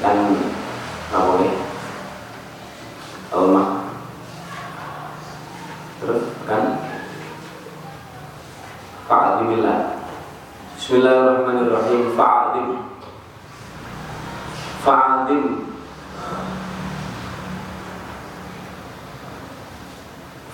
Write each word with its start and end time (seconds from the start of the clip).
kan 0.00 0.18
apa 1.12 1.32
nih 1.44 1.54
lemah 3.30 3.68
terus 6.00 6.24
kan? 6.48 6.64
Fa'adimillah 9.04 10.00
Bismillahirrahmanirrahim. 10.80 12.02
Fa'adim 12.16 12.68
fa'adim 14.80 15.44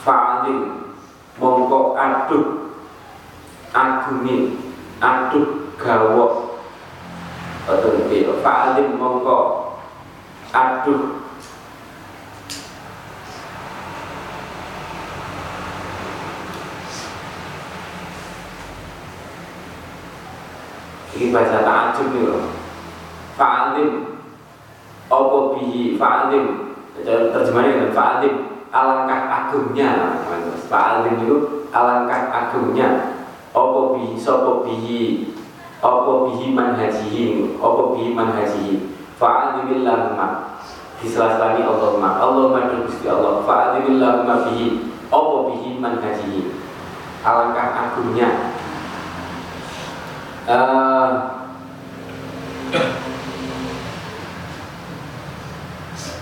fa'adim 0.02 0.58
mongko 1.38 1.94
aduk 1.94 2.46
agumi 3.70 4.58
aduk 4.98 5.46
gawok 5.78 6.25
atau 8.46 8.78
fa'adim 8.78 8.94
mongko. 8.94 9.40
Aduk 10.54 11.02
Ini 21.16 21.32
bahasa 21.32 21.64
ta'ajub 21.64 22.06
nih 22.12 22.22
loh. 22.28 22.44
Fa'alim 23.34 24.20
Opo 25.10 25.56
bihi? 25.56 25.96
Fa'alim 25.96 26.76
Terjemahnya 27.02 27.72
dengan 27.72 27.92
fa'alim 27.96 28.34
Alangkah 28.68 29.20
agungnya 29.32 30.20
Fa'alim 30.68 31.24
itu 31.24 31.36
alangkah 31.72 32.28
agungnya. 32.30 33.16
Opo 33.56 33.96
bihi? 33.96 34.14
Sopo 34.20 34.64
bihi 34.68 35.35
Opo 35.84 36.32
bihi 36.32 36.56
manhajihi? 36.56 37.60
Opo 37.60 37.92
bihi 37.92 38.16
manhajihi? 38.16 38.96
Fa'alimillahumma 39.20 40.56
di 40.96 41.12
sela-sela 41.12 41.56
ini 41.56 41.68
Allahumma 41.68 42.16
Allahumma 42.16 42.72
Gusti 42.88 43.04
Allah. 43.04 43.44
Fa'alimillahumma 43.44 44.48
bihi. 44.48 44.88
Opo 45.12 45.52
bihi 45.52 45.76
manhajihi? 45.76 46.56
Alangkah 47.20 47.68
agungnya. 47.92 48.30
Uh, 50.46 51.10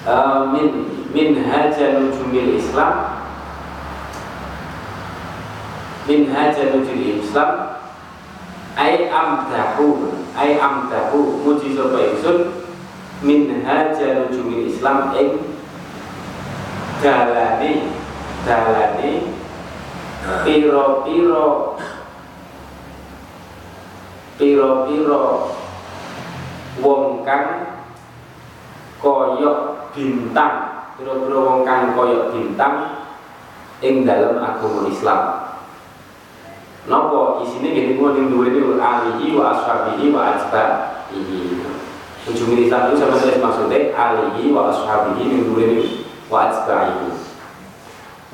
uh, 0.08 0.40
min 0.50 0.90
min 1.14 1.46
haja 1.46 2.02
nujumil 2.02 2.58
Islam. 2.58 3.22
Min 6.10 6.34
haja 6.34 6.74
nujumil 6.74 7.22
Islam 7.22 7.73
ay 8.74 9.06
amdahu 9.06 10.10
ay 10.34 10.58
amdahu 10.58 11.46
muji 11.46 11.78
sapa 11.78 11.98
ingsun 12.10 12.50
min 13.22 13.62
haja 13.62 14.26
nujumil 14.26 14.66
Islam 14.66 15.14
ing 15.14 15.38
dalane 16.98 17.94
dalane 18.42 19.12
piro-piro 20.42 21.78
piro-piro 24.34 25.24
wong 26.82 27.22
kang 27.22 27.78
koyok 28.98 29.92
bintang. 29.94 30.54
Piro-piro 30.98 31.38
wong 31.46 31.60
kang 31.62 31.94
koyok 31.94 32.34
bintang 32.34 33.06
ing 33.84 34.02
dalam 34.02 34.42
agama 34.42 34.90
Islam 34.90 35.20
Nopo 36.84 37.40
isine 37.40 37.72
gini 37.72 37.96
mau 37.96 38.12
ning 38.12 38.28
duwe 38.28 38.52
ini 38.52 38.76
alihi 38.76 39.32
wa 39.32 39.56
ashabihi 39.56 40.12
wa 40.12 40.36
ajbahihi. 40.36 41.64
Ujung 42.24 42.56
Islam 42.56 42.92
itu 42.92 43.00
sama 43.00 43.16
sekali 43.20 43.40
maksudnya 43.40 43.78
alihi 43.96 44.52
wa 44.52 44.68
ashabihi 44.68 45.22
ning 45.24 45.42
duwe 45.48 45.64
ini 45.64 45.84
wa 46.28 46.52
ajbahihi. 46.52 47.08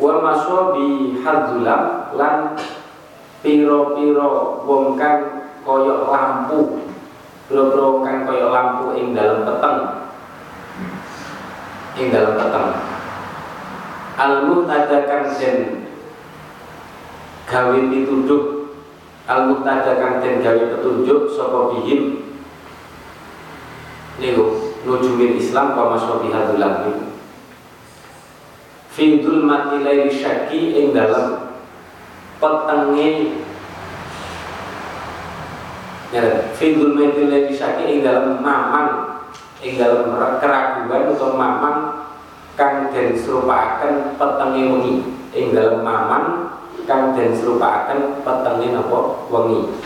Wa 0.00 0.12
maswabi 0.18 1.20
hadzulam 1.22 2.10
lan 2.18 2.58
piro-piro 3.40 4.64
wong 4.68 4.98
kang 5.00 5.48
koyok 5.64 6.08
lampu 6.08 6.90
bro-bro 7.48 8.04
kan 8.04 8.28
koyok 8.28 8.50
lampu 8.52 8.84
ing 8.96 9.12
dalam 9.16 9.42
peteng 9.42 9.78
ing 11.98 12.06
dalam 12.14 12.36
peteng 12.36 12.68
al 14.20 14.32
muhtadakan 14.46 15.24
den 15.34 15.58
gawe 17.50 17.78
pituduh 17.90 18.70
al 19.26 19.50
muhtadakan 19.50 20.22
den 20.22 20.38
gawe 20.38 20.62
petunjuk 20.78 21.34
sapa 21.34 21.74
bihim? 21.74 22.22
Niku 24.22 24.78
nujumin 24.86 25.34
Islam 25.34 25.74
wa 25.74 25.98
maswabihadul 25.98 26.62
niku 26.62 27.10
fi 28.90 29.16
mati 29.22 29.80
laili 29.80 30.12
syaki 30.12 30.76
ing 30.76 30.86
dalam 30.92 31.56
petenge. 32.36 33.38
Ya 36.10 36.50
fidul 36.58 36.98
medile 36.98 37.46
disaki 37.46 37.86
ing 37.86 37.98
dalam 38.02 38.42
mamang 38.42 39.22
ing 39.62 39.78
dalam 39.78 40.10
keraguan 40.42 41.06
atau 41.14 41.38
mamang 41.38 42.02
kang 42.58 42.90
den 42.90 43.14
serupaaken 43.14 44.18
petenge 44.18 44.62
wengi 44.74 44.94
ing 45.30 45.54
dalam 45.54 45.86
mamang 45.86 46.50
kang 46.90 47.14
den 47.14 47.30
serupaaken 47.30 48.26
petenge 48.26 48.74
napa? 48.74 49.30
Wengi. 49.30 49.78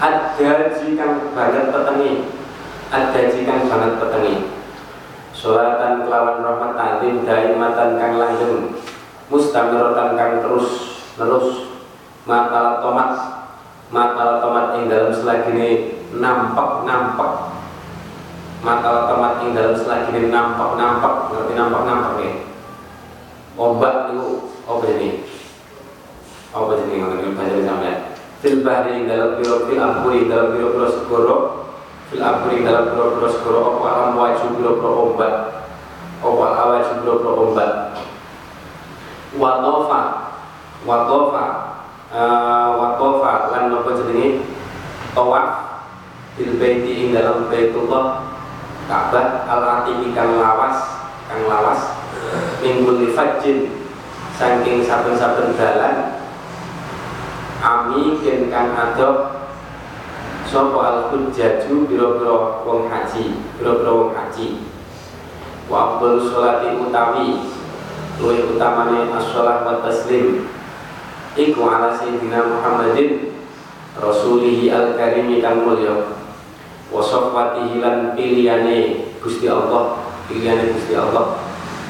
Ada 0.00 0.72
jikang 0.80 1.36
banget 1.36 1.68
petenge 1.68 2.40
ada 2.92 3.20
jikang 3.32 3.68
banget 3.68 3.92
petenge 4.00 4.34
Salatan 5.32 6.04
kelawan 6.04 6.44
rahmat 6.44 6.72
ta'lim 6.76 7.24
daimatan 7.24 7.96
kang 7.96 8.14
langgeng 8.20 8.76
mustamiratan 9.32 10.12
kang 10.12 10.32
terus 10.44 10.68
terus 11.16 11.72
mata 12.28 12.84
tomat 12.84 13.10
mata 13.88 14.44
tomat 14.44 14.76
ing 14.76 14.92
dalam 14.92 15.10
selagine 15.10 15.98
nampak 16.12 16.84
nampak 16.84 17.32
mata 18.60 19.08
tomat 19.08 19.40
ing 19.42 19.56
dalam 19.56 19.74
selagine 19.74 20.28
nampak 20.28 20.76
nampak 20.76 21.32
ngerti 21.32 21.52
nampak 21.56 21.82
nampak 21.88 22.14
ya 22.20 22.32
ombak 23.56 24.12
itu 24.12 24.52
apa 24.68 24.84
ini 24.94 25.08
apa 26.52 26.84
yang 26.92 27.32
baca 27.32 27.56
di 27.56 27.64
sampean? 27.64 27.98
Fil 28.44 28.60
bahri 28.60 29.08
dalam 29.08 29.40
biro 29.40 29.64
fil 29.64 29.80
ampuri 29.80 30.28
dalam 30.28 30.52
biro 30.52 30.76
biro 30.76 30.88
segoro 30.92 31.36
fil 32.12 32.20
ampuri 32.20 32.60
dalam 32.60 32.92
biro 32.92 33.16
biro 33.16 33.28
segoro 33.32 33.60
apa 33.80 33.86
alam 33.88 34.10
wajib 34.20 34.60
biro 34.60 34.76
biro 34.76 34.92
ombak? 35.08 35.34
Apa 36.20 36.46
awajib 36.60 36.96
biro 37.00 37.14
biro 37.24 37.32
ombak? 37.48 37.70
Watofa 39.32 40.00
watofa 40.84 41.44
uh, 42.12 42.68
waqafa 42.76 43.32
lan 43.56 43.64
napa 43.72 43.90
jenenge? 43.96 44.44
Tawaf 45.16 45.48
bil 46.36 46.52
baiti 46.60 46.92
ing 47.04 47.08
dalam 47.16 47.48
Baitullah 47.48 48.28
Ka'bah 48.88 49.44
al 49.48 49.62
atiqi 49.80 50.16
kang 50.16 50.40
lawas 50.40 51.04
kang 51.28 51.44
lawas 51.48 51.80
minggu 52.64 53.12
fajjin 53.12 53.68
saking 54.36 54.80
saben-saben 54.80 55.52
dalan 55.54 56.21
ami 57.62 58.18
ken 58.26 58.50
kang 58.50 58.74
adok 58.74 59.38
sapa 60.50 60.80
al 60.82 60.98
hujjaju 61.14 61.86
biro-biro 61.86 62.66
wong 62.66 62.90
haji 62.90 63.38
biro-biro 63.56 63.92
wong 64.04 64.12
haji. 64.18 64.66
Wa 65.70 66.02
sholati 66.02 66.74
utawi 66.74 67.48
luwih 68.18 68.50
utamane 68.50 69.08
as-shalah 69.14 69.62
wa 69.62 69.78
taslim. 69.86 70.50
Iku 71.38 71.64
ala 71.64 71.96
sayyidina 71.96 72.44
Muhammadin 72.44 73.32
rasulihi 73.96 74.68
al-karimi 74.68 75.38
kang 75.40 75.64
mulya. 75.64 76.18
Wa 76.92 77.00
safwatihi 77.00 77.80
lan 77.80 78.12
pilihane 78.18 79.08
Gusti 79.22 79.48
Allah 79.48 80.02
pilihane 80.28 80.74
Gusti 80.76 80.98
Allah. 80.98 81.40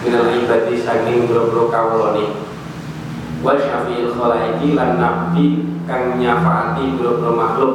Minal 0.05 0.31
ibadi 0.37 0.79
saking 0.79 1.27
boro-boro 1.27 1.73
kawulane 1.73 2.42
wa 3.43 3.59
syafi'il 3.59 4.15
khalaiki 4.15 4.79
lan 4.79 5.03
nabi 5.03 5.67
kang 5.91 6.17
nyafaati 6.17 6.95
boro-boro 6.95 7.35
makhluk. 7.35 7.75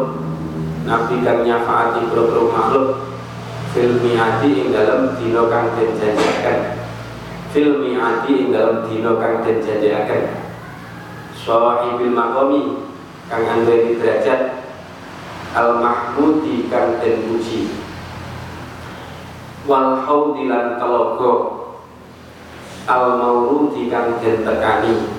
Nabi 0.87 1.19
kang 1.21 1.43
nyafaati 1.43 2.07
boro-boro 2.07 2.49
makhluk. 2.55 2.87
Fil 3.75 3.99
mi'ati 3.99 4.47
ing 4.63 4.67
dalam 4.71 5.19
dina 5.19 5.43
kang 5.51 5.75
den 5.75 5.91
janjiaken 5.99 6.59
fil 7.51 7.83
mi'ati 7.83 8.47
ing 8.47 8.49
dalam 8.55 8.87
dina 8.87 9.11
kang 9.19 9.43
den 9.43 9.59
janjiaken 9.59 10.23
sahibil 11.35 12.15
maqami 12.15 12.87
kang 13.27 13.43
anduweni 13.43 13.99
derajat. 13.99 14.63
Al 15.51 15.83
mahmudi 15.83 16.71
kang 16.71 16.97
den 17.03 17.27
puji. 17.27 17.75
Wal 19.67 19.99
haudi 19.99 20.47
lan 20.47 20.79
telogo 20.79 21.33
al 22.87 23.19
maurudi 23.19 23.91
kang 23.91 24.15
den 24.23 24.47
tekani 24.47 25.16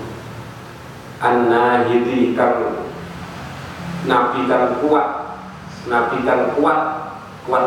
an 1.19 1.51
nahidi 1.51 2.35
kang 2.39 2.79
nabi 4.07 4.47
kang 4.47 4.79
kuat. 4.83 5.09
Nabi 5.91 6.23
kang 6.23 6.55
kuat 6.55 6.81
kuat. 7.47 7.67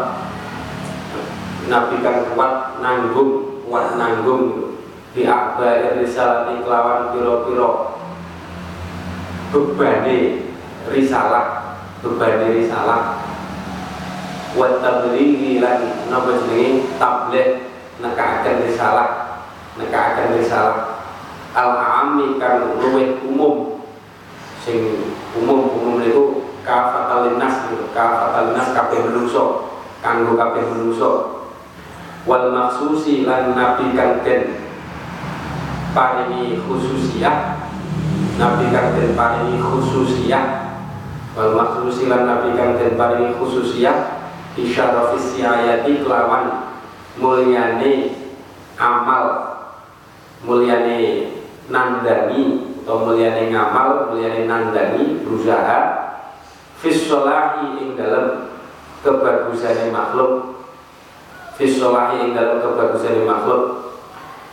Nabi 1.68 1.96
kan 2.02 2.32
kuat 2.34 2.80
nanggung 2.80 3.64
kuat 3.68 4.00
nanggung. 4.00 4.76
Di 5.12 5.28
akbar 5.28 6.00
risalati 6.00 6.64
kelawan 6.64 7.12
piro-piro. 7.12 8.00
Bebani 9.52 10.48
risalah 10.88 11.76
bebani 12.00 12.64
risalah. 12.64 13.20
Wa 14.56 14.80
tablighi 14.80 15.60
lan 15.60 16.08
napa 16.08 16.40
jenenge? 16.48 16.88
Tabligh. 16.96 17.68
Nekakaken 18.00 18.64
risalah. 18.66 19.10
Nekakaken 19.76 20.40
risalah 20.40 20.91
al 21.52 21.72
ami 21.76 22.40
kan 22.40 22.80
luwih 22.80 23.20
umum. 23.28 23.84
Sing 24.62 25.02
umum-umum 25.34 26.00
niku 26.00 26.54
kafatal 26.62 27.36
nas 27.42 27.66
gitu. 27.72 27.90
Kafatal 27.92 28.54
nas 28.54 28.72
kabeh 28.78 29.10
menungso 29.10 29.74
kanggo 30.06 30.38
kabeh 30.38 30.64
menungso. 30.70 31.42
Wal 32.30 32.54
maksusi 32.54 33.26
lan 33.26 33.58
nabi 33.58 33.98
kang 33.98 34.22
den 34.22 34.70
paringi 35.98 36.62
khususiyah. 36.62 37.58
Nabi 38.38 38.70
kang 38.70 38.94
den 38.94 39.18
paringi 39.18 39.58
khususiyah. 39.58 40.46
Wal 41.34 41.58
maksusi 41.58 42.06
lan 42.06 42.30
nabi 42.30 42.54
kang 42.54 42.78
den 42.78 42.94
paringi 42.94 43.34
khususiyah. 43.42 44.22
Isyarafis 44.52 45.42
ayati 45.42 46.06
kelawan 46.06 46.76
mulyane 47.18 48.14
amal. 48.78 49.50
Mulyane 50.46 51.21
nandani 51.70 52.74
atau 52.82 53.06
mulyane 53.06 53.54
ngamal 53.54 54.10
mulyane 54.10 54.50
nandani 54.50 55.22
berusaha 55.22 55.80
fissolahi 56.82 57.78
ing 57.78 57.90
dalam 57.94 58.58
kebagusan 59.06 59.94
makhluk. 59.94 60.64
Fissolahi 61.60 62.26
ing 62.26 62.32
dalam 62.34 62.64
kebagusan 62.64 63.28
makhluk. 63.28 63.94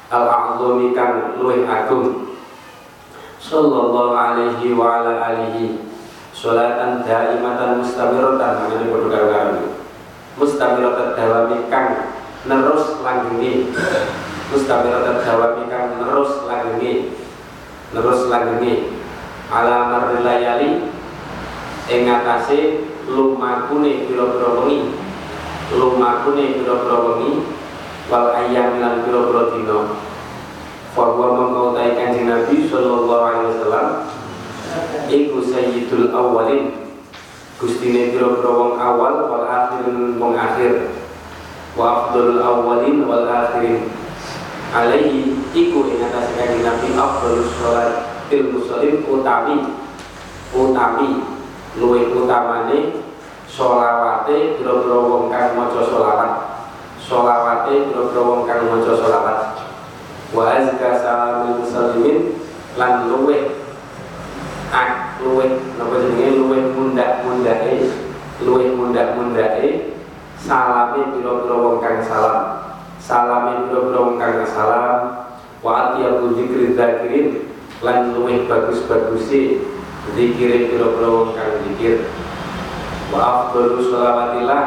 Al-a'zumi 0.09 0.97
kan 0.97 1.37
luwih 1.37 1.69
agung. 1.69 2.37
Sallallahu 3.41 4.13
alaihi 4.13 4.73
wa 4.73 5.01
ala 5.01 5.21
alihi. 5.33 5.85
Sholatan 6.33 7.05
daimatan 7.05 7.81
mustamiratan. 7.81 8.53
Maknanya 8.69 8.87
bodoh 8.89 9.11
karo 9.11 9.79
mustamiratan 10.39 11.19
dawami 11.19 11.67
kang 11.67 12.15
nerus 12.47 13.03
langgenge 13.03 13.75
mustamiratan 14.49 15.21
dawami 15.21 15.69
kang 15.69 16.01
nerus 16.01 16.49
langgenge 16.49 17.13
terus 17.93 18.21
lagi 18.29 18.99
ala 19.49 19.89
marlayali 19.93 20.93
ing 21.89 22.05
atase 22.05 22.85
lumakune 23.09 24.05
pira-pira 24.05 24.61
wengi. 24.61 24.93
Lumakune 25.73 26.61
pira-pira 26.61 26.97
wengi 27.09 27.33
wal 28.13 28.29
ayam 28.37 28.81
lan 28.81 29.05
pira-pira 29.09 29.43
dina. 29.57 29.81
Bahwa 30.93 31.27
mengkau 31.37 31.79
kanjeng 31.79 32.27
Nabi 32.27 32.67
Sallallahu 32.67 33.23
Alaihi 33.23 33.49
Wasallam 33.55 33.89
Iku 35.07 35.39
sayyidul 35.47 36.11
awalin 36.11 36.93
Gustine 37.57 38.13
pira-pira 38.13 38.51
wong 38.53 38.77
awal 38.77 39.15
wal 39.33 39.45
akhirin 39.49 40.21
wong 40.21 40.37
akhir. 40.37 40.93
Wa 41.73 42.13
afdalul 42.13 42.43
awalin 42.45 43.09
wal 43.09 43.25
akhirin 43.25 43.89
alaihi 44.73 45.33
iku 45.57 45.89
ing 45.89 46.05
atas 46.05 46.37
kanjeng 46.37 46.61
Nabi 46.61 46.93
afdhalus 46.93 47.51
sholat 47.57 47.93
fil 48.29 48.53
muslim 48.53 49.05
utami. 49.09 49.57
Utami. 50.53 51.11
Luwih 51.79 52.11
utamane 52.11 53.05
sholawate 53.47 54.59
biro-biro 54.59 54.99
wong 55.07 55.25
kang 55.31 55.55
maca 55.55 55.81
sholawat. 55.85 56.33
Sholawate 56.99 57.93
biro-biro 57.93 58.23
wong 58.25 58.43
kang 58.49 58.67
maca 58.67 58.93
sholawat. 58.99 59.39
Wa 60.35 60.45
azka 60.53 60.91
salamul 61.01 61.65
muslimin 61.65 62.37
lan 62.77 63.09
luwih 63.09 63.57
ak 64.69 65.23
luwih 65.25 65.57
napa 65.81 65.97
jenenge? 66.03 66.37
Luwih 66.37 66.63
mundak-mundake 66.77 67.89
luwih 68.45 68.69
mundak-mundake 68.77 69.97
salame 70.37 71.15
biro-biro 71.15 71.57
wong 71.57 71.77
kang 71.81 72.05
salam 72.05 72.68
salamin 73.09 73.73
biro 73.73 74.21
kang 74.21 74.45
salam 74.45 75.33
wa 75.65 75.97
atiyabu 75.97 76.37
dzikri 76.37 76.77
dzakirin 76.77 77.49
lan 77.81 78.13
luwih 78.13 78.45
bagus-bagusi 78.45 79.65
zikire 80.13 80.69
biro-biro 80.69 81.33
kang 81.33 81.65
zikir. 81.65 82.05
Wa 83.09 83.49
afdalu 83.49 83.81
sholawatillah 83.81 84.65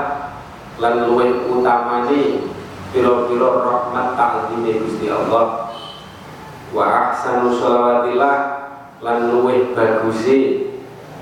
lan 0.81 0.93
luwih 1.05 1.45
utamane 1.53 2.49
biro-biro 2.89 3.61
rahmat 3.61 4.17
ta'zime 4.17 4.89
Gusti 4.89 5.05
Allah. 5.13 5.69
Wa 6.73 7.13
ahsanu 7.13 7.53
sholawatillah 7.53 8.35
lan 9.05 9.17
luwih 9.29 9.77
bagusi 9.77 10.65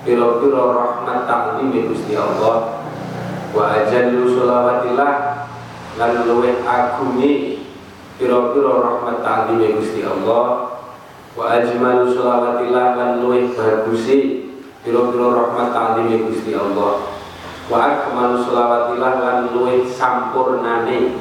biro-biro 0.08 0.72
rahmat 0.72 1.28
ta'zime 1.28 1.84
Gusti 1.92 2.16
Allah. 2.16 2.80
Wa 3.52 3.76
ajallu 3.76 4.24
sholawatillah 4.24 5.39
lan 6.00 6.24
luwih 6.24 6.64
agunge 6.64 7.60
pira-pira 8.16 8.72
rahmat 8.80 9.20
ta'zime 9.20 9.76
Gusti 9.76 10.00
Allah. 10.08 10.72
Wa 11.36 11.60
ajmalu 11.60 12.16
sholawatillah 12.16 12.86
lan 12.96 13.12
luwih 13.20 13.52
bagusi 13.52 14.48
pira-pira 14.80 15.28
rahmat 15.36 15.76
ta'zime 15.76 16.16
Gusti 16.32 16.56
Allah. 16.56 17.20
Wa 17.68 17.78
akmalu 17.84 18.48
sholawatillah 18.48 19.14
lan 19.20 19.38
luwih 19.52 19.84
sampurnane. 19.92 21.20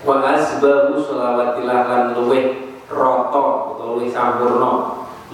Wa 0.00 0.24
asbahu 0.32 0.96
sholawatillah 0.96 1.78
lan 1.84 2.02
luwih 2.16 2.80
rata 2.88 3.44
utawa 3.76 3.92
luwih 3.92 4.08
sampurna. 4.08 4.72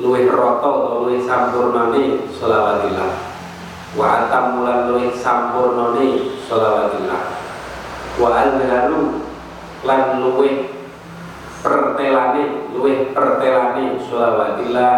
Luwih 0.02 0.26
rata 0.26 0.66
utawa 0.66 1.06
luwih 1.06 1.22
sampurnane 1.22 2.26
sholawatillah. 2.34 3.10
Wa 3.94 4.26
atamulan 4.26 4.90
luwih 4.90 5.14
sampurnane 5.14 6.36
sholawatillah 6.42 7.41
wa 8.20 8.28
alharu 8.28 9.24
lan 9.88 10.20
luweh 10.20 10.68
pertelane 11.62 12.72
luweh 12.74 13.12
pertelane. 13.14 13.96
Sholawatullah 14.04 14.94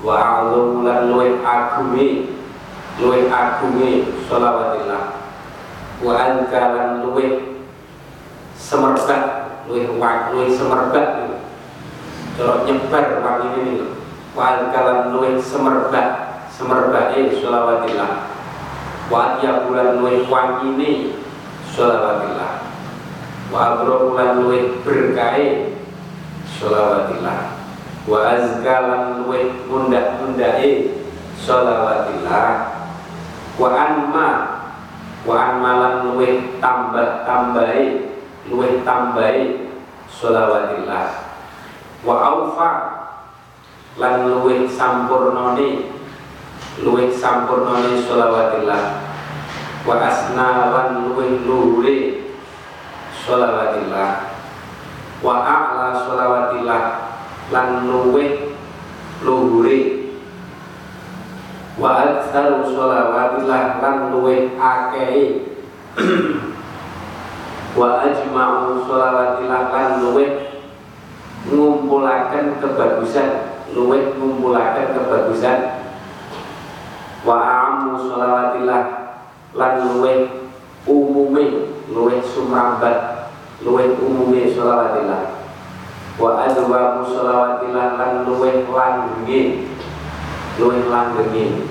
wa 0.00 0.14
a'lamu 0.16 0.80
lan 0.86 1.12
luweh 1.12 1.44
agume 1.44 2.32
luweh 2.96 3.28
agume 3.28 4.08
sholawatullah. 4.24 5.20
Wa 6.00 6.12
anka 6.16 6.62
lan 6.72 6.88
luweh 7.04 7.60
semerbak 8.56 9.24
luweh 9.68 9.84
luweh 10.32 10.48
semerbak. 10.48 11.08
Cara 12.40 12.64
nyebar 12.64 13.20
wangi 13.20 13.48
ini 13.60 13.74
wa 14.32 14.42
anka 14.56 14.80
lan 14.80 15.00
luweh 15.12 15.36
semerbak 15.36 16.08
semerbake 16.48 17.36
sholawatullah. 17.36 18.32
Wa 19.12 19.42
ya 19.44 19.66
bulan 19.68 20.00
luweh 20.00 20.24
wangine 20.30 21.20
sholawatillah. 21.74 22.52
Wa 23.50 23.58
abrohu 23.74 24.14
lan 24.14 24.42
luwih 24.42 24.82
berkahe 24.82 25.74
sholawatillah. 26.58 27.58
Wa 28.06 28.18
azka 28.34 28.76
lan 28.86 29.02
luwih 29.22 29.66
mundak-mundake 29.66 30.94
sholawatillah. 31.38 32.48
Wa 33.58 33.68
anma 33.74 34.30
wa 35.26 35.34
anma 35.36 35.72
lan 35.84 35.94
luwih 36.10 36.58
tambah-tambahi 36.62 37.84
luwih 38.48 38.82
tambahi 38.86 39.68
sholawatillah. 40.08 41.06
Wa 42.00 42.14
aufa 42.16 42.72
lan 44.00 44.30
luwih 44.30 44.64
sampurnane 44.70 45.92
luwih 46.80 47.12
sampurnane 47.12 48.00
sholawatillah 48.00 49.09
wa 49.80 49.96
asna 49.96 50.68
lan 50.68 50.88
luwih 51.08 51.40
luhure 51.48 51.96
sholawatillah. 53.24 54.12
Wa 55.20 55.34
a'la 55.44 55.88
sholawatillah 56.04 56.82
lan 57.52 57.88
luwih 57.88 58.56
luhure. 59.24 59.80
Wa 61.80 61.90
aktsaru 62.04 62.68
sholawatillah 62.68 63.80
lan 63.80 63.96
luwih 64.12 64.52
akeh. 64.60 65.48
Wa 67.78 68.02
ajma'u 68.02 68.84
sholawatillah 68.84 69.62
lan 69.72 69.88
luwih 70.04 70.30
ngumpulaken 71.48 72.60
kebagusan 72.60 73.28
luwih 73.72 74.12
ngumpulaken 74.18 74.92
kebagusan. 74.92 75.58
Wa 77.24 77.36
a'amu 77.38 77.96
sholawatillah 77.96 78.99
lan 79.56 79.72
luweh 79.88 80.30
umume 80.86 81.74
luweh 81.90 82.18
sumrambat 82.22 83.30
luweh 83.66 83.94
umume 83.98 84.50
sholawatillah 84.50 85.40
wa 86.16 86.30
adwa 86.46 87.02
sholawatillah 87.06 87.98
lan 87.98 88.12
luweh 88.28 88.64
langge 88.70 89.70
luweh 90.60 90.80
langgenge 90.86 91.66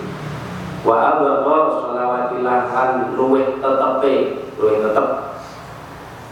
wa 0.83 0.95
abqa 1.15 1.59
sholawatillah 1.83 2.59
lan 2.71 2.91
luweh 3.15 3.59
tetepe 3.59 4.13
luweh 4.59 4.77
tetep. 4.83 5.07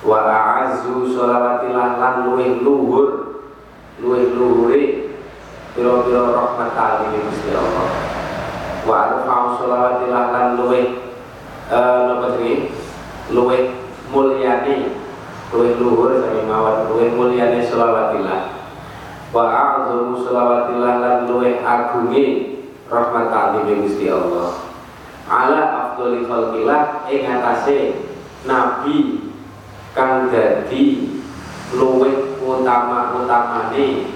Wa 0.03 0.19
a'azzu 0.23 1.15
sholawatillah 1.15 1.99
lan 1.99 2.15
luweh 2.27 2.59
luhur 2.59 3.07
luweh 4.03 4.23
luhure 4.35 4.83
pira-pira 5.73 6.21
rahmat 6.31 6.69
kali 6.75 7.17
Gusti 7.27 7.49
Allah. 7.55 7.87
Wa 8.87 8.95
arfa'u 9.23 10.07
lan 10.11 10.59
luweh 10.59 11.06
eh 11.67 11.99
napa 12.07 12.39
jenenge 12.39 12.71
luweh 13.31 13.75
mulyane 14.07 14.95
luwih 15.51 15.75
luhur 15.79 16.15
sami 16.19 16.47
mawon 16.47 16.91
luwih 16.91 17.11
mulyane 17.11 17.59
selawatillah 17.63 18.57
wa 19.35 19.43
a'zamu 19.51 20.15
selawatillah 20.23 20.93
lan 21.03 21.17
luwih 21.27 21.59
agunge 21.59 22.57
rahmat 22.87 23.27
ta'zim 23.31 23.83
Gusti 23.83 24.07
Allah. 24.07 24.71
Ala 25.27 25.61
afdhali 25.75 26.23
khalqillah 26.23 27.03
ing 27.11 27.27
atase 27.27 28.07
nabi 28.47 29.27
kang 29.91 30.31
dadi 30.31 31.19
luwih 31.75 32.39
utama-utamane 32.39 34.07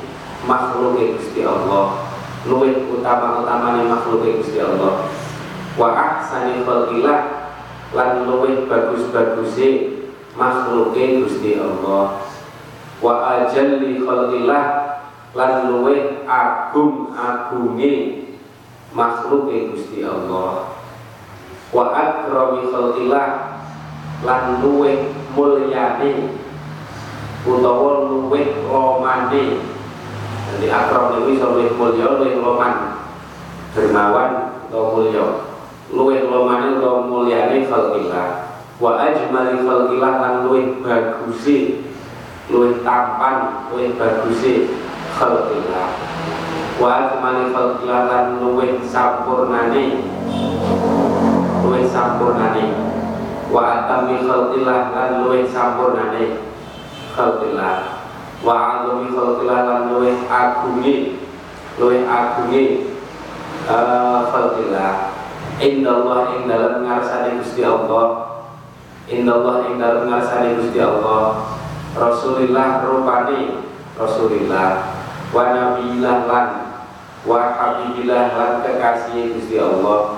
makhluk 0.47 0.95
Gusti 1.19 1.43
Allah. 1.43 2.15
Luwih 2.47 2.87
utama-utamane 2.87 3.91
makhluk 3.91 4.23
Gusti 4.39 4.63
Allah. 4.63 5.11
Wa 5.75 5.91
ahsani 5.91 6.63
khalqillah 6.63 7.40
lan 7.91 8.23
luwih 8.23 8.71
bagus-baguse 8.71 9.99
makhluke 10.35 11.23
Gusti 11.23 11.59
Allah. 11.59 12.23
Wa 13.03 13.13
ajalli 13.43 13.99
khalqillah 13.99 14.63
lan 15.35 15.51
luweh 15.67 16.23
agung-agunge 16.23 17.95
makhluke 18.95 19.75
Gusti 19.75 20.07
Allah. 20.07 20.71
Wa 21.71 21.83
akrami 21.91 22.71
khalqillah 22.71 23.27
lan 24.23 24.43
luweh 24.63 25.11
mulyane 25.35 26.31
utawa 27.43 28.07
luweh 28.07 28.63
romane. 28.71 29.45
Jadi 30.51 30.67
akram 30.67 31.15
itu 31.15 31.35
bisa 31.35 31.47
luweh 31.47 31.75
mulya 31.75 32.07
luweh 32.15 32.39
roman. 32.39 32.75
Dermawan 33.71 34.31
atau 34.67 34.99
mulya 34.99 35.50
luweh 35.91 36.23
romane 36.25 36.79
atau 36.79 37.05
mulyane 37.05 37.67
khalqillah 37.67 38.27
wa 38.79 38.97
ajmali 38.97 39.61
khalqillah 39.61 40.13
lan 40.23 40.33
luwih 40.47 40.79
bagusi 40.81 41.85
luwih 42.47 42.79
tampan 42.81 43.67
luwih 43.71 43.93
bagusi 43.99 44.71
khalqillah 45.15 45.87
wa 46.79 46.87
ajmali 46.87 47.51
khalqillah 47.51 48.01
lan 48.07 48.25
luwih 48.39 48.79
sampurnane 48.87 50.07
luwih 51.61 51.87
sampurnane. 51.87 52.65
Wa 53.51 53.83
atami 53.83 54.23
khalqillah 54.23 54.95
lan 54.95 55.09
luwih 55.23 55.43
sampurnane 55.51 56.39
khalqillah 57.11 58.01
wa 58.41 58.55
azami 58.79 59.11
khalqillah 59.11 59.59
lan 59.67 59.81
luwih 59.91 60.17
agungi 60.25 61.19
luwih 61.77 62.07
agungi 62.07 62.89
uh, 63.69 64.25
indallah 65.61 66.35
ing 66.35 66.49
dalam 66.49 66.83
ngarsane 66.83 67.37
Gusti 67.39 67.61
Allah. 67.61 68.05
Indallah 69.05 69.69
ing 69.69 69.77
dalem 69.77 70.09
ngarsane 70.09 70.57
Gusti 70.57 70.81
Allah. 70.81 71.53
Rasulillah 71.93 72.81
rupani 72.81 73.61
Rasulillah. 73.95 74.97
Wa 75.31 75.43
nabiillah 75.53 76.27
lan 76.27 76.47
wa 77.23 77.39
habibillah 77.55 78.33
lan 78.35 78.51
kekasih 78.65 79.37
Gusti 79.37 79.61
Allah. 79.61 80.17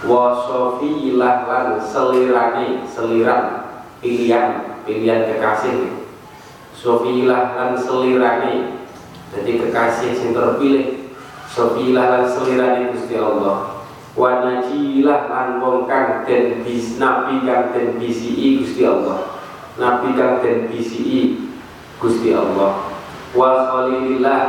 Wa 0.00 0.48
sofiyillah 0.48 1.44
lan 1.44 1.66
selirane 1.76 2.88
seliran 2.88 3.68
pilihan 4.00 4.80
pilihan 4.88 5.28
kekasih. 5.28 6.00
Sofiyillah 6.72 7.52
lan 7.52 7.70
selirane 7.76 8.80
jadi 9.30 9.52
kekasih 9.60 10.10
yang 10.16 10.32
terpilih. 10.32 11.12
Sofiyillah 11.50 12.06
lan 12.08 12.24
selirane 12.24 12.96
Gusti 12.96 13.20
Allah 13.20 13.79
wa 14.18 14.42
najilah 14.42 15.30
lan 15.30 15.62
wong 15.62 15.86
kang 15.86 16.26
den 16.26 16.66
bis 16.66 16.98
nabi 16.98 17.46
kang 17.46 17.70
den 17.70 17.94
bisi 18.02 18.58
Gusti 18.58 18.82
Allah. 18.82 19.38
Nabi 19.78 20.18
kang 20.18 20.42
den 20.42 20.66
bisi 20.66 21.38
Gusti 22.02 22.34
Allah. 22.34 22.90
Wa 23.30 23.70
khalilillah 23.70 24.42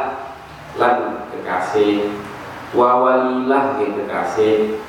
lan 0.81 1.29
kekasih. 1.29 2.09
Wa 2.73 3.05
walilah 3.05 3.77
kekasih. 3.77 4.81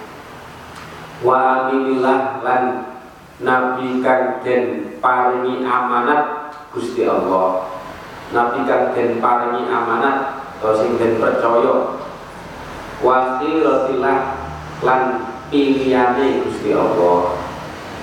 Wa 1.21 1.69
aminillah 1.69 2.41
lan 2.41 2.65
nabi 3.45 4.01
kang 4.01 4.41
den 4.41 4.97
paringi 5.05 5.67
amanat 5.69 6.57
Gusti 6.73 7.05
Allah. 7.05 7.69
Nabi 8.33 8.65
kang 8.65 8.97
den 8.97 9.21
paringi 9.21 9.69
amanat 9.69 10.41
atau 10.57 10.73
sing 10.81 10.97
den 10.97 11.21
percaya. 11.21 12.01
Wa 13.03 13.43
khiratillah 13.43 14.32
lan 14.83 15.03
pilihane 15.49 16.43
Gusti 16.45 16.75
Allah. 16.75 17.39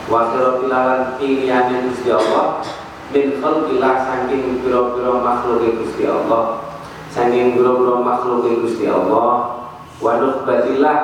Wa 0.07 0.33
lan 0.65 1.19
pilihane 1.19 1.91
Gusti 1.91 2.09
Allah. 2.09 2.63
Min 3.11 3.41
khalqillah 3.43 3.95
saking 4.07 4.63
pira-pira 4.63 5.19
makhluk 5.19 5.65
Gusti 5.83 6.07
Allah. 6.07 6.63
Saking 7.11 7.59
pira-pira 7.59 7.99
makhluk 7.99 8.47
Gusti 8.63 8.87
Allah. 8.87 9.59
Wa 9.99 10.11
nukhbatillah 10.23 10.97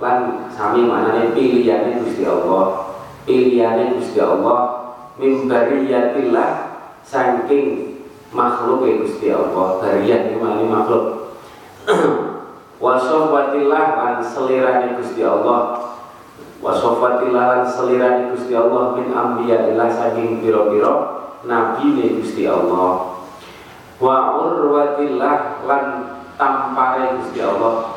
lan 0.00 0.48
sami 0.48 0.88
manane 0.88 1.36
pilihane 1.36 2.00
Gusti 2.00 2.24
Allah. 2.24 2.96
Pilihane 3.28 4.00
Gusti 4.00 4.18
Allah. 4.18 4.58
Min 5.20 5.44
bariyatillah 5.44 6.50
saking 7.04 7.98
makhluk 8.32 8.88
Gusti 9.04 9.28
Allah. 9.28 9.84
Bariyat 9.84 10.32
itu 10.32 10.40
makhluk 10.40 11.04
wasofatillah 13.00 13.84
lan 13.96 14.16
selirani 14.20 15.00
Gusti 15.00 15.24
Allah. 15.24 15.88
Wasofatillah 16.60 17.44
lan 17.56 17.62
selirani 17.64 18.36
Gusti 18.36 18.52
Allah 18.52 18.92
min 18.92 19.08
ambiyadillah 19.16 19.88
saking 19.88 20.44
piro-piro 20.44 20.94
nabi 21.48 21.96
ne 21.96 22.06
Gusti 22.20 22.44
Allah. 22.44 23.16
Wa 23.96 24.36
urwatillah 24.36 25.64
lan 25.64 25.84
tampare 26.36 27.16
Gusti 27.24 27.40
Allah. 27.40 27.96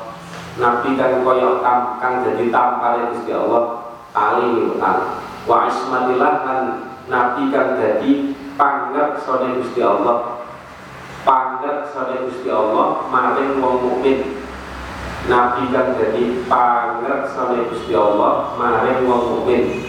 Nabi 0.53 0.93
kan 0.95 1.25
koyok 1.25 1.65
tam 1.65 1.98
kang 1.98 2.15
jadi 2.24 2.53
tampare 2.53 3.10
Gusti 3.12 3.33
Allah 3.33 3.83
ali 4.13 4.69
utal 4.69 5.17
wa 5.50 5.65
ismatillah 5.65 6.33
lan 6.45 6.62
nabi 7.10 7.50
kan 7.50 7.74
jadi 7.75 8.38
panggap 8.55 9.19
sone 9.19 9.60
Gusti 9.60 9.83
Allah. 9.83 10.45
Panggap 11.25 11.89
sone 11.91 12.29
Gusti 12.29 12.48
Allah 12.53 13.10
maring 13.10 13.60
wong 13.60 13.75
mukmin 13.81 14.42
Nabi 15.23 15.71
kan 15.71 15.95
jadi 15.95 16.43
sama 17.31 17.55
Gusti 17.71 17.95
Allah 17.95 18.59
maring 18.59 19.07
wong 19.07 19.23
mukmin. 19.39 19.87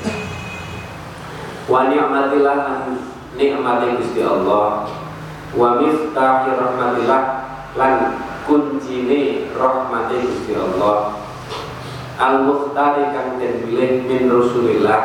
Wa 1.66 1.90
ni'matillah 1.90 2.86
nikmate 3.34 3.98
Gusti 3.98 4.22
Allah. 4.22 4.86
Wa 5.54 5.82
miftahi 5.82 6.54
rahmatillah 6.54 7.22
lan 7.74 7.94
kuncine 8.46 9.50
rahmate 9.58 10.22
Gusti 10.22 10.54
Allah. 10.54 11.18
Al 12.14 12.46
mukhtari 12.46 13.10
kang 13.10 13.42
den 13.42 13.66
pilih 13.66 14.06
min 14.06 14.30
Rasulillah. 14.30 15.02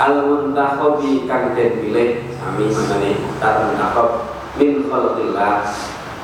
Al 0.00 0.24
muntakhabi 0.24 1.28
kang 1.28 1.52
den 1.52 1.84
pilih 1.84 2.32
sami 2.40 2.64
manane 2.72 3.10
mukhtar 3.20 3.54
muntakhab 3.68 4.08
min 4.56 4.88
khalqillah. 4.88 5.68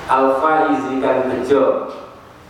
Al 0.08 0.40
faizi 0.40 1.04
kang 1.04 1.28
bejo 1.28 1.92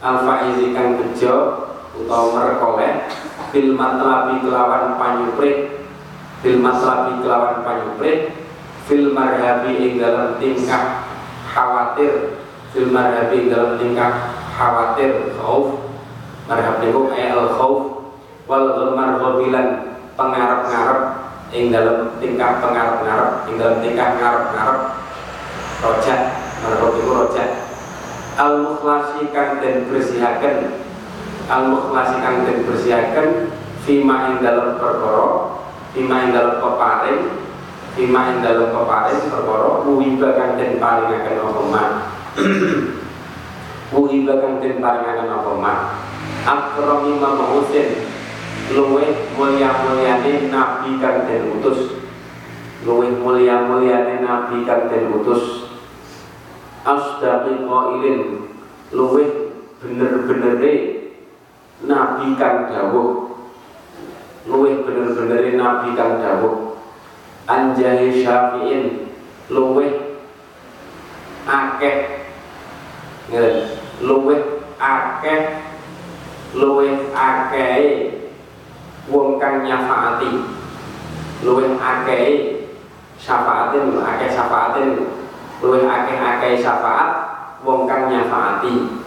al-faizi 0.04 0.76
kang 0.76 1.00
bejo 1.00 1.64
utawa 1.96 2.26
merekoleh 2.36 3.08
bil 3.48 3.72
matlabi 3.72 4.44
kelawan 4.44 5.00
panyuprit 5.00 5.88
bil 6.44 6.60
matlabi 6.60 7.24
kelawan 7.24 7.64
panyuprit 7.64 8.36
fil 8.84 9.16
marhabi 9.16 9.72
ing 9.80 9.92
dalam 9.96 10.36
tingkah 10.36 11.08
khawatir 11.48 12.36
fil 12.76 12.92
marhabi 12.92 13.48
ing 13.48 13.48
dalam 13.48 13.80
tingkah 13.80 14.36
khawatir 14.52 15.32
khauf. 15.40 15.80
Marhab 16.44 16.84
niku 16.84 17.08
al 17.08 17.56
khauf 17.56 18.04
wal 18.44 18.92
marhabilan 18.92 19.96
pengarap-ngarep 20.12 21.00
ing 21.56 21.72
dalam 21.72 22.12
tingkah 22.20 22.60
pengarap-ngarep 22.60 23.48
ing 23.48 23.56
dalam 23.56 23.80
tingkah 23.80 24.08
ngarep-ngarep. 24.20 24.78
Rojak 25.80 26.20
marhab 26.60 26.92
niku 26.92 27.10
rojak 27.16 27.63
al 28.34 28.66
mukhlasi 28.66 29.30
kang 29.30 29.62
den 29.62 29.86
bersihaken 29.86 30.82
al 31.46 31.70
mukhlasi 31.70 32.16
kang 32.18 32.42
den 32.42 32.66
bersihaken 32.66 33.28
fima 33.86 34.34
ing 34.34 34.42
dalam 34.42 34.74
perkara 34.74 35.54
fima 35.94 36.16
ing 36.26 36.30
dalam 36.34 36.58
peparing 36.58 37.22
fima 37.94 38.20
ing 38.34 38.38
dalam 38.42 38.74
peparing 38.74 39.22
perkara 39.30 39.70
wuhiba 39.86 40.28
kang 40.34 40.50
den 40.58 40.82
paringaken 40.82 41.38
apa 41.38 41.62
mak 41.70 41.90
wuhiba 43.94 44.34
kang 44.42 44.58
den 44.58 44.82
paringaken 44.82 45.30
apa 45.30 45.52
mak 45.54 45.78
akrami 46.42 47.14
mabusin 47.22 47.88
luweh 48.72 49.12
mulia-muliane 49.36 50.48
nabi 50.48 50.96
kang 50.96 51.28
den 51.28 51.60
utus. 51.60 52.00
Luweh 52.88 53.12
mulia-muliane 53.12 54.24
nabi 54.24 54.64
kang 54.64 54.88
den 54.88 55.12
utus 55.12 55.73
asdaqi 56.84 57.64
qailin. 57.64 58.20
Luweh 58.94 59.28
bener-benere 59.82 60.72
nabi 61.82 62.36
kang 62.38 62.70
dawuh. 62.70 63.34
Luweh 64.46 64.84
bener-benere 64.84 65.56
nabi 65.58 65.96
kang 65.96 66.20
dawuh. 66.20 66.78
Anjahi 67.48 68.22
syafi'in. 68.22 69.10
Luweh 69.50 69.92
akeh. 71.48 71.98
Luweh 74.04 74.40
akeh. 74.78 75.42
Luweh 76.54 76.94
akeh 77.10 78.14
wong 79.10 79.36
kang 79.42 79.66
nyafaati. 79.66 80.32
Luwih 81.44 81.76
akeh 81.76 82.24
syafaatin 83.20 84.00
akeh 84.00 84.28
syafaatin 84.32 84.88
luwih 85.64 85.88
akeh 85.88 86.20
akeh 86.20 86.60
syafaat 86.60 87.10
wong 87.64 87.88
kang 87.88 88.12
nyafaati. 88.12 89.00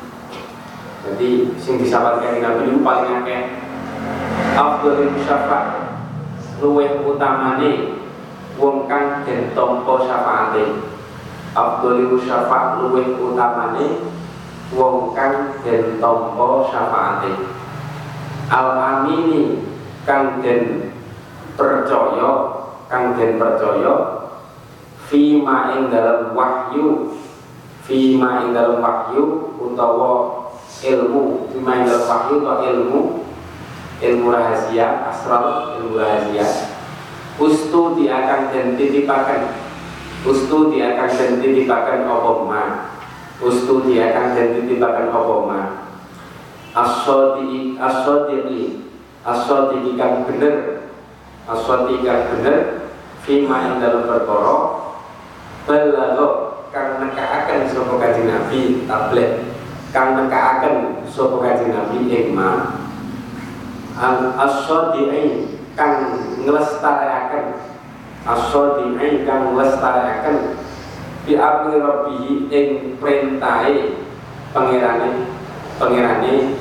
Jadi 1.06 1.54
sing 1.62 1.78
disahabat 1.78 2.18
kanjeng 2.18 2.42
Nabi 2.42 2.74
itu 2.74 2.82
paling 2.82 3.14
akeh. 3.22 3.42
Afdhalul 4.58 5.14
syafaat 5.22 6.02
luwih 6.58 7.06
utamane 7.06 8.02
wong 8.58 8.90
kang 8.90 9.22
den 9.22 9.54
tampa 9.54 9.94
syafaate. 10.02 10.82
Afdhalul 11.54 12.18
syafaat 12.26 12.82
luwih 12.82 13.22
utamane 13.22 14.10
wong 14.74 15.14
kang 15.14 15.62
den 15.62 16.02
tampa 16.02 16.50
syafaate. 16.74 17.54
Al 18.50 18.68
amini 18.82 19.62
kang 20.10 20.42
den 20.42 20.90
percaya 21.54 22.32
kang 22.90 23.14
den 23.14 23.38
percaya 23.38 24.26
fima 25.08 25.76
ing 25.76 25.88
dalam 25.88 26.36
wahyu 26.36 27.16
fima 27.88 28.44
ing 28.44 28.52
dalam 28.52 28.84
wahyu 28.84 29.56
utawa 29.56 30.46
ilmu. 30.84 31.48
Fima 31.52 31.72
ing 31.82 31.84
dalam 31.88 32.06
wahyu 32.06 32.36
atau 32.44 32.64
ilmu 32.64 33.02
ilmu 33.98 34.28
rahasia 34.30 35.10
asral 35.10 35.80
ilmu 35.80 35.98
rahasia. 35.98 36.46
Ustu 37.38 37.94
di 37.98 38.10
akan 38.10 38.50
den 38.50 38.68
titipakan 38.76 39.54
ustu 40.26 40.74
di 40.74 40.82
akan 40.82 41.10
den 41.16 41.32
titipakan 41.42 42.06
apa 42.06 42.32
ma? 42.44 42.64
Ustu 43.40 43.86
di 43.86 44.02
akan 44.02 44.34
den 44.36 44.48
titipakan 44.62 45.08
apa 45.14 45.36
ma? 45.46 45.62
Asodi 46.78 47.74
asodi 47.78 48.86
aswati 49.26 49.98
kang 49.98 50.30
bener. 50.30 50.86
Aswati 51.50 52.02
kang 52.06 52.22
bener. 52.38 52.90
Fima 53.26 53.70
ing 53.70 53.82
dalam 53.82 54.06
perkara 54.06 54.87
balago 55.68 56.28
kang 56.72 57.04
nekaaken 57.04 57.68
sapa 57.68 57.94
kanjeng 58.00 58.32
Nabi 58.32 58.88
tablet. 58.88 59.32
Kang 59.92 60.16
nekaaken 60.16 61.04
sapa 61.12 61.38
kanjeng 61.44 61.76
Nabi 61.76 61.98
ing 62.08 62.32
ma 62.32 62.80
al 63.98 64.32
aswati 64.40 65.12
kang 65.76 65.94
nglestarekaken 66.48 67.60
aswati 68.24 68.96
kang 69.28 69.52
nglestarekaken 69.52 70.38
bi 71.28 71.36
amri 71.36 71.76
rabbihi 71.76 72.32
ing 72.48 72.68
perintahe 73.04 74.00
pangerane 74.56 75.28
pangerane 75.76 76.56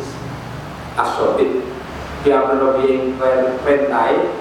aswati 0.99 1.77
Biar 2.27 2.59
lebih 2.59 3.15
pentai 3.63 4.35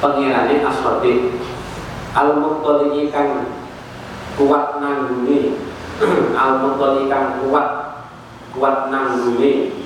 Pengirani 0.00 0.64
aswati 0.64 1.12
al 2.14 2.38
muqtali 2.38 3.10
kan 3.10 3.50
kuat 4.38 4.78
nangguni. 4.78 5.58
Al 6.42 6.52
muqtali 6.62 7.10
kan 7.10 7.42
kuat 7.42 7.68
kuat 8.54 8.90
nangguni. 8.90 9.82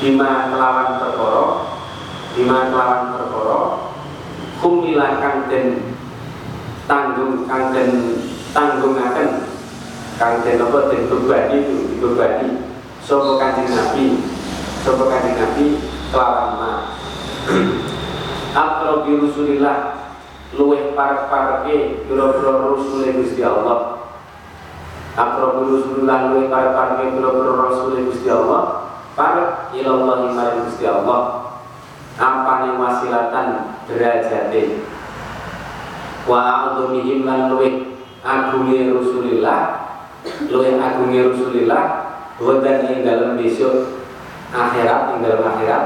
Bima 0.00 0.50
melawan 0.50 0.98
perkara 0.98 1.46
bima 2.34 2.72
melawan 2.72 3.02
perkara 3.14 3.60
kumila 4.58 5.22
kang 5.22 5.46
den 5.46 5.94
tanggung 6.90 7.46
kang 7.46 7.70
den 7.70 8.18
tanggungaken. 8.56 9.30
Kang 10.18 10.44
den 10.44 10.60
apa? 10.60 10.78
Den 10.90 11.08
bebani 11.08 11.56
itu 11.64 11.76
dibebani. 11.96 12.48
Sapa 13.02 13.38
kanjeng 13.38 13.70
Nabi? 13.72 14.06
Sapa 14.84 15.04
kanjeng 15.08 15.36
Nabi? 15.38 15.66
Kelawan 16.12 16.50
ma. 16.60 16.72
Rasulillah 19.22 20.01
luweh 20.56 20.92
parek-pareke 20.92 22.06
pira-pira 22.08 22.52
rusule 22.68 23.08
Gusti 23.20 23.40
Allah. 23.40 24.00
Akrobi 25.12 25.76
Rasulillah 25.76 26.18
luweh 26.32 26.46
parek-pareke 26.52 27.16
pira-pira 27.16 27.52
rusule 27.68 27.98
Gusti 28.08 28.28
Allah. 28.28 28.92
Parek 29.12 29.76
ilallah 29.76 30.32
maring 30.32 30.68
Gusti 30.68 30.84
Allah. 30.88 31.52
Ampane 32.20 32.76
wasilatan 32.76 33.80
derajate. 33.88 34.84
Wa 36.28 36.38
a'udhumihim 36.38 37.24
lan 37.24 37.50
luweh 37.50 37.92
agunge 38.22 38.94
Rasulillah 38.94 39.82
luweh 40.46 40.78
agunge 40.78 41.20
Rasulillah 41.34 41.84
Wadan 42.42 42.90
ing 42.90 43.06
dalam 43.06 43.38
besok 43.38 44.02
akhirat 44.50 45.14
ing 45.14 45.18
dalam 45.22 45.42
akhirat 45.42 45.84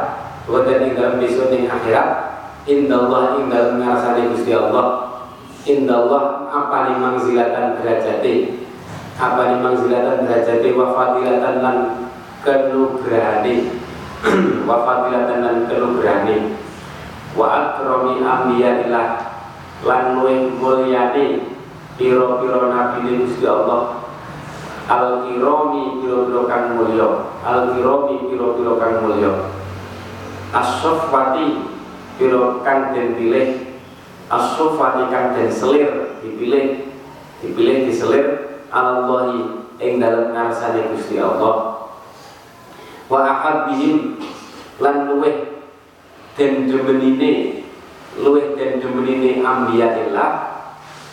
Wadan 0.49 0.85
ing 0.85 0.93
dalam 0.97 1.17
besok 1.21 1.53
ing 1.53 1.69
akhirat 1.69 2.36
Indallah 2.67 3.39
ing 3.39 3.47
dalam 3.47 3.79
ngarasane 3.79 4.35
Gusti 4.35 4.51
Allah. 4.51 5.23
Indallah 5.67 6.51
apa 6.51 6.91
nih 6.91 6.99
mangzilatan 6.99 7.79
derajate 7.79 8.63
apa 9.17 9.41
nih 9.55 9.59
mangzilatan 9.63 10.27
derajate 10.27 10.69
wa 10.75 10.87
fadilatan 10.95 11.55
lan 11.63 11.79
kenugrahane 12.43 13.55
wa 14.69 14.77
fadilatan 14.83 15.39
lan 15.43 15.57
kenugrahane 15.67 16.59
wa 17.35 17.47
akrami 17.51 18.23
ambiyaillah 18.23 19.09
lan 19.87 20.03
luwih 20.19 20.51
mulyane 20.59 21.57
piro-piro 21.97 22.71
nabi 22.71 23.25
Gusti 23.25 23.47
Allah. 23.47 24.05
Al 24.87 25.27
kirami 25.27 25.99
piro-piro 25.99 26.47
kang 26.47 26.79
mulya. 26.79 27.27
Al 27.43 27.75
kirami 27.75 28.31
piro-piro 28.31 28.79
kang 28.79 29.03
mulya. 29.03 29.51
As-sofwati 30.55 31.76
piro 32.17 32.65
den 32.65 33.09
pilih 33.21 33.49
kang 34.29 35.27
den 35.37 35.49
selir 35.53 36.19
dipilih 36.25 36.89
dipilih 37.45 37.77
diselir 37.87 38.27
Allahi 38.73 39.63
ing 39.79 40.01
dalem 40.01 40.33
ngarsane 40.33 40.91
Gusti 40.93 41.21
Allah. 41.21 41.87
Wa 43.07 43.21
ahabbihim 43.23 44.19
lan 44.83 45.13
luweh 45.13 45.63
den 46.35 46.67
demenine 46.67 47.63
luweh 48.19 48.57
den 48.59 48.83
demenine 48.83 49.45
ambiyaillah 49.45 50.31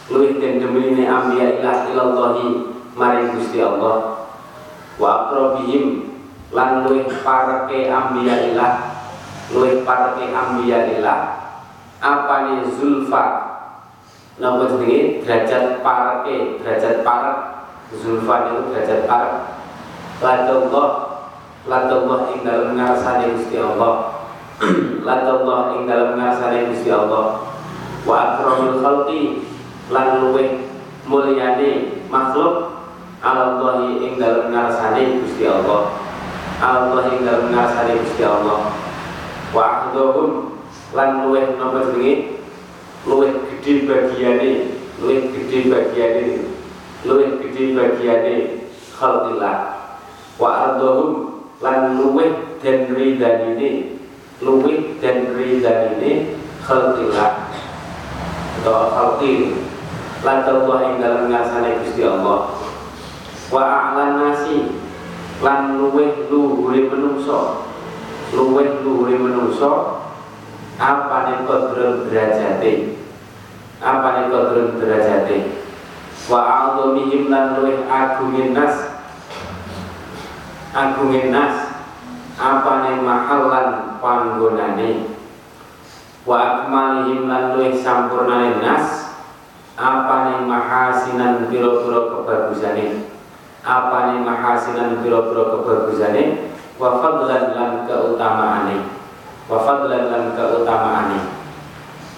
luweh 0.09 0.39
den 0.41 0.57
demenine 0.57 1.05
ambiyaillah 1.05 1.91
ilallahi 1.93 2.73
maring 2.97 3.37
Gusti 3.37 3.61
Allah. 3.61 4.25
Wa 4.97 5.29
aqrabihim 5.29 6.15
lan 6.49 6.87
luweh 6.87 7.05
pareke 7.21 7.91
ambiyaillah 7.91 8.92
luwih 9.51 9.83
parke 9.83 10.31
ambiyaillah 10.31 11.43
apane 12.03 12.67
zulfa? 12.75 13.23
Napa 14.37 14.67
jenenge? 14.75 15.23
Derajat 15.23 15.79
parke 15.79 16.59
derajat 16.59 17.07
parek. 17.07 17.39
Zulfa 17.95 18.35
itu 18.51 18.73
derajat 18.73 19.01
parek. 19.07 19.35
Ladallah 20.19 20.89
ladallah 21.63 22.19
ing 22.35 22.43
dalem 22.43 22.75
ngarsane 22.75 23.39
Gusti 23.39 23.55
Allah. 23.61 24.19
Ladallah 25.07 25.79
ing 25.79 25.87
dalem 25.87 26.19
ngarsane 26.19 26.73
Gusti 26.73 26.89
Allah. 26.91 27.55
Wa 28.03 28.35
akramul 28.35 28.83
khalqi 28.83 29.47
lan 29.87 30.27
luwih 30.27 30.67
mulyane 31.07 32.03
makhluk 32.11 32.83
Allah 33.23 33.85
ing 34.01 34.19
dalem 34.19 34.51
ngarsane 34.51 35.23
Gusti 35.23 35.47
Allah. 35.47 35.93
Allah 36.59 37.05
ing 37.15 37.21
dalem 37.21 37.53
ngarsane 37.53 38.01
Gusti 38.01 38.23
Allah 38.25 38.82
wa 39.93 40.01
akhdhum 40.01 40.31
lan 40.93 41.09
luweh 41.25 41.45
napa 41.57 41.93
jenenge? 41.93 42.41
Luweh 43.05 43.31
gedhe 43.61 43.85
bagiane 43.85 44.51
luweh 44.97 45.29
gedhe 45.29 45.69
bagiane 45.69 46.25
luweh 47.05 47.29
gedhe 47.41 47.77
bagiane 47.77 48.35
khalqillah. 48.97 49.57
Wa 50.41 50.49
ardhum 50.49 51.01
lan 51.61 51.99
luweh 52.01 52.57
den 52.63 52.89
ridhanine 52.95 53.99
luweh 54.41 54.97
den 54.97 55.37
ridhanine 55.37 56.41
khalqillah. 56.65 57.53
Atau 58.61 58.89
khalqil. 58.95 59.61
Lan 60.23 60.47
Allah 60.47 60.77
ing 60.87 60.95
dalam 61.03 61.27
ngasane 61.27 61.83
Gusti 61.83 62.01
Allah. 62.07 62.55
Wa 63.51 63.61
a'lan 63.61 64.23
nasi 64.23 64.79
lan 65.43 65.75
luweh 65.75 66.31
luhure 66.31 66.87
menungso 66.87 67.72
luweh 68.33 68.81
luhure 68.81 69.15
menungso 69.15 70.01
apane 70.81 71.45
kodron 71.45 72.09
derajate? 72.09 72.97
Apane 73.79 74.33
kodron 74.33 74.81
derajate? 74.81 75.61
Wa 76.25 76.39
a'dhamihim 76.41 77.29
lan 77.29 77.61
luweh 77.61 77.85
agungin 77.85 78.57
nas. 78.57 78.97
Agungin 80.73 81.29
nas 81.29 81.85
apane 82.35 83.05
mahalan 83.05 84.01
panggonane? 84.01 85.13
Wa 86.25 86.35
akmalihim 86.39 87.29
lan 87.29 87.53
luweh 87.53 87.77
sampurnane 87.77 88.63
nas 88.63 89.13
apane 89.77 90.47
mahasinan 90.49 91.51
pira-pira 91.51 92.09
kebagusane? 92.09 93.11
Apane 93.63 94.23
mahasinan 94.25 95.03
pira-pira 95.03 95.43
kebagusane 95.53 96.52
wa 96.83 96.99
fadlan 96.99 97.55
lan 97.55 97.71
keutamaane. 97.87 98.83
Wa 99.47 99.63
fadlan 99.63 100.11
lan 100.11 100.23
keutamaane. 100.35 101.19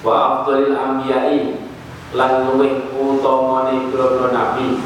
Wa 0.02 0.42
afdalil 0.42 0.74
anbiya'i 0.74 1.62
lan 2.18 2.50
luweh 2.50 2.90
utamane 2.98 3.94
pira-pira 3.94 4.34
nabi. 4.34 4.82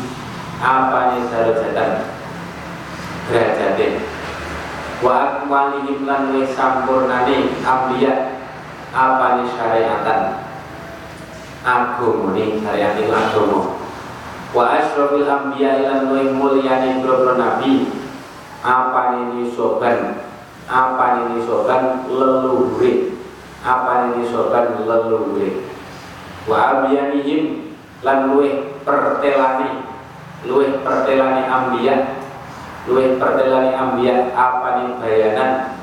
Apane 0.60 1.24
darajatan? 1.32 1.92
Derajate. 3.32 4.04
Wa 5.00 5.12
akmalihim 5.48 6.04
lan 6.04 6.36
luweh 6.36 6.52
sampurnane 6.52 7.56
anbiya. 7.64 8.36
Apane 8.92 9.48
syariatan? 9.48 10.44
Agama 11.60 12.32
syariat 12.36 12.96
agama. 12.96 13.80
Wa 14.50 14.64
asyrafil 14.76 15.28
anbiya 15.28 15.88
lan 15.88 16.12
luweh 16.12 16.36
mulyane 16.36 17.00
pira-pira 17.00 17.36
nabi 17.40 17.99
apane 18.60 19.40
nisoban 19.40 20.20
apane 20.68 21.36
nisoban 21.36 22.06
leluhure 22.08 23.16
apane 23.64 24.20
nisoban 24.20 24.84
leluhure 24.84 25.64
wa 26.46 26.58
abiyanihim 26.84 27.76
lan 28.04 28.32
luweh 28.32 28.80
pertelane 28.84 29.84
luweh 30.48 30.80
pertelane 30.84 31.44
ambiya 31.48 31.96
luweh 32.88 33.20
pertelane 33.20 33.76
ambiya 33.76 34.34
apane 34.34 34.98
bayanan? 34.98 35.76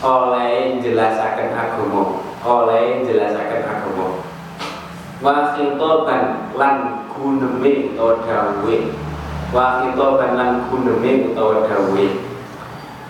Oleh 0.00 0.80
jelasaken 0.80 1.52
agama 1.52 2.24
oleh 2.40 3.04
jelasaken 3.04 3.62
agama. 3.68 4.24
Wa 5.20 5.52
khitoban 5.52 6.56
lan 6.56 7.04
guneme 7.12 7.92
utawa 7.92 8.24
dawuhe 8.24 8.88
wa 9.50 9.82
khitoban 9.82 10.38
lan 10.38 10.50
guneme 10.70 11.34
utawa 11.34 11.66
dawuhe. 11.66 12.30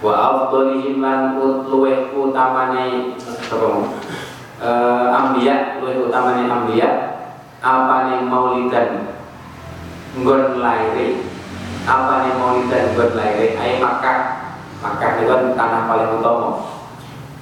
Wa 0.01 0.13
afdhalihim 0.17 1.05
lan 1.05 1.37
luweh 1.69 2.09
utamane 2.17 3.13
apa 3.21 3.69
uh, 4.65 5.07
ambiya 5.13 5.77
luweh 5.77 6.09
utamane 6.09 6.49
ambiya 6.49 7.21
apane 7.61 8.25
maulidan 8.25 9.13
nggon 10.17 10.65
laire? 10.65 11.21
Apane 11.85 12.33
maulidan 12.41 12.97
nggon 12.97 13.13
laire? 13.13 13.61
Ai 13.61 13.77
Makkah. 13.77 14.41
Makkah 14.81 15.21
itu 15.21 15.29
kan 15.29 15.53
tanah 15.53 15.83
paling 15.85 16.17
utama. 16.17 16.65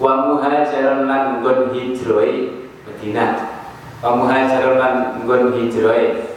Wa 0.02 0.26
muhajiran 0.26 1.06
lan 1.06 1.38
nggon 1.38 1.70
hijroe 1.70 2.66
Madinah. 2.82 3.62
Wa 4.02 4.18
muhajiran 4.18 4.74
lan 4.82 4.94
nggon 5.22 5.54
hijroe 5.54 6.28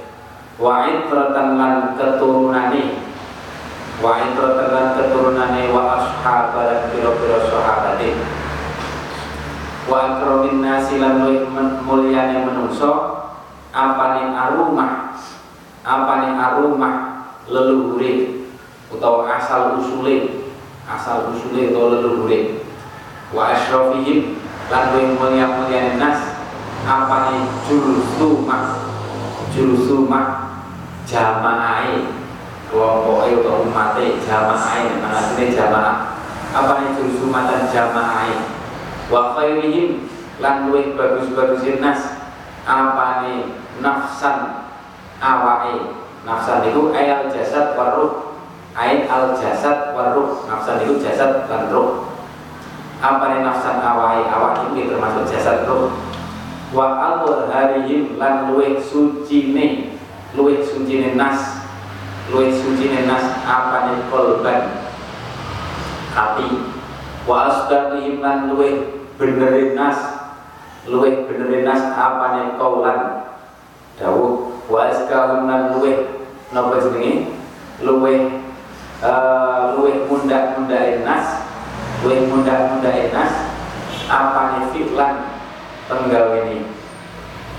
wa 0.62 0.86
itratan 0.86 1.58
lan 1.58 1.98
keturunane. 1.98 3.02
Wa 3.98 4.22
itratan 4.30 4.70
lan 4.70 4.88
keturunane 4.94 5.74
wa 5.74 5.98
ashabar 5.98 6.94
pira-pira 6.94 7.50
sahabate. 7.50 8.22
Wa 9.90 9.98
akramin 10.16 10.62
nasi 10.62 11.02
lan 11.02 11.26
mulyane 11.82 12.46
menungso 12.46 13.18
apane 13.74 14.30
arumah 14.38 15.18
apane 15.82 16.38
arumah 16.38 16.96
leluhure 17.50 18.46
utawa 18.94 19.26
asal 19.42 19.82
usule 19.82 20.46
asal 20.86 21.34
usule 21.34 21.74
utawa 21.74 21.98
leluhure. 21.98 22.62
Wa 23.34 23.58
asyrafihim 23.58 24.38
lan 24.70 24.94
luwih 24.94 25.18
mulia-mulia 25.18 25.98
nas 25.98 26.38
apane 26.86 27.50
jurusumah 27.66 28.92
jurusumah 29.52 30.51
jamaah 31.12 32.08
kelompoknya 32.72 33.44
atau 33.44 33.68
umatnya 33.68 34.16
jamaah 34.24 34.80
mana 35.04 35.20
sini 35.20 35.52
jamaah. 35.52 35.98
Apane 36.52 36.96
jurusumah 36.96 37.48
dan 37.52 37.68
jamaah 37.68 38.32
wa 39.12 39.36
khairihim 39.36 40.08
lan 40.40 40.72
luwih 40.72 40.96
bagus-bagusin 40.96 41.84
nas. 41.84 42.24
Apane? 42.64 43.60
Nafsan 43.84 44.72
awake. 45.20 46.00
Nafsan 46.24 46.64
itu 46.72 46.96
ayat 46.96 47.28
jasad 47.28 47.76
waruh 47.76 48.40
ayat 48.72 49.10
al 49.12 49.36
jasad 49.36 49.92
waruh 49.92 50.48
nafsan 50.48 50.88
itu 50.88 51.04
jasad 51.04 51.50
dan 51.52 51.68
ruh. 51.68 52.08
Apa 53.02 53.36
nih 53.36 53.42
nafsan 53.44 53.82
awai 53.84 54.24
awak 54.30 54.72
ini 54.72 54.88
termasuk 54.88 55.28
jasad 55.28 55.68
roh 55.68 55.92
wa 56.72 57.04
al 57.04 57.52
harihim 57.52 58.16
lan 58.16 58.48
luweh 58.48 58.80
suci 58.80 59.52
ne 59.52 59.91
luweh 60.36 60.62
suci 60.64 61.16
nas. 61.16 61.66
Luweh 62.32 62.52
suci 62.54 62.92
nas 63.08 63.44
apa 63.44 63.92
kolban? 64.08 64.88
Hati 66.12 66.50
wa 67.28 67.48
asdaqihim 67.48 68.20
lan 68.20 68.52
luweh 68.52 69.04
benerin 69.16 69.76
nas. 69.76 69.98
Luweh 70.88 71.28
benerin 71.28 71.68
nas 71.68 71.82
apa 71.96 72.56
kaulan? 72.58 73.30
Dawuh 74.00 74.66
wa 74.72 74.90
askahum 74.90 75.46
lan 75.46 75.78
luweh 75.78 76.26
napa 76.52 76.82
jenenge? 76.82 77.38
Luweh 77.82 78.44
uh, 79.06 79.78
luweh 79.78 80.08
mundak-mundakin 80.10 81.06
nas. 81.06 81.42
Luwih 82.02 82.26
mudah-mudah 82.34 83.14
enas 83.14 83.34
apane 84.10 84.74
fi'lan 84.74 85.38
penggawe 85.86 86.50
ini? 86.50 86.66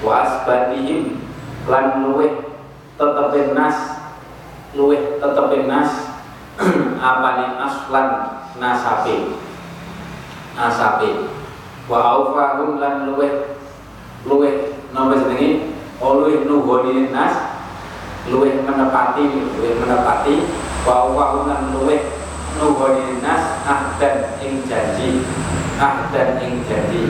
Wa 0.02 0.26
asbatihim 0.26 1.22
lan 1.70 2.02
luwih 2.02 2.51
tetep 2.96 3.56
nas 3.56 3.76
luwih 4.72 5.20
tetep 5.20 5.52
nas 5.68 5.90
apane 7.00 7.46
aslan 7.60 8.08
nasabe. 8.60 9.36
Nasabe. 10.52 11.32
Wa 11.88 11.98
aufahum 12.16 12.76
lan 12.76 13.08
luwih 13.08 13.56
luwih 14.28 14.76
napa 14.92 15.16
jenenge? 15.16 15.72
Luwih 16.02 16.44
nuhoni 16.44 17.14
nas 17.14 17.34
luwih 18.28 18.60
menepati 18.62 19.24
luwih 19.56 19.72
menepati. 19.80 20.36
Wa 20.84 21.08
aufahum 21.08 21.48
lan 21.48 21.72
luwih 21.72 22.00
nuhoni 22.60 23.18
nas 23.24 23.64
ahdan 23.64 24.36
ing 24.44 24.62
janji 24.68 25.24
ahdan 25.80 26.38
ing 26.44 26.62
janji. 26.68 27.08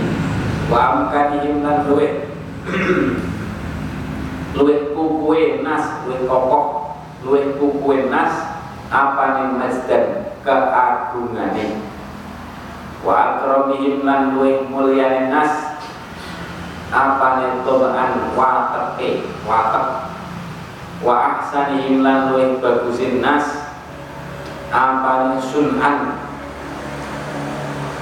Wa 0.71 1.11
amkanihim 1.11 1.66
lan 1.66 1.85
luwe 4.53 4.93
kukuwe 4.93 5.65
nas 5.65 6.05
luwe 6.05 6.29
kokoh. 6.29 6.95
Luwe 7.23 7.55
kukuwe 7.57 8.11
nas 8.11 8.33
apa 8.93 9.41
nih 9.41 9.49
masdan 9.57 10.05
keagungane. 10.45 11.81
Wa 13.03 13.15
akramihim 13.38 14.07
lan 14.07 14.37
luwe 14.37 14.67
mulyane 14.69 15.33
nas 15.33 15.81
apa 16.93 17.27
nih 17.41 17.65
tobaan 17.65 18.37
wateke 18.37 19.27
watek. 19.49 19.87
Wa 21.03 21.15
ahsanihim 21.41 22.05
lan 22.05 22.31
luwe 22.31 22.61
bagusin 22.61 23.25
nas 23.25 23.73
apane 24.69 25.41
sunan. 25.41 26.21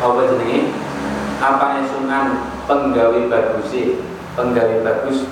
Apa 0.01 0.21
jenenge? 0.33 0.73
Apane 1.41 1.85
sunan? 1.87 2.27
Penggawe 2.71 3.27
bagus 3.27 3.75
penggawe 4.39 4.77
bagus 4.87 5.27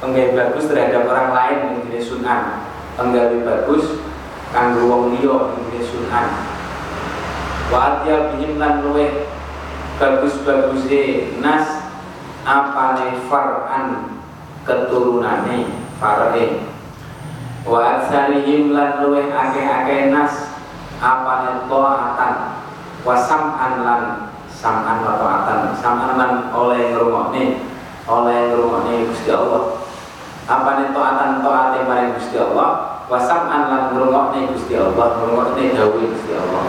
penggawe 0.00 0.32
bagus 0.32 0.64
terhadap 0.66 1.04
orang 1.06 1.30
lain 1.32 1.58
jenis 1.86 2.10
sunan 2.10 2.64
penggawe 2.96 3.36
bagus 3.44 4.00
kanggo 4.50 4.88
wong 4.88 5.02
liya 5.14 5.54
jenis 5.68 5.86
sunan 5.92 6.26
wa 7.70 7.78
atya 7.78 8.34
bihim 8.34 8.58
lan 8.58 8.82
luweh 8.82 9.30
bagus-bagus 10.00 10.88
nas 11.44 11.80
apane 12.44 13.20
far'an? 13.28 14.16
Keturunane 14.64 15.84
far'e. 16.00 16.68
Wa 17.64 18.00
aksarihim 18.00 18.72
lan 18.72 19.04
luweh 19.04 19.28
akeh-akeh 19.28 20.08
nas 20.12 20.56
apa 21.00 21.64
taatan? 21.68 22.34
Wa 23.04 23.16
sam'an 23.16 23.84
lan 23.84 24.02
sam'an 24.48 25.04
wa 25.04 25.16
taatan? 25.20 25.76
Sam'an 25.76 26.16
lan 26.16 26.32
oleh 26.52 26.92
ngrungokne. 26.92 27.68
Oleh 28.08 28.52
ngrungokne 28.52 29.08
Gusti 29.08 29.32
Allah 29.32 29.79
apa 30.50 30.70
nih 30.82 30.90
taatan 30.90 31.46
taate 31.46 31.86
maring 31.86 32.18
Gusti 32.18 32.34
Allah 32.42 32.90
Wasam 33.10 33.50
an 33.50 33.62
lan 33.66 33.82
ngrungokne 33.90 34.54
Gusti 34.54 34.78
Allah, 34.78 35.18
ngrungokne 35.18 35.74
dawuh 35.74 35.98
Gusti 35.98 36.30
Allah. 36.30 36.62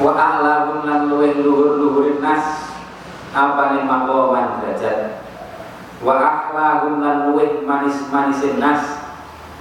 Wa 0.00 0.12
a'lahum 0.16 0.88
lan 0.88 1.12
luwih 1.12 1.36
luhur-luhurin 1.36 2.24
nas 2.24 2.72
apane 3.36 3.84
maqaman 3.84 4.64
derajat. 4.64 5.20
Wa 6.00 6.16
akhlahum 6.16 7.04
lan 7.04 7.28
luwih 7.28 7.60
manis-manisin 7.60 8.56
nas, 8.56 9.04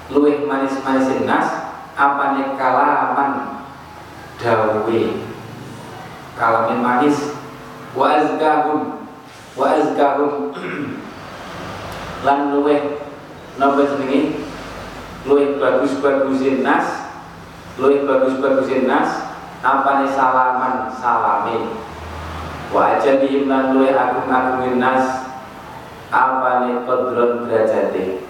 luwih 0.08 0.48
manis-manisin 0.48 1.28
nas 1.28 1.68
apane 2.00 2.56
kalaman 2.56 3.60
dawuhe. 4.40 5.28
Kalamin 6.40 6.80
manis 6.80 7.36
wa 7.92 8.16
azkahum 8.16 9.04
wa 9.60 9.66
azkahum 9.68 10.56
lan 12.24 12.52
luwih 12.52 13.00
napa 13.56 13.84
jenenge 13.96 14.44
luwih 15.24 15.60
bagus-bagusin 15.60 16.64
nas. 16.64 17.12
Luwih 17.80 18.04
bagus-bagusin 18.04 18.88
nas. 18.88 19.32
Apane 19.60 20.08
salaman 20.08 20.88
salame? 20.96 21.76
Wa 22.72 22.96
ajabihim 22.96 23.52
lan 23.52 23.76
luwih 23.76 23.96
agung-agungin 23.96 24.80
nas. 24.80 25.28
Apane 26.10 26.84
qadron 26.88 27.46
derajate? 27.46 28.24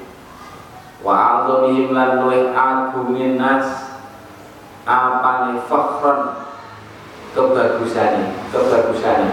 Wa 0.99 1.45
azamihim 1.45 1.95
lan 1.95 2.25
luwih 2.25 2.51
agungin 2.51 3.37
nas. 3.39 3.95
Apane 4.89 5.61
fakhron 5.69 6.49
kebagusane 7.37 8.35
kebagusane. 8.49 9.29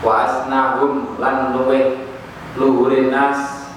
Wa 0.00 0.12
asnahum 0.24 1.18
lan 1.18 1.50
luwih 1.52 2.05
luhurin 2.56 3.12
nas 3.12 3.68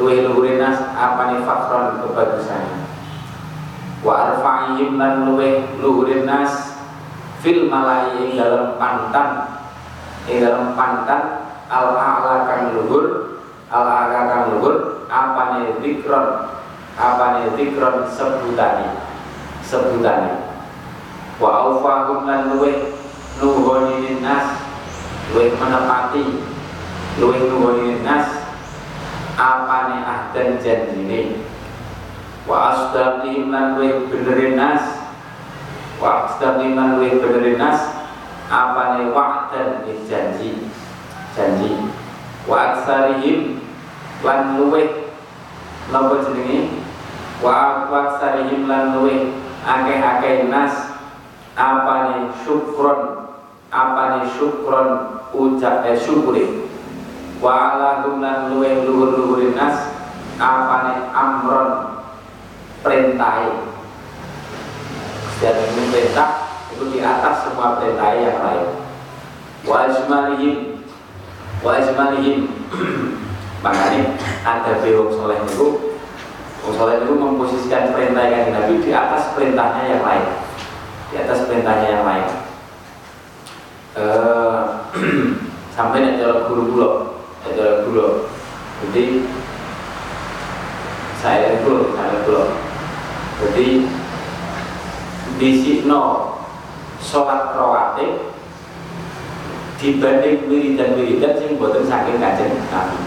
luwih 0.00 0.24
luhurin 0.28 0.60
nas 0.60 0.78
apane 0.96 1.44
fakhron 1.44 2.00
kebagusane 2.00 2.86
wa 4.04 4.32
arfa'ihim 4.32 4.96
lan 4.96 5.28
luweh 5.28 5.66
luhurin 5.80 6.28
nas 6.28 6.80
fil 7.42 7.66
malai 7.66 8.36
dalam 8.38 8.78
pantan 8.78 9.28
ing 10.30 10.40
dalam 10.40 10.78
pantan 10.78 11.44
al 11.66 11.96
a'la 11.96 12.46
kang 12.46 12.76
luhur 12.78 13.36
al 13.72 13.86
a'la 13.88 14.20
kang 14.30 14.44
luhur 14.56 15.04
apane 15.10 15.80
zikron 15.82 16.52
apane 16.94 17.52
zikron 17.56 18.06
sebutane 18.06 19.12
sebutane. 19.72 20.52
Wa 21.40 21.72
aufahum 21.72 22.28
lan 22.28 22.52
luweh 22.52 22.92
nuhoni 23.40 24.20
nas 24.20 24.60
menepati 25.32 26.44
luweh 27.20 27.44
nuhoni 27.44 28.00
nas 28.00 28.42
apane 29.36 30.00
ahdan 30.00 30.56
janjine? 30.60 31.44
Wa 32.48 32.72
asdaqihim 32.72 33.52
lan 33.52 33.76
luwih 33.76 34.08
benerin 34.08 34.56
nas? 34.56 34.82
Wa 36.00 36.26
asdaqihim 36.26 36.74
lan 36.74 36.98
luwih 36.98 37.20
benerin 37.20 37.60
nas? 37.60 37.80
Apane 38.52 39.12
wa'dan 39.12 39.88
janji? 40.04 40.68
Janji. 41.32 41.70
Wa 42.44 42.76
aksarihim 42.76 43.64
lan 44.20 44.60
luwih. 44.60 45.08
Napa 45.88 46.20
jenenge? 46.24 46.84
Wa 47.40 47.88
aksarihim 47.88 48.68
lan 48.68 48.98
luwih 48.98 49.32
akeh-akeh 49.64 50.48
nas. 50.52 50.96
Apane 51.56 52.32
syukron? 52.44 53.32
Apane 53.72 54.28
syukron? 54.36 54.88
Ucap 55.32 55.88
eh 55.88 55.96
syukuri 55.96 56.61
wa 57.42 57.74
ala 57.74 58.06
lan 58.06 58.54
luwih 58.54 58.86
luhur-luhurin 58.86 59.58
nas 59.58 59.90
apane 60.38 61.10
amron 61.10 61.98
perintai 62.86 63.50
dan 65.42 65.58
ini 65.58 65.90
perintah 65.90 66.30
itu 66.70 66.86
di 66.94 66.98
atas 67.02 67.50
semua 67.50 67.82
perintah 67.82 68.14
yang 68.14 68.38
lain. 68.38 68.66
Wa 69.66 69.90
ajmalihim 69.90 70.86
wa 71.66 71.82
ajmalihim. 71.82 72.46
Makanya 73.66 74.14
ada 74.42 74.82
bewong 74.82 75.10
soleh 75.14 75.38
itu 75.46 75.94
Wong 76.62 76.78
soleh 76.78 77.02
itu 77.02 77.10
memposisikan 77.18 77.90
perintah 77.90 78.22
yang 78.30 78.54
Nabi 78.54 78.78
di 78.86 78.94
atas 78.94 79.34
perintahnya 79.34 79.98
yang 79.98 80.02
lain. 80.06 80.26
Di 81.10 81.18
atas 81.18 81.50
perintahnya 81.50 81.88
yang 81.90 82.06
lain. 82.06 82.26
Uh, 83.98 84.86
sampai 85.76 86.06
nanti 86.06 86.22
guru 86.22 86.62
pulau 86.70 87.11
nanti 87.42 87.62
guru 87.86 88.30
jadi 88.86 89.04
saya 91.18 91.62
dulu 91.62 91.94
saya 91.94 92.22
dulu 92.22 92.44
jadi 93.42 93.66
di 95.42 95.50
sini 95.58 96.02
sholat 97.02 97.58
rawatib 97.58 98.30
dibanding 99.82 100.46
wiridan-wiridan 100.46 101.34
sing 101.42 101.58
buatan 101.58 101.82
saking 101.82 102.22
kajen 102.22 102.54
nabi. 102.70 102.98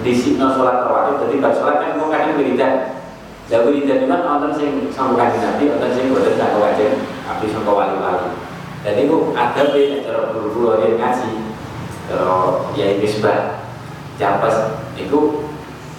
Di 0.00 0.12
sini 0.16 0.40
sholat 0.40 0.88
rawatib 0.88 1.28
jadi 1.28 1.34
bab 1.44 1.52
sholat 1.52 1.76
kan 1.84 2.00
mau 2.00 2.08
kadang 2.08 2.40
wiridan. 2.40 3.04
Dan 3.52 3.68
wiridan 3.68 4.00
itu 4.00 4.06
kan 4.08 4.24
nonton 4.24 4.56
sing 4.56 4.88
sanggup 4.88 5.20
kajen 5.20 5.44
nabi 5.44 5.68
nonton 5.68 5.92
sing 5.92 6.08
buatan 6.08 6.40
sanggup 6.40 6.64
kajen 6.72 7.04
nabi 7.28 7.44
sanggup 7.52 7.76
wali-wali. 7.76 8.32
Dan 8.80 8.96
itu 8.96 9.16
ada 9.36 9.62
be 9.70 10.00
cara 10.00 10.32
guru-guru 10.32 10.80
ngaji 10.96 11.51
kalau 12.10 12.72
ya 12.74 12.98
ini 12.98 13.06
sebab 13.06 13.62
jampas 14.18 14.74
itu 14.98 15.50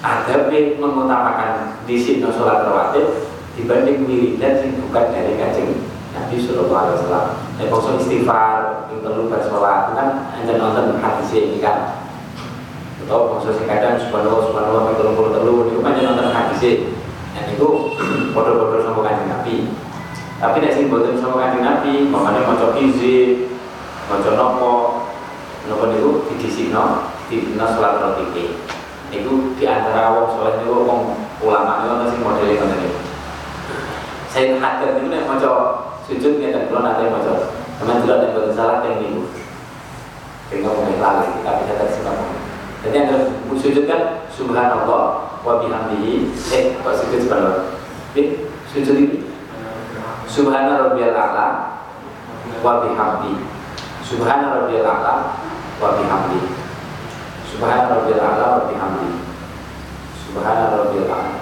ada 0.04 0.52
mengutamakan 0.52 1.80
di 1.88 1.96
sini 1.96 2.28
sholat 2.28 2.68
rawatib 2.68 3.32
dibanding 3.56 4.04
wiridan 4.04 4.60
sing 4.60 4.76
bukan 4.84 5.16
dari 5.16 5.40
kajeng 5.40 5.94
Nabi 6.14 6.36
Sallallahu 6.38 6.78
Alaihi 6.78 6.96
Wasallam. 7.02 7.28
Nek 7.58 7.68
bangsa 7.70 7.92
istighfar, 7.98 8.60
yang 8.90 9.02
perlu 9.02 9.30
bersolat, 9.30 9.98
kan 9.98 10.30
hanya 10.38 10.54
nonton 10.62 11.02
hadis 11.02 11.30
ini 11.34 11.58
kan. 11.58 12.06
Atau 13.04 13.34
bangsa 13.34 13.58
kadang 13.66 13.98
subhanallah 13.98 14.42
subhanallah 14.50 14.82
ping 14.90 14.98
telung 15.02 15.16
puluh 15.18 15.32
telu 15.34 15.56
itu 15.70 15.80
kan 15.82 15.98
nonton 15.98 16.30
hadis 16.30 16.62
Dan 17.34 17.44
itu 17.50 17.68
bodoh-bodoh 18.34 18.82
sama 18.86 19.02
kanjeng 19.02 19.30
Nabi. 19.30 19.56
Tapi 20.38 20.56
nek 20.60 20.74
sing 20.76 20.86
boten 20.92 21.18
sama 21.18 21.40
kanjeng 21.42 21.66
Nabi, 21.66 22.12
mamane 22.12 22.46
maca 22.46 22.76
izin, 22.78 23.54
maca 24.12 24.30
nopo, 24.38 24.72
nopo 25.70 25.88
niku 25.88 26.10
didisikno, 26.32 27.14
dibina 27.32 27.72
salat 27.72 28.04
rotike. 28.04 28.60
Itu 29.14 29.56
di 29.56 29.64
antara 29.70 30.12
wong 30.18 30.36
saleh 30.36 30.54
niku 30.60 30.84
wong 30.84 31.02
ulama 31.40 31.86
niku 31.86 32.12
sing 32.12 32.20
modele 32.26 32.54
ngoten 32.60 32.80
niku. 32.82 33.00
Saya 34.34 34.58
hadir 34.58 34.98
itu 34.98 35.08
nek 35.14 35.30
maca 35.30 35.52
sujud 36.10 36.42
ngeten 36.42 36.68
kula 36.68 36.82
nate 36.82 37.08
maca. 37.08 37.34
Teman 37.78 38.02
juga 38.02 38.20
nek 38.20 38.34
boten 38.34 38.52
salah 38.58 38.82
teng 38.82 39.00
niku. 39.00 39.30
Tengok 40.52 40.74
ngomong 40.74 41.00
lali 41.00 41.28
kita 41.40 41.52
bisa 41.64 41.74
tersimak. 41.80 42.18
Jadi 42.84 42.96
yang 43.00 43.08
sujud 43.56 43.88
kan 43.88 44.28
subhanallah 44.28 45.32
wa 45.40 45.54
bihamdihi 45.64 46.36
eh 46.52 46.76
kok 46.84 46.96
sujud 47.00 47.20
subhanallah. 47.24 47.80
Eh, 48.14 48.46
sujud 48.68 48.96
ini 49.00 49.18
Subhana 50.34 50.82
rabbiyal 50.82 51.14
a'la 51.14 51.78
wa 52.66 52.82
bihamdi. 52.82 53.38
Subhana 54.02 54.66
rabbiyal 54.66 54.82
a'la 54.82 55.16
wa 55.84 56.00
bihamdi. 56.00 56.40
Subhana 57.52 57.92
rabbiyal 57.92 58.24
a'la 58.24 58.46
wa 58.48 58.62
bihamdi. 58.72 59.10
Subhana 60.24 60.64
rabbiyal 60.72 61.12
a'la. 61.12 61.40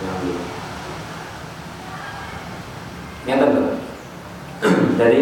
Bihamdi. 0.00 0.32
Nyata 3.28 3.46
tuh. 3.52 3.68
Jadi 4.96 5.20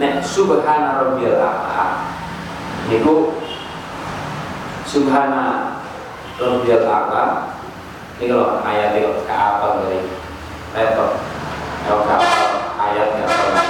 nek 0.00 0.24
subhana 0.24 1.04
rabbiyal 1.04 1.38
a'la 1.38 2.08
niku 2.90 3.36
subhana 4.82 5.78
rabbiyal 6.40 6.82
a'la 6.82 7.54
ini 8.18 8.30
kalau 8.30 8.58
ayat 8.62 8.98
itu 8.98 9.10
ke 9.26 9.34
apa 9.34 9.82
dari 9.86 10.00
laptop 10.74 11.10
kalau 11.86 12.02
ke 12.06 12.12
apa 12.14 12.42
ayat 12.78 13.06
ke 13.14 13.22
apa 13.22 13.62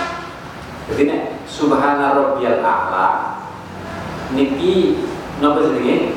jadi 0.88 1.02
nek 1.08 1.22
subhana 1.48 2.16
rabbiyal 2.16 2.64
a'la. 2.64 3.06
Niki 4.34 5.04
napa 5.38 5.60
jenenge? 5.64 6.16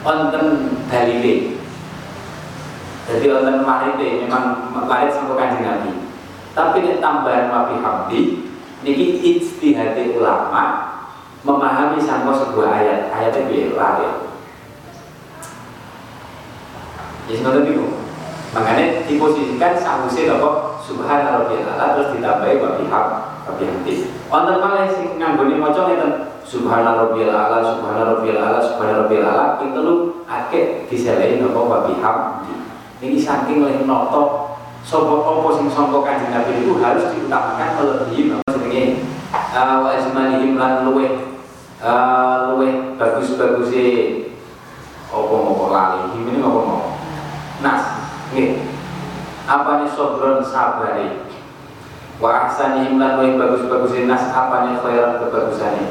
Wonten 0.00 0.46
dalile. 0.88 1.60
Jadi 3.10 3.26
wonten 3.26 3.66
marite 3.66 4.08
memang 4.24 4.70
marit 4.86 5.12
sampai 5.12 5.36
kanjeng 5.36 5.66
Nabi. 5.66 5.92
Tapi 6.50 6.76
nek 6.82 7.02
tambahan 7.02 7.50
wa 7.50 7.68
bihamdi 7.70 8.48
niki 8.80 9.06
ijtihad 9.20 9.98
ulama 10.16 10.94
memahami 11.42 11.98
sampai 12.00 12.38
sebuah 12.38 12.70
ayat. 12.70 13.00
Ayatnya 13.12 13.48
piye? 13.50 13.74
Lari 13.74 14.06
ya. 14.06 14.12
Sebenarnya 17.30 17.70
itu 17.70 17.86
makanya 18.50 19.06
diposisikan 19.06 19.78
sahusnya 19.78 20.34
apa 20.34 20.69
subhanallah 20.90 21.46
terus 21.94 22.10
ditambahi 22.18 22.58
wa 22.58 22.70
biham 22.74 23.06
wa 23.46 23.52
bihamdi 23.54 24.10
wonten 24.26 24.56
malih 24.58 24.90
sing 24.90 25.14
nganggone 25.22 25.54
maca 25.62 25.86
ngeten 25.86 26.12
subhana 26.42 26.98
rabbiyal 27.06 27.30
ala 27.30 27.62
subhana 27.62 28.02
rabbiyal 28.16 28.42
ala 28.42 28.58
subhana 28.58 29.06
rabbiyal 29.06 29.26
ala 29.30 29.44
ping 29.62 29.70
telu 29.70 30.26
akeh 30.26 30.90
diselehi 30.90 31.38
napa 31.38 31.60
wa 31.62 31.78
bihamdi 31.86 32.54
niki 32.98 33.18
saking 33.22 33.62
leh 33.62 33.86
noto 33.86 34.50
sapa 34.82 35.14
apa 35.22 35.48
sing 35.54 35.70
sangka 35.70 36.02
kanjeng 36.02 36.34
Nabi 36.34 36.66
itu 36.66 36.72
harus 36.82 37.14
diutamakan 37.14 37.68
melebihi 37.78 38.22
napa 38.34 38.48
jenenge 38.58 38.84
uh, 39.30 39.76
wa 39.86 39.90
ismanihim 39.94 40.58
lan 40.58 40.82
luweh 40.88 41.30
uh, 41.78 42.50
luweh 42.50 42.98
bagus-bagus 42.98 43.70
apa 45.10 45.34
mau 45.34 45.70
lali 45.70 46.18
ini 46.18 46.38
apa 46.42 46.60
mau 46.64 46.98
nas 47.62 47.82
nggih 48.34 48.62
apa 49.50 49.82
nih 49.82 49.90
sobron 49.90 50.38
sabari? 50.46 51.26
Wa 52.22 52.46
ahsanihim 52.46 53.02
lan 53.02 53.18
luweh 53.18 53.34
bagus-bagus 53.34 54.06
nas. 54.06 54.30
Apa 54.30 54.70
nih 54.70 54.78
khairan 54.78 55.18
kebagusane 55.18 55.90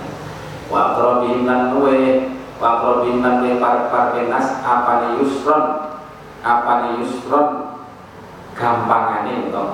wa 0.72 0.96
aqrabihim 0.96 1.44
lan 1.44 1.76
luweh 1.76 2.32
wa 2.64 2.80
aqrabihim 2.80 3.20
lan 3.20 3.44
luweh 3.44 3.60
parek-parek 3.60 4.32
nas. 4.32 4.64
Apa 4.64 4.92
nih 5.04 5.12
yusron? 5.20 5.92
Apa 6.40 6.72
nih 6.88 7.04
yusron? 7.04 7.76
Gampangane 8.56 9.52
to 9.52 9.66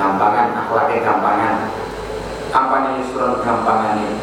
gampangan 0.00 0.56
akhlaknya 0.56 1.04
gampangan. 1.04 1.56
Apa 2.56 2.76
nih 2.88 2.92
yusron 3.04 3.44
gampangane 3.44 4.16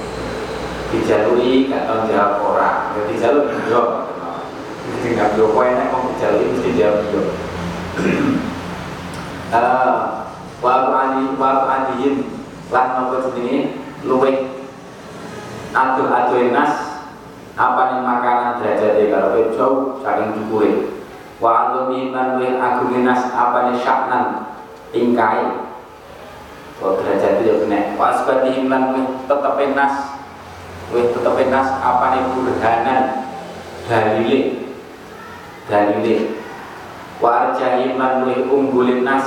dijalui 0.88 1.68
gak 1.68 1.84
tau 1.84 2.08
jawab 2.08 2.40
orang 2.48 2.96
jadi 2.96 3.14
jalur 3.20 3.52
yo 3.68 4.08
mesti 4.88 5.20
nggak 5.20 5.36
yo 5.36 5.52
kowe 5.52 5.68
nek 5.68 5.92
mau 5.92 6.08
dijalui 6.16 6.48
mesti 6.48 6.80
jawab 6.80 7.04
yo 7.12 7.22
wa 9.52 10.74
ani 10.92 11.38
wa 11.40 11.68
aniyin 11.68 12.28
lan 12.74 12.88
nopo 13.00 13.32
jenenge? 13.32 13.80
Luweh 14.06 14.54
aduh-aduh 15.74 16.54
nas 16.54 17.02
apa 17.58 17.82
nih 17.90 18.02
makanan 18.06 18.62
derajatnya 18.62 19.10
kalau 19.10 19.50
jauh 19.58 19.78
saking 20.06 20.38
dukure 20.38 20.72
wa 21.42 21.74
alumi 21.74 22.14
lan 22.14 22.38
luweh 22.38 22.62
agung 22.62 22.94
nas 23.02 23.34
apa 23.34 23.72
nih 23.72 23.82
syaknan 23.82 24.54
tingkai 24.94 25.66
Kalau 26.78 27.02
derajat 27.02 27.42
itu 27.42 27.50
ya 27.50 27.56
kena. 27.58 27.80
Wa 27.98 28.14
asbatihim 28.14 28.70
lan 28.70 28.94
luweh 28.94 29.06
tetep 29.26 29.58
nas 29.74 29.96
luweh 30.94 31.10
tetep 31.10 31.38
nas 31.50 31.70
apa 31.82 32.06
nih 32.14 32.22
burhanan 32.38 33.04
dalile. 33.90 34.40
Dalile 35.66 36.37
wa 37.18 37.50
arjahim 37.50 37.98
lan 37.98 38.26
luweh 38.26 38.46
unggulin 38.46 39.02
nas. 39.02 39.26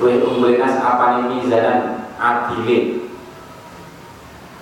Luwih 0.00 0.20
unggulin 0.24 0.60
nas 0.60 0.76
apa 0.80 1.20
nih 1.20 1.24
mizanan? 1.36 1.80
Adile 2.16 3.04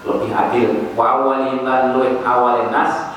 lebih 0.04 0.30
adil. 0.34 0.70
Wa 0.98 1.22
awalin 1.22 1.62
lan 1.62 1.94
awalin 2.22 2.70
nas. 2.74 3.14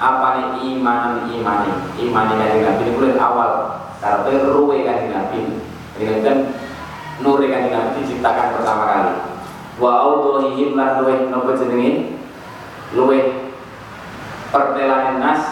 Apa 0.00 0.26
nih 0.40 0.74
iman 0.74 1.28
imani? 1.30 1.72
Imani 2.00 2.32
kanjeng 2.40 2.64
nabi. 2.64 2.82
Ini 2.88 3.20
awal. 3.20 3.52
Karena 4.00 4.48
ruwe 4.50 4.82
kanjeng 4.82 5.12
nabi. 5.12 5.38
Ini 6.00 6.24
kan 6.24 6.38
nuri 7.20 7.46
kanjeng 7.52 7.72
nabi 7.72 8.00
diciptakan 8.02 8.58
pertama 8.58 8.84
kali. 8.88 9.14
Wa 9.76 9.92
audhihim 10.08 10.74
lan 10.74 11.04
luwih 11.04 11.28
nopo 11.28 11.52
jenenge? 11.52 12.16
Luwih 12.96 13.52
pertelanan 14.48 15.20
nas. 15.20 15.42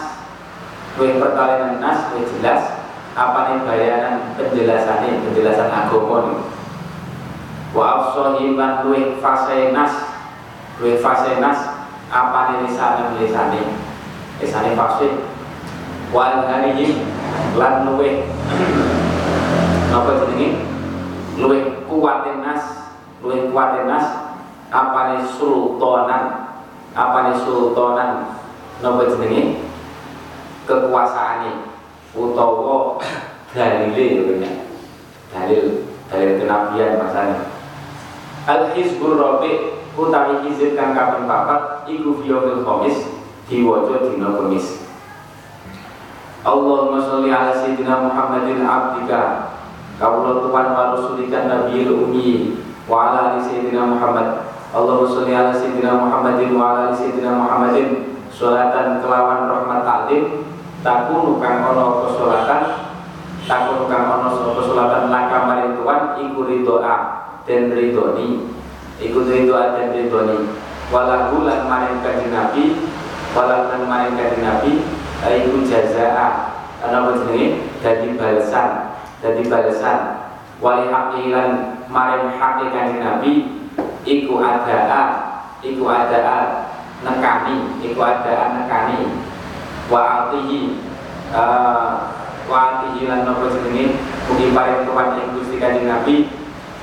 Luwih 0.97 1.17
pertelanan 1.21 1.77
nas 1.77 2.11
luwih 2.11 2.27
jelas 2.37 2.82
apa 3.13 3.39
nih 3.53 3.57
bayanan 3.61 4.15
penjelasannya 4.33 5.21
penjelasan 5.21 5.69
agama 5.69 6.17
nih 6.25 6.39
wa 7.73 7.85
afsohim 8.01 8.57
lan 8.57 8.85
luwih 8.85 9.21
fase 9.21 9.69
nas 9.69 9.93
luwih 10.81 10.97
fase 10.97 11.37
nas 11.37 11.85
apa 12.09 12.39
nih 12.49 12.57
lisane 12.65 13.13
lisane 13.21 13.61
lisane 14.41 14.73
fase 14.73 15.07
wa 16.09 16.29
alharihim 16.29 17.05
lan 17.57 17.85
luwih 17.85 18.25
napa 19.93 20.11
jenenge? 20.25 20.65
Luwih 21.37 21.85
kuatin 21.85 22.41
nas 22.41 22.93
luwih 23.21 23.49
kuatin 23.53 23.85
nas 23.85 24.05
apa 24.73 24.99
nih 25.13 25.21
sultanan 25.37 26.49
apa 26.97 27.17
nih 27.29 27.35
sultanan 27.45 28.09
napa 28.81 29.05
jenenge? 29.05 29.69
Kekuasaane 30.65 31.62
utawa 32.13 33.01
dalile 33.53 34.05
ya 34.05 34.21
bener 34.25 34.55
dalil 35.33 35.65
dalil 36.09 36.31
kenabian 36.41 37.01
masane. 37.01 37.37
Al 38.45 38.73
hizbur 38.77 39.17
rabi 39.17 39.81
utawi 39.97 40.45
hizib 40.49 40.77
kang 40.77 40.93
kaping 40.93 41.25
papat 41.25 41.89
iku 41.89 42.21
fiyomil 42.21 42.61
khamis 42.65 42.97
diwaca 43.49 44.09
dina 44.09 44.33
kemis 44.39 44.83
Allahumma 46.43 46.99
sholli 46.99 47.31
ala 47.31 47.55
sayyidina 47.55 48.03
Muhammadin 48.03 48.67
abdika 48.67 49.55
kawula 49.95 50.43
tuhan 50.43 50.67
wa 50.75 50.91
rasulika 50.91 51.47
nabiyil 51.47 52.03
ummi 52.03 52.59
wa 52.83 53.07
ala 53.07 53.19
ali 53.31 53.39
sayyidina 53.39 53.95
Muhammad. 53.95 54.43
Allahumma 54.75 55.07
sholli 55.07 55.31
ala 55.31 55.55
sayyidina 55.55 55.95
Muhammadin 55.95 56.51
wa 56.59 56.75
ala 56.75 56.79
ali 56.91 56.99
sayyidina 56.99 57.31
Muhammadin. 57.39 57.87
Sholatan 58.27 58.99
kelawan 58.99 59.47
rahmat 59.47 59.87
ta'lim 59.87 60.43
takunu 60.83 61.39
kang 61.39 61.63
ono 61.63 62.05
kesolatan 62.05 62.61
takunu 63.47 63.87
kang 63.87 64.05
ono 64.11 64.51
kesolatan 64.59 65.07
laka 65.07 65.37
maring 65.47 65.79
tuan 65.79 66.19
iku 66.19 66.43
ridoa 66.43 66.95
dan 67.47 67.71
ridoni 67.71 68.43
iku 68.99 69.23
ridoa 69.23 69.79
dan 69.79 69.95
ridoni. 69.95 70.37
Walahu 70.91 71.47
lan 71.47 71.65
maring 71.65 72.03
kanjeng 72.03 72.29
nabi 72.29 72.77
walahu 73.33 73.71
lan 73.71 73.81
maring 73.87 74.13
kanjeng 74.19 74.43
nabi 74.43 74.83
iku 75.23 75.63
jazaa. 75.65 76.51
Ana 76.83 77.15
jenenge? 77.15 77.63
Dadi 77.79 78.11
balasan 78.19 78.91
dadi 79.23 79.47
balasan. 79.47 80.19
Wali 80.59 80.91
haqqi 80.91 81.31
lan 81.31 81.79
maring 81.87 82.35
haqqi 82.35 82.67
kanjeng 82.75 82.99
nabi 82.99 83.31
iku 84.03 84.43
adaa 84.43 85.03
iku 85.63 85.87
adaa 85.87 86.67
nekani 87.07 87.79
iku 87.79 87.99
adaa 88.03 88.51
nekani 88.59 89.07
wa 89.93 90.01
atihi 90.25 90.81
uh, 91.29 92.17
wa 92.49 92.57
atihi 92.81 93.05
lan 93.05 93.29
nopo 93.29 93.53
jenenge? 93.53 94.01
Mugi 94.25 94.49
paring 94.49 94.89
tuan 94.89 95.21
ing 95.21 95.37
Gusti 95.37 95.61
Kanjeng 95.61 95.85
Nabi. 95.85 96.33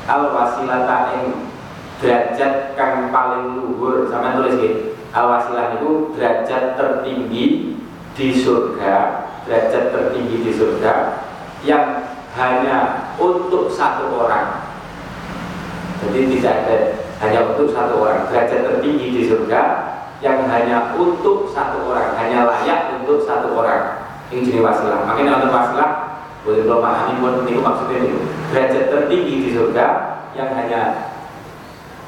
Al 0.07 0.31
wasilata 0.31 1.19
ing 1.19 1.51
derajat 1.99 2.79
kang 2.79 3.11
paling 3.11 3.59
luhur. 3.59 4.07
Sama 4.07 4.39
tulis 4.39 4.55
gitu 4.63 4.95
al 5.11 5.27
wasilah 5.27 5.75
itu 5.75 6.15
derajat 6.15 6.79
tertinggi 6.79 7.75
di 8.15 8.27
surga 8.31 9.27
derajat 9.43 9.91
tertinggi 9.91 10.47
di 10.47 10.53
surga 10.55 11.19
yang 11.67 12.07
hanya 12.39 13.11
untuk 13.19 13.67
satu 13.75 14.07
orang. 14.15 14.71
Jadi 16.01 16.39
tidak 16.39 16.55
ada 16.65 16.79
hanya 17.27 17.41
untuk 17.53 17.75
satu 17.75 18.01
orang. 18.01 18.31
Derajat 18.31 18.61
tertinggi 18.71 19.07
di 19.19 19.23
surga 19.27 19.63
yang 20.21 20.45
hanya 20.49 20.93
untuk 20.97 21.49
satu 21.49 21.89
orang, 21.89 22.13
hanya 22.17 22.45
layak 22.45 23.01
untuk 23.01 23.25
satu 23.25 23.57
orang. 23.57 24.05
Ini 24.31 24.47
jenis 24.47 24.63
wasilah. 24.63 25.09
Makanya 25.09 25.43
untuk 25.43 25.53
wasilah 25.57 25.91
boleh 26.41 26.65
belum 26.65 26.81
pahami 26.81 27.13
pun 27.21 27.35
ini 27.45 27.61
maksudnya 27.61 27.97
ini 28.01 28.13
derajat 28.49 28.85
tertinggi 28.89 29.35
di 29.45 29.49
surga 29.53 29.87
yang 30.33 30.57
hanya 30.57 31.13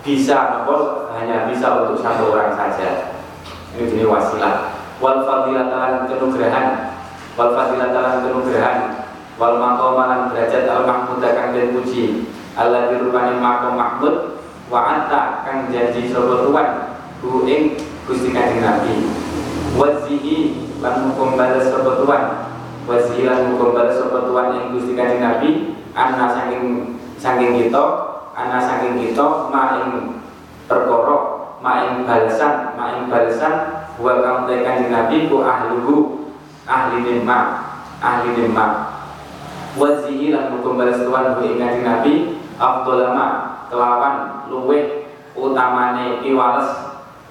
bisa 0.00 0.36
nopo 0.56 1.08
hanya 1.12 1.50
bisa 1.50 1.84
untuk 1.84 1.98
satu 2.00 2.30
orang 2.30 2.54
saja. 2.54 3.16
Ini 3.74 3.88
jenis 3.90 4.08
wasilah. 4.08 4.76
Wal 5.02 5.26
fadilatalan 5.26 6.06
kenugrahan, 6.06 6.94
wal 7.34 7.50
fadilatalan 7.58 8.22
kenugrahan, 8.22 8.78
wal 9.34 9.58
makomalan 9.58 10.30
derajat 10.30 10.68
al 10.70 10.86
mahmudakan 10.86 11.56
dan 11.56 11.74
puji. 11.74 12.30
Allah 12.52 12.92
dirupani 12.92 13.40
makom 13.40 13.80
mahmud 13.80 14.38
wa 14.68 14.80
anta 14.84 15.40
kang 15.42 15.72
janji 15.72 16.12
sobat 16.12 16.44
tuan 16.44 16.68
hu 17.24 17.48
ing 17.48 17.91
Gusti 18.06 18.34
Kanjeng 18.34 18.62
Nabi. 18.62 18.94
Wazihi 19.78 20.36
lan 20.82 21.08
hukum 21.10 21.38
balas 21.38 21.70
sepetuan 21.70 22.52
wazihi 22.84 23.24
lan 23.24 23.54
hukum 23.54 23.72
balas 23.72 23.96
sepetuan 23.96 24.58
yang 24.58 24.66
Gusti 24.74 24.92
Kanjeng 24.98 25.22
Nabi. 25.22 25.50
Anna 25.92 26.24
saking 26.32 26.96
saking 27.20 27.52
kita 27.54 27.84
anna 28.32 28.58
saking 28.58 28.96
kita 28.96 29.52
maing 29.52 30.18
perkara 30.64 31.16
maing 31.60 32.02
balasan 32.08 32.74
maing 32.74 33.06
balasan 33.12 33.86
wa 34.00 34.12
kang 34.24 34.48
Kanjeng 34.48 34.90
Nabi 34.90 35.28
ku 35.28 35.44
ahluhu 35.44 36.26
ahli 36.66 37.04
nimma 37.06 37.38
ahli 38.02 38.34
nimma 38.34 38.98
wazihi 39.78 40.34
lan 40.34 40.58
hukum 40.58 40.80
balas 40.80 40.98
tuan 41.04 41.38
ing 41.44 41.60
Kanjeng 41.60 41.84
Nabi 41.86 42.12
afdolama 42.58 43.28
kelawan 43.70 44.48
luweh 44.50 45.06
utamane 45.38 46.24
piwales 46.24 46.81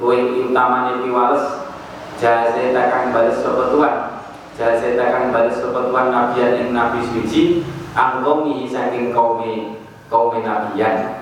luwih 0.02 0.50
utamane 0.50 1.06
piwales 1.06 1.70
jasa 2.18 2.74
takang 2.74 3.14
balas 3.14 3.38
sepetuan 3.38 4.26
jasa 4.58 4.98
takang 4.98 5.30
balas 5.30 5.62
sepetuan 5.62 6.10
nabian 6.10 6.58
ing 6.58 6.70
nabi 6.74 7.06
suci 7.06 7.62
angkomi 7.94 8.66
saking 8.66 9.14
kaumi 9.14 9.78
kaumi 10.10 10.42
nabian 10.42 11.22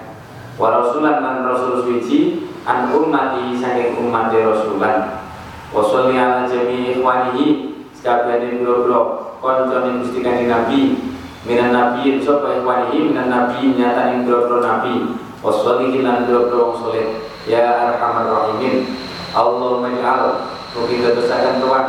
wa 0.55 0.67
rasulan 0.79 1.19
lan 1.19 1.43
rasul 1.43 1.83
suci 1.83 2.49
an 2.67 2.91
ummati 2.91 3.55
saking 3.55 3.95
umat 3.97 4.29
rasulan. 4.29 5.23
Wa 5.69 5.85
sholli 5.85 6.17
ala 6.17 6.49
jami 6.49 6.97
ikhwanihi 6.97 7.45
sakabehane 7.93 8.57
biro-biro 8.59 9.37
koncone 9.37 10.01
Gusti 10.01 10.25
Kanjeng 10.25 10.49
Nabi. 10.49 10.97
Minan 11.45 11.71
nabi 11.71 12.19
sapa 12.19 12.59
ikhwanihi? 12.59 13.13
Minan 13.13 13.29
nabi 13.29 13.77
nyatane 13.77 14.25
biro-biro 14.25 14.59
nabi. 14.65 15.13
Wa 15.45 15.53
sholli 15.53 16.01
lan 16.01 16.25
biro-biro 16.25 16.73
soleh 16.77 17.28
ya 17.49 17.97
arhamar 17.97 18.29
rahimin 18.29 18.93
Allahumma 19.33 19.89
ja'al 19.97 20.53
mugi 20.77 21.01
dadosaken 21.01 21.65
tuan 21.65 21.85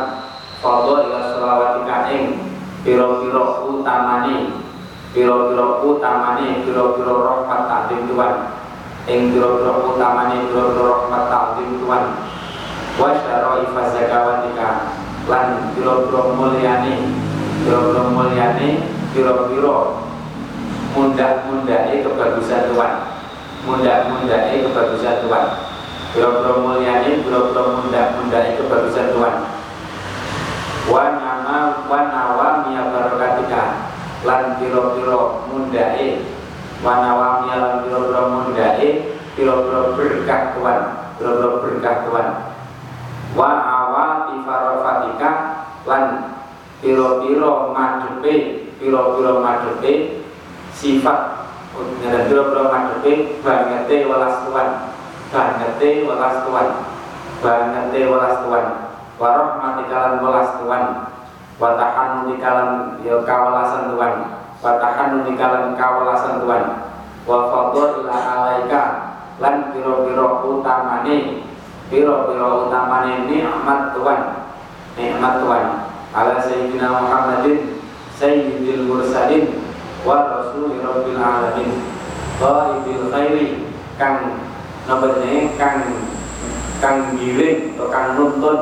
ila 0.65 1.19
selawatika 1.29 2.09
ing 2.09 2.49
piro-piro 2.81 3.69
utamane 3.69 4.57
piro-piro 5.13 5.85
utamane 5.85 6.65
piro-piro 6.65 7.13
rahmat 7.21 7.61
takdim 7.69 8.09
tuan 8.09 8.57
ing 9.05 9.29
piro-piro 9.37 9.93
utamane 9.93 10.49
piro-piro 10.49 10.85
rahmat 10.97 11.23
takdim 11.29 11.69
tuan 11.85 12.03
wa 12.97 13.09
syara'ifa 13.21 13.81
zakawatika 13.93 14.69
lan 15.29 15.77
piro-piro 15.77 16.33
mulyane 16.41 17.05
piro-piro 17.61 18.01
mulyane 18.09 18.69
piro-piro 19.13 20.09
mundak-mundake 20.97 22.01
kebagusan 22.01 22.73
tuan 22.73 23.10
mundak-mundake 23.67 24.65
kebagusan 24.65 25.25
tuan 25.25 25.45
piro-piro 26.11 26.53
mulyane 26.65 27.21
piro-piro 27.21 27.63
mundak-mundake 27.81 28.57
kebagusan 28.57 29.13
tuan 29.13 29.35
wa 30.89 31.03
nama 31.21 31.57
wa 31.85 31.99
nawa 32.09 32.47
miya 32.65 32.89
barakatika 32.89 33.63
lan 34.25 34.57
piro-piro 34.57 35.45
mundae 35.47 36.25
wa 36.81 36.93
nawa 37.05 37.27
miya 37.45 37.57
lan 37.61 37.73
piro-piro 37.85 38.21
mundae 38.33 38.87
piro-piro 39.37 39.93
berkah 39.93 40.57
Tuhan 40.57 40.81
piro-piro 41.21 41.61
berkah 41.61 41.95
Tuhan. 42.09 42.29
Wa 43.31 43.47
awati 43.47 44.43
farofatika 44.43 45.31
lan 45.87 46.35
piro-piro 46.81 47.71
madepe 47.71 48.33
piro-piro 48.81 49.39
madepe 49.39 50.19
sifat 50.73 51.30
dan 52.01 52.27
piro-piro 52.27 52.69
madepe 52.69 53.41
bangete 53.45 53.95
welas 54.09 54.35
Tuhan 54.45 54.67
bangete 55.31 55.87
welas 56.05 56.35
Tuhan 56.45 56.67
bangete 57.41 57.99
welas 58.09 58.35
Tuhan 58.45 58.65
warahmatika 59.21 59.97
lan 59.97 60.13
welas 60.25 60.49
Tuhan 60.57 60.83
wa 61.61 61.69
tahannunika 61.77 62.49
lan 62.49 62.69
ya 63.05 63.21
kawalasan 63.21 63.93
Tuhan 63.93 64.13
wa 64.61 64.71
tahannunika 64.81 65.45
lan 65.45 65.63
kawalasan 65.77 66.41
Tuhan 66.41 66.63
wa 67.29 67.37
fadhila 67.53 68.13
alaika 68.17 68.81
lan 69.37 69.69
piro-piro 69.73 70.41
utamane 70.57 71.45
piro-piro 71.93 72.65
utamane 72.67 73.29
nikmat 73.29 73.93
Tuhan 73.93 74.21
nikmat 74.97 75.33
Tuhan 75.41 75.65
ala 76.11 76.35
sayyidina 76.43 76.87
Muhammadin 76.91 77.79
sayyidil 78.19 78.85
mursalin. 78.89 79.45
wa 79.47 79.70
rasuli 80.51 80.83
rabbil 80.83 81.15
alamin. 81.15 81.71
Qaibil 82.35 83.07
khairi 83.07 83.47
kang 83.95 84.43
nomornya 84.83 85.55
kang 85.55 85.79
kang 86.83 87.15
giring 87.15 87.79
atau 87.79 87.87
kang 87.87 88.19
nuntun. 88.19 88.59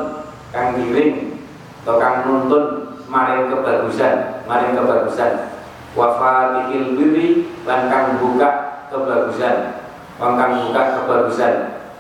Kang 0.54 0.78
giring 0.78 1.42
atau 1.82 1.98
kang 1.98 2.30
nuntun 2.30 2.94
maring 3.10 3.50
kebagusan 3.50 4.46
maring 4.46 4.78
kebagusan. 4.78 5.58
Wafatihil 5.98 6.94
birri 6.94 7.50
lan 7.66 7.90
kang 7.90 8.22
buka 8.22 8.86
kebagusan. 8.94 9.82
Wong 10.22 10.38
kang 10.38 10.70
buka 10.70 11.02
kebagusan. 11.02 11.54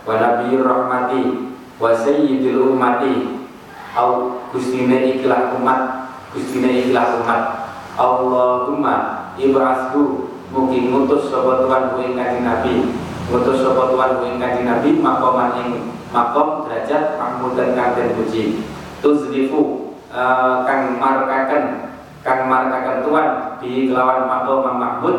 Wa 0.05 0.21
nabiyur 0.21 0.69
rahmati 0.69 1.49
wa 1.81 1.89
sayyidil 1.97 2.77
ummati. 2.77 3.41
Au 3.97 4.37
gustine 4.53 5.17
ikhlas 5.17 5.57
umat 5.57 6.13
gustine 6.29 6.85
ikhlas 6.85 7.25
umat. 7.25 7.41
Allahumma 7.97 9.18
ibasku 9.39 10.29
mugi 10.51 10.91
ngutus 10.91 11.31
sapa 11.31 11.63
Tuhan 11.63 11.83
ku 11.95 12.03
kanjeng 12.03 12.43
Nabi. 12.43 12.91
Ngutus 13.31 13.63
sapa 13.63 13.89
Tuhan 13.95 14.11
ku 14.19 14.25
kanjeng 14.37 14.67
Nabi 14.67 14.89
makoman 14.99 15.55
ing 15.63 15.69
makom 16.11 16.67
derajat 16.67 17.15
mahmud 17.15 17.55
dan 17.55 17.73
kang 17.73 17.95
den 17.95 18.13
puji. 18.19 18.61
Tuzlifu 18.99 19.95
uh, 20.11 20.67
kang 20.67 20.99
markakan 20.99 21.95
kang 22.19 22.51
markakan 22.51 23.07
Tuhan 23.07 23.29
di 23.63 23.87
kelawan 23.87 24.27
makom 24.27 24.67
mahmud 24.67 25.17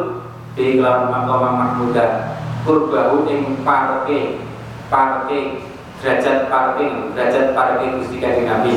di 0.52 0.76
kelawan 0.76 1.08
makom 1.08 1.42
mahmuda. 1.56 2.36
Kurbahu 2.60 3.24
ing 3.24 3.64
parke 3.64 4.44
parke 4.92 5.64
derajat 6.04 6.52
parke 6.52 6.84
derajat 7.16 7.56
parke 7.56 7.84
Gusti 7.96 8.20
Kanjeng 8.20 8.50
Nabi. 8.50 8.74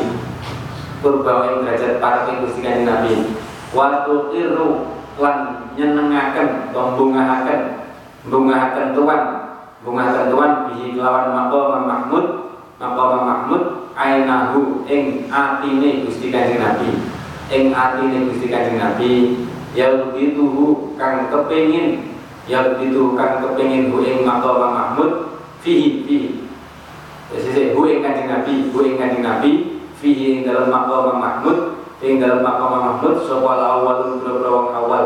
Kurbahu 1.04 1.41
ing 1.52 1.58
derajat 1.68 2.00
parke 2.00 2.32
Gusti 2.39 2.64
Kanjeng 2.64 2.88
Nabi. 2.88 3.36
Waktu 3.74 4.14
tiru 4.30 4.93
lan 5.18 5.70
nyenengaken 5.78 6.74
tombungahaken 6.74 7.59
bungahaken 8.26 8.97
Tuhan 8.97 9.22
bungahaken 9.84 10.28
Tuhan 10.32 10.51
bihi 10.70 10.86
kelawan 10.97 11.36
makom 11.36 11.86
mahmud. 11.86 12.26
Makom 12.82 13.24
mahmud 13.24 13.61
ainahu 13.95 14.84
ing 14.89 15.30
atine 15.30 16.03
Gusti 16.03 16.34
Kanjeng 16.34 16.59
Nabi. 16.59 16.89
Ing 17.53 17.72
atine 17.72 18.28
Gusti 18.28 18.49
Kanjeng 18.49 18.80
Nabi 18.82 19.11
ya 19.74 19.89
begitu 20.03 20.45
kang 20.97 21.30
kepengin 21.34 22.14
ya 22.45 22.74
begitu 22.74 23.18
kang 23.18 23.41
kepengin 23.41 23.93
hu 23.93 24.01
ing 24.03 24.26
makom 24.26 24.59
mahmud 24.59 25.39
fihi 25.61 26.03
fihi. 26.03 26.30
Jadi 27.34 27.78
hu 27.78 27.82
ing 27.86 28.01
Kanjeng 28.01 28.30
Nabi 28.30 28.53
hu 28.74 28.78
ing 28.82 28.95
Kanjeng 28.97 29.24
Nabi 29.24 29.51
fihi 30.01 30.43
dalam 30.43 30.68
makom 30.74 31.22
mahmud 31.22 31.57
ing 32.04 32.20
dalam 32.20 32.43
makom 32.43 32.76
mahmud 32.76 33.24
sapa 33.24 33.56
awal 33.64 34.20
boro 34.20 34.76
awal. 34.76 35.06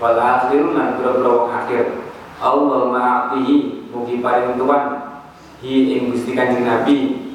Wal 0.00 0.16
akhirun 0.16 0.72
lan 0.72 0.96
boro 0.96 1.52
akhir. 1.52 2.08
Allah 2.40 2.88
ma'atihi 2.88 3.84
mugi 3.92 4.24
paring 4.24 4.56
tuan. 4.56 4.84
Hi 5.60 5.74
ing 5.92 6.08
Gusti 6.08 6.32
Kanjeng 6.32 6.64
Nabi. 6.64 7.28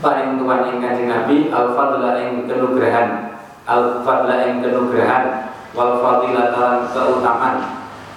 Paring 0.00 0.40
tuan 0.40 0.72
ing 0.72 0.80
Kanjeng 0.80 1.12
Nabi 1.12 1.52
al 1.52 1.76
fadla 1.76 2.16
ing 2.24 2.48
kenugrahan. 2.48 3.36
Al 3.68 4.00
fadla 4.00 4.48
ing 4.48 4.64
kenugrahan. 4.64 5.52
Wal 5.76 6.00
fadilatan 6.00 6.88
keutamaan. 6.96 7.56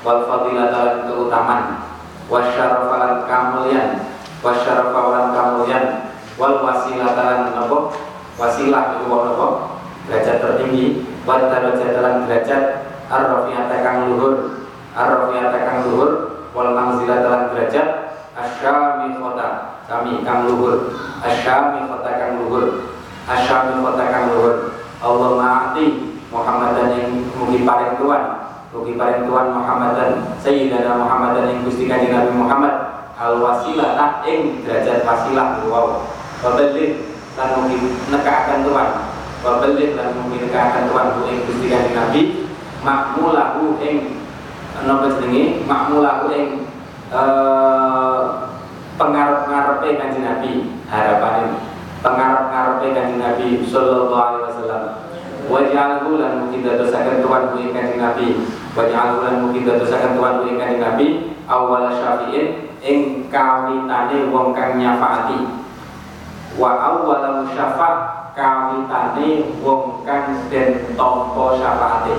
Wal 0.07 0.23
fadilatan 0.23 1.03
keutamaan. 1.03 1.83
Wasyarafalan 2.31 3.27
kamulian. 3.27 4.07
Wasyarafalan 4.39 5.35
kamulian. 5.35 5.85
Wal 6.39 6.63
wasilatan 6.63 7.51
apa? 7.59 7.79
Wasilah 8.39 8.97
itu 8.97 9.11
apa 9.11 9.80
derajat 10.07 10.37
tertinggi. 10.41 11.05
Wa 11.27 11.37
darajatan 11.37 12.25
derajat 12.25 12.63
ar-rafiyata 13.11 13.75
kang 13.85 13.97
luhur. 14.09 14.33
Ar-rafiyata 14.97 15.57
kang 15.67 15.79
luhur. 15.89 16.09
Wal 16.51 16.75
manzilat 16.75 17.23
lan 17.23 17.41
derajat 17.55 17.87
asyami 18.35 19.15
khota 19.19 19.79
kami 19.87 20.23
kang 20.25 20.47
luhur. 20.49 20.95
Asyami 21.23 21.87
khota 21.87 22.11
kang 22.17 22.31
luhur. 22.41 22.65
Asyami 23.29 23.79
khota 23.79 24.03
kang 24.09 24.25
luhur. 24.33 24.55
Allah 25.01 25.29
ma'ati 25.33 26.13
Muhammadan 26.31 26.95
yang 26.95 27.09
mugi 27.35 27.67
paring 27.67 27.99
tuan. 27.99 28.23
Mugi 28.71 28.95
paring 28.95 29.27
tuan 29.27 29.51
Muhammadan. 29.51 30.35
Sayyidina 30.39 30.95
Muhammadan 30.95 31.49
yang 31.51 31.59
Gusti 31.67 31.87
Kanjeng 31.87 32.15
Nabi 32.15 32.31
Muhammad. 32.35 32.73
Al 33.21 33.37
wasilah 33.37 33.93
tak 33.95 34.25
ing 34.25 34.65
derajat 34.65 35.05
wasilah. 35.05 35.61
Wow. 35.69 36.07
Wabalih 36.41 37.05
lan 37.37 37.47
mugi 37.53 37.77
nekakan 38.09 38.65
tuan 38.65 39.10
Wabalih 39.41 39.97
lan 39.97 40.13
mugi 40.21 40.45
nekakan 40.45 40.93
tuan 40.93 41.17
bu 41.17 41.25
ing 41.25 41.41
Gusti 41.49 41.65
Kanjeng 41.65 41.97
Nabi 41.97 42.21
makmulahu 42.85 43.81
ing 43.81 44.21
napa 44.85 45.17
jenenge? 45.17 45.65
Makmulahu 45.65 46.29
ing 46.29 46.69
eh 47.09 48.21
pengarep-ngarepe 49.01 49.97
Kanjeng 49.97 50.29
Nabi 50.29 50.77
harapan 50.85 51.57
pengarep-ngarepe 52.05 52.93
Kanjeng 52.93 53.17
Nabi 53.17 53.65
sallallahu 53.65 54.13
alaihi 54.13 54.45
wasallam. 54.45 54.83
Waj'alhu 55.49 56.21
lan 56.21 56.45
mugi 56.45 56.61
dadosaken 56.61 57.25
tuan 57.25 57.49
ku 57.49 57.65
ing 57.65 57.73
Kanjeng 57.73 57.97
Nabi. 57.97 58.45
Waj'alhu 58.77 59.25
lan 59.25 59.35
mugi 59.41 59.65
dadosaken 59.65 60.21
tuan 60.21 60.45
ku 60.45 60.53
ing 60.53 60.61
Kanjeng 60.61 60.85
Nabi 60.85 61.33
awal 61.49 61.89
syafi'in 61.89 62.77
ing 62.85 63.25
kawitane 63.33 64.29
wong 64.29 64.53
nyafaati 64.53 65.65
wa 66.61 66.77
awwal 66.77 67.41
musyafa' 67.41 68.20
kawitane 68.41 69.53
wong 69.61 70.01
kang 70.01 70.49
den 70.49 70.97
tampa 70.97 71.45
syafaate 71.61 72.17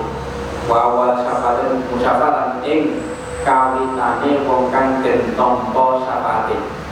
wa 0.71 0.77
awal 0.79 1.19
syafaatin 1.19 1.83
musyafatan 1.91 2.63
ing 2.63 3.03
kawitane 3.43 4.47
wong 4.47 4.71
kang 4.71 5.03
den 5.03 5.35
tampa 5.35 6.07
syafaate 6.07 6.83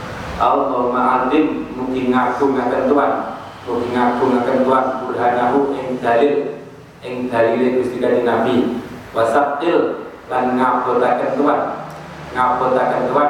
Allahumma 0.41 1.29
adim 1.29 1.69
mugi 1.77 2.09
ngagungaken 2.09 2.89
Tuhan. 2.89 3.13
Mugi 3.69 3.93
ngagungaken 3.93 4.65
Tuhan 4.65 4.85
burhanahu 5.05 5.77
ing 5.77 6.01
dalil 6.01 6.57
ing 7.05 7.29
dalile 7.29 7.77
Gusti 7.77 8.01
Kanjeng 8.01 8.25
Nabi. 8.25 8.81
Wasabtil 9.13 10.09
lan 10.33 10.57
ngabotaken 10.57 11.37
Tuhan. 11.37 11.61
Ngabotaken 12.33 13.13
tuan 13.13 13.29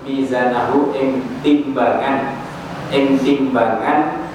mizanahu 0.00 0.96
ing 0.96 1.20
timbangan 1.44 2.40
ing 2.88 3.20
timbangan 3.20 4.25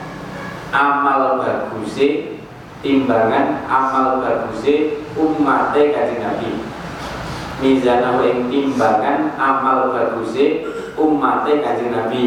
amal 0.72 1.44
baguse 1.44 2.40
timbangan 2.82 3.68
amal 3.68 4.24
baguse 4.24 5.04
umate 5.14 5.92
kanjeng 5.94 6.24
Nabi. 6.24 6.50
Mizanahu 7.62 8.26
ing 8.26 8.50
timbangan 8.50 9.38
amal 9.38 9.94
baguse 9.94 10.66
umate 10.98 11.62
kanjeng 11.62 11.94
Nabi. 11.94 12.24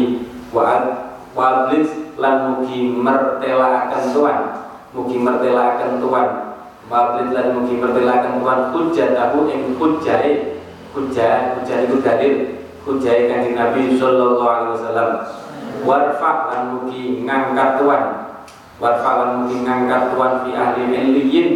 Wa 0.53 0.95
wablis 1.35 2.15
lan 2.15 2.55
mugi 2.55 2.95
mertelaken 2.95 4.15
tuan 4.15 4.39
mugi 4.95 5.19
mertelaken 5.19 5.99
tuan. 5.99 6.27
Wablis 6.87 7.33
lan 7.33 7.59
mugi 7.59 7.75
mertelaken 7.75 8.39
tuan 8.39 8.59
hujjatahu 8.71 9.51
ing 9.51 9.75
hujjahe 9.75 10.61
hujjah 10.95 11.59
hujjah 11.59 11.77
itu 11.83 11.99
dalil 11.99 12.33
hujjah 12.87 13.27
kanjeng 13.27 13.57
Nabi 13.59 13.99
sallallahu 13.99 14.47
alaihi 14.47 14.73
wasallam. 14.79 15.09
Warfa 15.83 16.31
lan 16.53 16.61
mugi 16.71 17.27
ngangkat 17.27 17.83
tuan 17.83 18.24
warfa 18.81 19.11
lan 19.19 19.29
mugi 19.43 19.63
ngangkat 19.63 20.13
tuan 20.13 20.43
fi 20.43 20.51
ahli 20.55 20.83
illiyin 20.91 21.47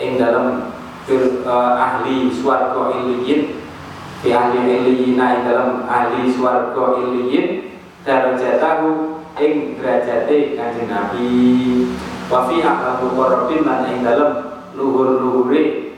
ing 0.00 0.10
dalam 0.16 0.72
fir, 1.04 1.44
uh, 1.44 1.76
ahli 1.76 2.32
swarga 2.32 2.96
illiyin 2.96 3.60
fi 4.24 4.28
ahli 4.32 4.58
illiyin 4.64 5.20
ing 5.20 5.40
dalam 5.44 5.84
ahli 5.84 6.32
swarga 6.32 6.96
illiyin 7.00 7.76
darajatahu 8.02 9.20
ing 9.38 9.78
derajate 9.78 10.58
kanjeng 10.58 10.88
Nabi. 10.88 11.28
Wa 12.32 12.48
fi 12.48 12.64
ahli 12.64 12.90
muqarrabin 13.04 13.60
lan 13.68 13.80
ing 13.92 14.00
dalam 14.00 14.30
luhur-luhure 14.72 15.92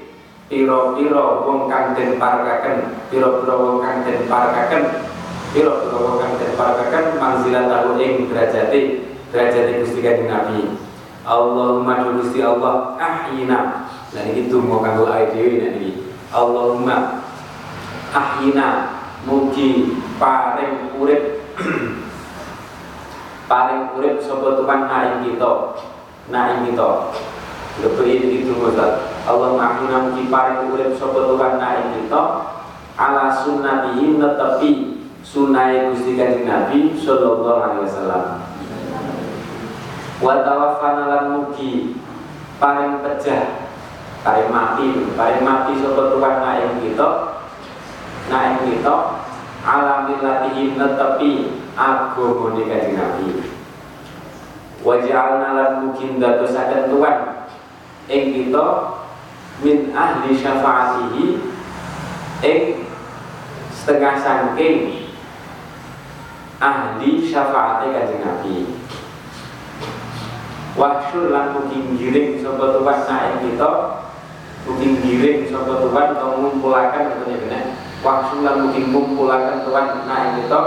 piro-piro 0.51 1.47
wong 1.47 1.70
kang 1.70 1.95
den 1.97 2.20
parakaken 2.20 3.09
piro-piro 3.09 3.55
wong 3.59 3.79
kang 3.81 4.03
den 4.03 4.27
parakaken 4.27 5.14
Piro 5.55 5.70
kula 5.87 6.18
kang 6.18 6.35
diparakaken 6.35 7.14
manzilat 7.22 7.70
tahu 7.70 7.95
ing 8.03 8.27
derajate 8.27 9.14
derajate 9.35 9.82
Gusti 9.82 9.99
Kanjeng 9.99 10.30
Nabi. 10.30 10.78
Allahumma 11.26 12.14
Gusti 12.14 12.39
Allah 12.39 12.95
ahyina. 12.95 13.91
Lah 14.14 14.24
iki 14.30 14.47
donga 14.47 14.78
kanggo 14.78 15.11
awake 15.11 15.35
dhewe 15.35 15.59
nek 15.59 15.82
iki. 15.82 15.91
Allahumma 16.30 17.26
ahyina 18.14 18.95
mugi 19.26 19.99
paring 20.22 20.95
urip 20.95 21.51
paring 23.51 23.91
urip 23.99 24.22
sapa 24.22 24.55
Tuhan 24.55 24.80
naing 24.87 25.18
kita 25.26 25.53
naing 26.30 26.70
kita 26.70 27.11
lebih 27.82 28.07
ini 28.07 28.47
itu 28.47 28.55
Ustaz 28.55 29.11
Allah 29.26 29.59
ahyina 29.59 30.07
mugi 30.07 30.30
paring 30.30 30.70
urip 30.70 30.95
sapa 30.95 31.26
Tuhan 31.26 31.59
naing 31.59 32.07
kita 32.07 32.22
ala 32.95 33.35
sunnatihim 33.35 34.22
netepi 34.22 35.03
sunai 35.26 35.91
Gusti 35.91 36.14
Kanjeng 36.14 36.47
Nabi 36.47 36.95
sallallahu 36.95 37.59
alaihi 37.59 37.82
wasallam. 37.82 38.54
Wa 40.23 40.47
tawaffana 40.47 41.11
lan 41.11 41.25
mugi 41.35 41.99
paring 42.62 43.03
pecah 43.03 43.67
paring 44.23 44.51
mati 44.51 45.11
paring 45.19 45.43
mati 45.43 45.75
sapa 45.83 46.15
tuan 46.15 46.35
naik 46.39 46.79
kita 46.79 47.11
naik 48.31 48.62
kita 48.62 48.97
ala 49.67 50.07
millatihim 50.07 50.79
netepi 50.79 51.59
agama 51.75 52.55
Kanjeng 52.55 52.95
Nabi. 52.95 53.29
Wa 54.85 55.03
ja'alna 55.03 55.49
lan 55.59 55.71
mugi 55.83 56.15
ndadosaken 56.15 56.95
tuan 56.95 57.17
ing 58.07 58.25
kita 58.31 58.67
min 59.65 59.91
ahli 59.97 60.31
syafaatihi 60.37 61.25
ing 62.45 62.61
setengah 63.73 64.15
sangking 64.21 65.11
ahli 66.61 67.11
syafaatnya 67.25 67.93
kanjeng 67.93 68.23
Nabi 68.23 68.57
Wahsyur 70.75 71.31
lan 71.31 71.55
mungkin 71.55 71.95
giring 71.95 72.43
sobat 72.43 72.75
tuan 72.75 72.99
naik 73.07 73.47
kita 73.47 73.70
Mungkin 74.66 74.91
giring 75.07 75.47
sobat 75.47 75.87
tuan 75.87 76.18
atau 76.18 76.35
mengumpulkan 76.39 76.91
katanya 76.91 77.37
benar 77.47 77.64
Wahsyur 78.03 78.41
lan 78.43 78.57
mungkin 78.66 78.85
mengumpulkan 78.91 79.62
tuan 79.62 79.87
naik 80.07 80.31
kita 80.43 80.61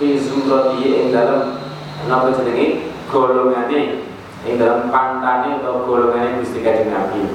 Fi 0.00 0.16
zumrati 0.16 0.80
yang 0.80 1.08
dalam 1.12 1.60
Napa 2.08 2.32
jenenge? 2.32 2.88
Golongane 3.12 4.08
yang 4.48 4.56
dalam 4.56 4.88
pantane 4.88 5.60
atau 5.60 5.84
golongane 5.84 6.40
Gusti 6.40 6.64
Kanjeng 6.64 6.88
Nabi. 6.88 7.28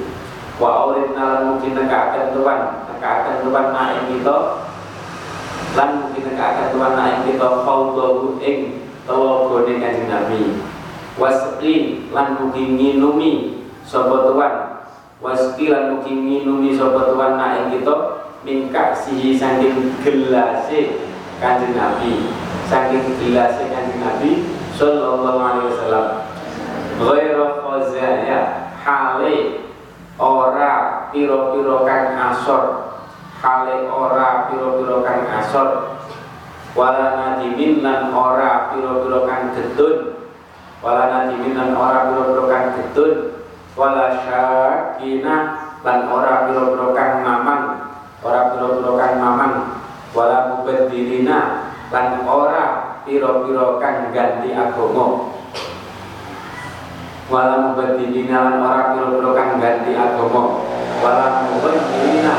Wa 0.58 0.82
aurid 0.82 1.14
nalan 1.14 1.54
mungkin 1.54 1.78
nekaaken 1.78 2.34
tuan, 2.34 2.82
nekaaken 2.90 3.46
tuan 3.46 3.70
naik 3.70 4.10
kita 4.10 4.66
lan 5.76 5.90
mungkin 6.00 6.32
akan 6.32 6.66
tuan 6.72 6.92
naik 6.96 7.18
kita 7.28 7.48
faudahu 7.68 8.40
ing 8.40 8.88
tawagone 9.04 9.76
kanjeng 9.76 10.08
Nabi 10.08 10.40
wasqi 11.16 12.06
lan 12.12 12.36
mungkin 12.36 12.76
nginumi 12.76 13.64
sapa 13.88 14.28
tuan 14.28 14.52
wasqi 15.24 15.72
lan 15.72 15.96
mungkin 15.96 16.28
nginumi 16.28 16.76
sapa 16.76 17.12
tuan 17.12 17.40
naik 17.40 17.72
kita 17.72 17.96
min 18.44 18.70
sihi 18.70 19.34
saking 19.34 19.96
gelase 20.04 21.02
kanjeng 21.42 21.74
Nabi. 21.74 22.30
Saking 22.70 23.16
gelase 23.18 23.66
kanjeng 23.72 24.00
Nabi 24.00 24.30
sallallahu 24.76 25.40
alaihi 25.40 25.66
wasallam. 25.72 26.06
Ghairu 26.96 27.46
khazaya 27.60 28.72
hale 28.80 29.66
ora 30.16 30.72
piro-piro 31.10 31.84
kang 31.84 32.16
asor. 32.16 32.64
Hale 33.42 33.84
ora 33.90 34.48
piro-piro 34.48 35.04
kang 35.04 35.28
asor. 35.28 36.00
Wala 36.76 37.16
nadimin 37.16 37.80
lan 37.80 38.12
ora 38.12 38.72
piro-piro 38.72 39.24
kang 39.24 39.52
gedun 39.56 40.15
wala 40.84 41.08
nadimin 41.08 41.56
lan 41.56 41.72
ora 41.72 42.12
piro-piro 42.12 42.44
kang 42.52 42.66
gedun 42.76 43.12
wala 43.76 44.12
syakina 44.24 45.36
lan 45.80 45.98
ora 46.12 46.48
piro-piro 46.48 46.92
kang 46.92 47.24
mamang 47.24 47.64
ora 48.20 48.52
piro-piro 48.52 48.92
kang 49.00 49.14
mamang 49.16 49.54
wala 50.12 50.52
mubadirina 50.52 51.72
lan 51.88 52.24
ora 52.28 52.64
piro-piro 53.08 53.80
kang 53.80 54.12
ganti 54.12 54.52
agama 54.52 55.32
wala 57.32 57.54
mubadirina 57.72 58.36
lan 58.44 58.56
ora 58.60 58.80
piro-piro 58.92 59.30
kang 59.32 59.50
ganti 59.56 59.92
agama 59.96 60.42
wala 61.00 61.26
mubadirina 61.48 62.34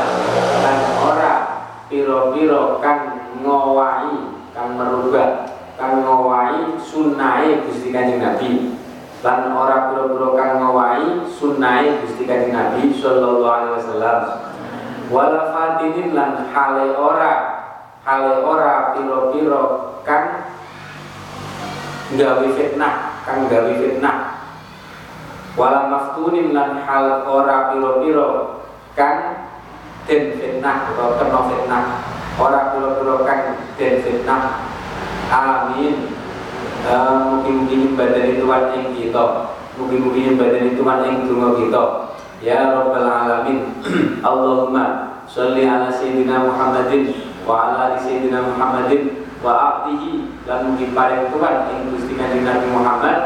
lan 0.62 0.78
ora 1.02 1.34
piro-piro 1.90 2.78
kan 2.78 2.98
ngowai 3.42 4.14
kan 4.54 4.74
merubah 4.78 5.57
kan 5.78 6.02
ngowai 6.02 6.74
sunai 6.82 7.62
Gusti 7.62 7.94
Kanjeng 7.94 8.18
Nabi. 8.18 8.74
Lan 9.22 9.54
ora 9.54 9.90
piro-piro 9.90 10.34
kan 10.34 10.58
ngowai 10.58 11.22
sunai 11.30 12.02
Gusti 12.02 12.26
Kanjeng 12.26 12.50
Nabi 12.50 12.90
sallallahu 12.98 13.46
alaihi 13.46 13.74
wasallam. 13.78 14.20
Wala 15.08 15.54
fatinin 15.54 16.12
lan 16.18 16.50
hale 16.50 16.98
ora 16.98 17.34
hale 18.02 18.42
ora 18.42 18.92
piro-piro 18.98 19.96
kan 20.02 20.50
gawe 22.18 22.46
fitnah 22.58 23.22
kan 23.22 23.46
gawe 23.46 23.72
fitnah. 23.78 24.18
Wala 25.54 25.86
maftunin 25.86 26.50
lan 26.50 26.82
hal 26.82 27.22
ora 27.22 27.70
piro-piro 27.70 28.62
kan 28.98 29.46
den 30.10 30.34
fitnah 30.42 30.90
atau 30.90 31.14
kena 31.14 31.40
fitnah. 31.46 31.84
Orang 32.38 32.70
pulau-pulau 32.70 33.26
kan 33.26 33.58
den 33.74 33.98
fitnah 33.98 34.67
amin 35.28 35.94
uh, 36.88 37.20
mungkin-mungkin 37.32 37.94
badan 37.94 38.40
Tuhan 38.40 38.62
yang 38.74 38.88
kita. 38.96 39.24
Mungkin-mungkin 39.78 40.40
badan 40.40 40.74
Tuhan 40.74 40.98
yang 41.04 41.16
dungo 41.28 41.50
kita. 41.60 41.84
Ya 42.40 42.60
Rabbal 42.74 43.06
Alamin. 43.06 43.82
Allahumma 44.26 45.18
sholli 45.28 45.68
ala 45.68 45.92
Sayyidina 45.92 46.48
Muhammadin 46.48 47.12
wa 47.44 47.74
ala 47.74 47.98
Sayyidina 47.98 48.40
Muhammadin 48.54 49.26
wa 49.38 49.52
a'tihi 49.54 50.42
dan 50.48 50.66
mungkin 50.66 50.90
paling 50.96 51.30
Tuhan 51.30 51.54
yang 51.70 51.82
Gusti 51.94 52.12
Kanjeng 52.18 52.42
Nabi 52.42 52.66
Muhammad 52.74 53.18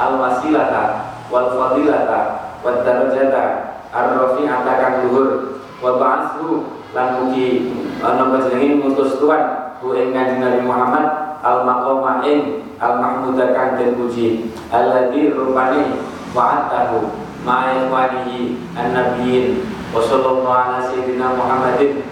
al 0.00 0.16
wasilata 0.16 1.12
wal 1.28 1.52
fadilata 1.52 2.20
wad 2.64 2.86
darajata 2.86 3.76
ar-rafi'ata 3.92 4.72
kang 4.80 4.96
luhur 5.04 5.60
wa 5.84 6.00
ba'athu 6.00 6.72
lan 6.96 7.20
mugi 7.20 7.68
ana 8.00 8.32
panjenengan 8.32 8.80
ngutus 8.80 9.20
tuan 9.20 9.76
ku 9.82 9.92
ing 9.92 10.16
kanjeng 10.16 10.40
Nabi 10.40 10.64
Muhammad 10.64 11.27
al 11.48 11.64
maqama 11.64 12.20
ing 12.28 12.68
al 12.76 13.00
mahmuda 13.00 13.56
kang 13.56 13.80
den 13.80 13.96
puji 13.96 14.52
alladzi 14.68 15.32
rupane 15.32 15.96
wa'atahu 16.36 17.08
ma'a 17.48 17.88
walihi 17.88 18.60
an-nabiyyin 18.76 19.64
wa 19.88 20.04
sallallahu 20.04 20.52
ala 20.52 20.84
sayyidina 20.84 21.32
Muhammadin. 21.32 22.04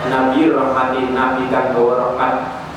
Nabi 0.00 0.48
rahmati 0.48 1.12
Nabi 1.12 1.52
kang 1.52 1.76
gawa 1.76 2.16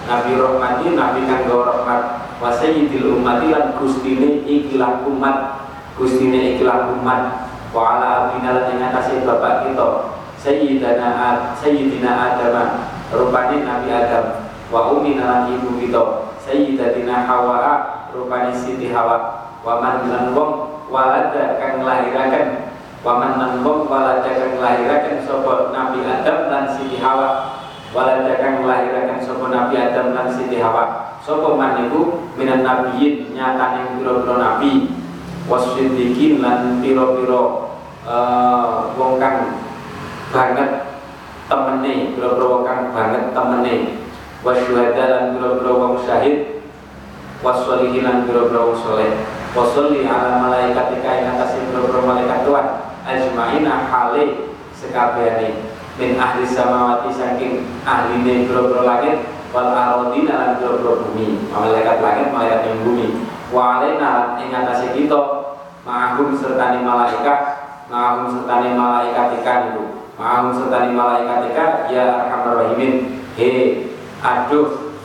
Nabi 0.03 0.35
rahmati 0.35 0.91
Nabi 0.91 1.23
kang 1.23 1.47
gawa 1.47 1.63
rahmat. 1.71 2.01
Wa 2.43 2.51
sayyidil 2.51 3.15
ummati 3.15 3.55
lan 3.55 3.79
gustine 3.79 4.43
ikilah 4.43 5.07
umat 5.07 5.63
gustine 5.95 6.59
ikilah 6.59 6.91
umat. 6.91 7.47
Wa 7.71 7.95
ala 7.95 8.07
abdina 8.27 8.51
lan 8.51 8.67
ing 8.75 9.23
bapak 9.23 9.71
kita 9.71 9.87
Sayyidina 10.43 11.55
Sayyidina 11.55 12.35
Adam 12.35 12.83
rupane 13.15 13.63
Nabi 13.63 13.87
Adam 13.87 14.42
wa 14.73 14.89
ummi 14.89 15.21
lan 15.21 15.53
ibu 15.53 15.77
kita. 15.77 16.33
Sayyidatina 16.41 17.29
Hawa 17.29 18.09
rupane 18.09 18.49
Siti 18.57 18.89
Hawa. 18.89 19.45
Wa 19.61 19.79
man 19.79 20.09
lan 20.09 20.33
walada 20.89 21.61
kang 21.61 21.85
lahiraken. 21.85 22.73
Wa 23.05 23.21
man 23.21 23.61
walada 23.61 24.25
kang 24.25 24.57
lahiraken 24.57 25.21
sapa 25.23 25.69
Nabi 25.69 26.01
Adam 26.01 26.49
lan 26.49 26.65
Siti 26.73 26.97
Hawa. 26.97 27.61
Walada 27.93 28.33
kang 28.41 28.65
lahiraken 28.65 29.21
sapa 29.21 29.45
Nabi 29.53 29.77
Adam 29.77 30.17
lan 30.17 30.27
Siti 30.33 30.57
Hawa. 30.57 31.15
Sapa 31.21 31.53
man 31.53 31.77
niku? 31.79 32.33
Minan 32.35 32.65
nabiyyin 32.65 33.31
nyatane 33.31 34.01
pira-pira 34.01 34.35
nabi. 34.41 34.89
Wasiddiqin 35.47 36.41
lan 36.43 36.81
pira-pira 36.83 37.41
uh, 38.03 38.91
wong 38.99 39.21
kang 39.21 39.63
banget 40.33 40.91
temene 41.47 42.15
pira-pira 42.17 42.45
wong 42.47 42.63
kang 42.67 42.81
banget 42.91 43.23
temene 43.31 44.02
wasyuhada 44.43 45.03
lan 45.09 45.23
pira-pira 45.39 45.71
wong 45.73 45.95
syahid. 46.03 46.61
Wasolihin 47.43 48.07
lan 48.07 48.23
pira-pira 48.23 48.71
wong 48.71 48.79
saleh 48.79 49.11
wasolli 49.53 50.07
ala 50.07 50.41
malaikatika 50.41 51.21
ing 51.21 51.29
atase 51.35 51.59
pira-pira 51.71 52.01
malaikat 52.03 52.39
Tuhan. 52.45 52.67
Ajmaina 53.03 53.83
hale 53.91 54.23
sekabehane 54.71 55.67
min 55.99 56.15
ahli 56.17 56.47
samawati 56.47 57.11
saking 57.13 57.67
ahline 57.87 58.47
pira-pira 58.47 58.83
langit. 58.83 59.17
Wal 59.53 59.69
aradin 59.69 60.25
lan 60.25 60.57
boro 60.57 61.05
bumi. 61.05 61.45
Malaikat 61.53 62.01
langit 62.01 62.27
malaikat 62.33 62.65
yang 62.65 62.81
bumi. 62.81 63.07
Wa 63.53 63.77
alaina 63.77 64.41
ing 64.41 64.49
atase 64.49 64.97
kita. 64.97 65.21
Ma'ahum 65.85 66.33
sertani 66.33 66.81
malaikat. 66.81 67.39
Ma'ahum 67.91 68.33
sertani 68.33 68.73
malaikat 68.73 69.37
ikan 69.43 69.77
ma'ahum 70.17 70.49
sertani 70.57 70.97
malaikat 70.97 71.53
ikan 71.53 71.71
ya 71.93 72.25
arhamar 72.25 72.65
rahimin. 72.65 73.21
He 73.37 73.92
aduh 74.23 74.95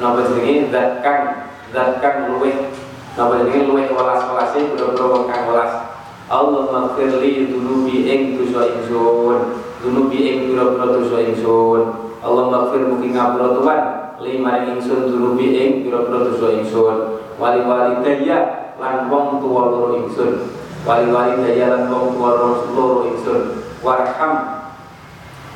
napa 0.00 0.24
jenenge 0.32 0.72
zat 0.72 1.04
kang 1.04 1.52
zat 1.76 2.00
kang 2.00 2.32
luweh. 2.32 2.72
Napa 3.12 3.44
jenenge 3.44 3.68
luweh 3.68 3.86
welas-welase 3.92 4.72
boro-boro 4.72 5.28
kang 5.28 5.52
welas. 5.52 5.92
Allah 6.32 6.64
maghfirli 6.72 7.52
dunubi 7.52 8.08
ing 8.08 8.40
dosa 8.40 8.72
ingsun. 8.72 9.60
Dunubi 9.84 10.18
ing 10.24 10.38
boro-boro 10.48 11.04
dosa 11.04 11.20
ingsun. 11.20 11.82
Allah 12.24 12.44
maghfir 12.48 12.88
mugi 12.88 13.12
ngapura 13.12 13.60
Tuhan. 13.60 13.82
Lima 14.24 14.64
ingsun 14.64 15.12
dunubi 15.12 15.52
ing 15.52 15.70
pira-pira 15.84 16.32
dosa 16.32 16.56
ingsun. 16.56 16.96
Wali 17.36 17.60
wali 17.68 18.00
daya 18.00 18.72
lan 18.80 19.12
wong 19.12 19.44
tuwa 19.44 19.68
loro 19.68 20.00
ingsun. 20.00 20.48
Wali 20.88 21.12
wali 21.12 21.44
daya 21.44 21.76
lan 21.76 21.92
wong 21.92 22.16
tuwa 22.16 22.30
loro 22.40 23.12
ingsun. 23.12 23.60
Warham 23.84 24.34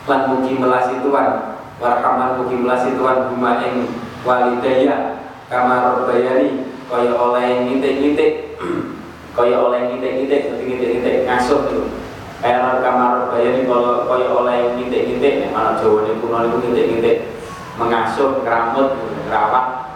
lan 0.04 0.20
mugi 0.28 0.52
melasi 0.60 1.00
Tuhan 1.00 1.55
warham 1.76 2.14
lan 2.16 2.30
mugi 2.40 2.56
melasi 2.56 2.96
Tuhan 2.96 3.32
bima 3.32 3.60
ing 3.60 3.74
wali 4.24 4.58
daya 4.64 5.20
kamar 5.52 6.08
bayani 6.08 6.66
kaya 6.86 7.12
oleh 7.12 7.66
ngitik-ngitik. 7.66 8.32
Kaya 9.36 9.60
oleh 9.60 9.92
ngitik-ngitik 9.92 10.48
ngitik-ngitik 10.64 11.28
ngasuh 11.28 11.68
itu. 11.68 11.92
Era 12.40 12.80
kamar 12.80 13.28
bayani 13.28 13.68
kalau 13.68 14.08
kaya 14.08 14.32
oleh 14.32 14.58
ngitik-ngitik. 14.80 15.52
Mana 15.52 15.76
Jawa 15.76 16.08
ini 16.08 16.16
kuno 16.24 16.38
itu 16.40 16.56
ngitik-ngitik. 16.64 17.16
Mengasuh 17.76 18.40
keramut 18.40 18.96
rawat 19.28 19.92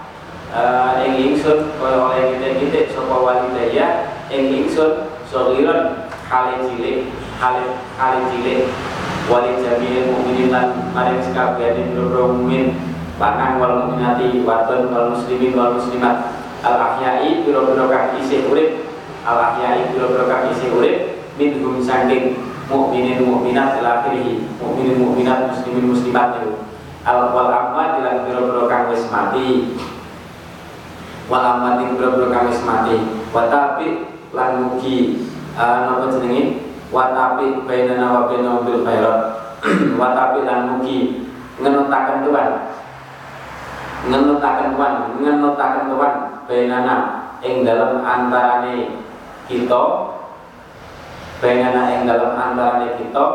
uh, 0.52 1.00
ing 1.00 1.16
ingsun 1.16 1.72
kaya 1.80 1.96
oleh 1.96 2.20
ngitik-ngitik 2.36 2.92
sapa 2.92 3.16
walidaya. 3.16 4.12
Ing 4.28 4.52
ingsun 4.60 5.08
sagiran 5.24 6.10
hale 6.28 6.54
cilik 6.68 7.08
hale 7.40 8.20
cilik 8.28 8.68
wali 9.28 9.60
jami'il 9.60 10.08
mukminin 10.14 10.48
lan 10.54 10.94
maring 10.96 11.20
sekabehane 11.20 11.92
pira 11.92 12.22
mukmin 12.30 12.78
lanang 13.20 13.60
wal 13.60 13.72
mukminati 13.84 14.40
wadon 14.46 14.88
wal 14.88 15.12
muslimin 15.12 15.52
wal 15.52 15.76
muslimat. 15.76 16.40
Al 16.60 16.76
ahyai 16.76 17.44
pira-pira 17.44 17.88
kang 17.88 18.16
isih 18.20 18.48
urip. 18.48 18.84
Al 19.24 19.36
ahyai 19.36 19.92
pira-pira 19.92 20.24
kang 20.28 20.48
isih 20.52 20.72
urip. 20.72 20.96
Minhum 21.36 21.80
saking 21.80 22.36
mukminin 22.68 23.24
mukminat 23.24 23.80
ila 23.80 24.08
mukminin 24.60 24.96
mukminat 25.00 25.52
muslimin 25.52 25.92
muslimat 25.92 26.40
itu. 26.40 26.56
Al 27.04 27.32
wal 27.32 27.48
amwat 27.48 28.00
dilan 28.00 28.28
biro-biro 28.28 28.64
kang 28.68 28.88
wis 28.92 29.08
mati. 29.08 29.76
Wal 31.28 31.44
ing 31.80 31.96
biro-biro 31.96 32.28
kang 32.32 32.48
wis 32.48 32.60
mati. 32.64 32.96
Wa 33.32 33.48
lan 34.30 34.50
mugi. 34.64 35.26
Uh, 35.58 35.82
napa 35.84 36.14
jenenge 36.14 36.69
wa 36.90 37.14
tapi 37.14 37.62
bainana 37.64 38.06
wa 38.10 38.20
bainahum 38.26 38.66
bil 38.66 38.82
khairat. 38.82 39.40
Wa 40.00 40.16
tapi 40.16 40.48
lan 40.48 40.72
mugi 40.72 41.28
ngenutaken 41.60 42.24
Tuhan 42.24 42.48
ngenutaken 44.08 44.72
Tuhan 44.72 44.94
ngenutaken 45.20 45.84
Tuhan 45.92 46.14
bainana 46.48 46.96
ing 47.44 47.60
dalam 47.68 48.00
antarane 48.00 49.04
kita. 49.44 49.82
Bainana 51.44 51.92
ing 51.92 52.08
dalam 52.08 52.32
antarane 52.32 52.96
kita. 52.96 53.26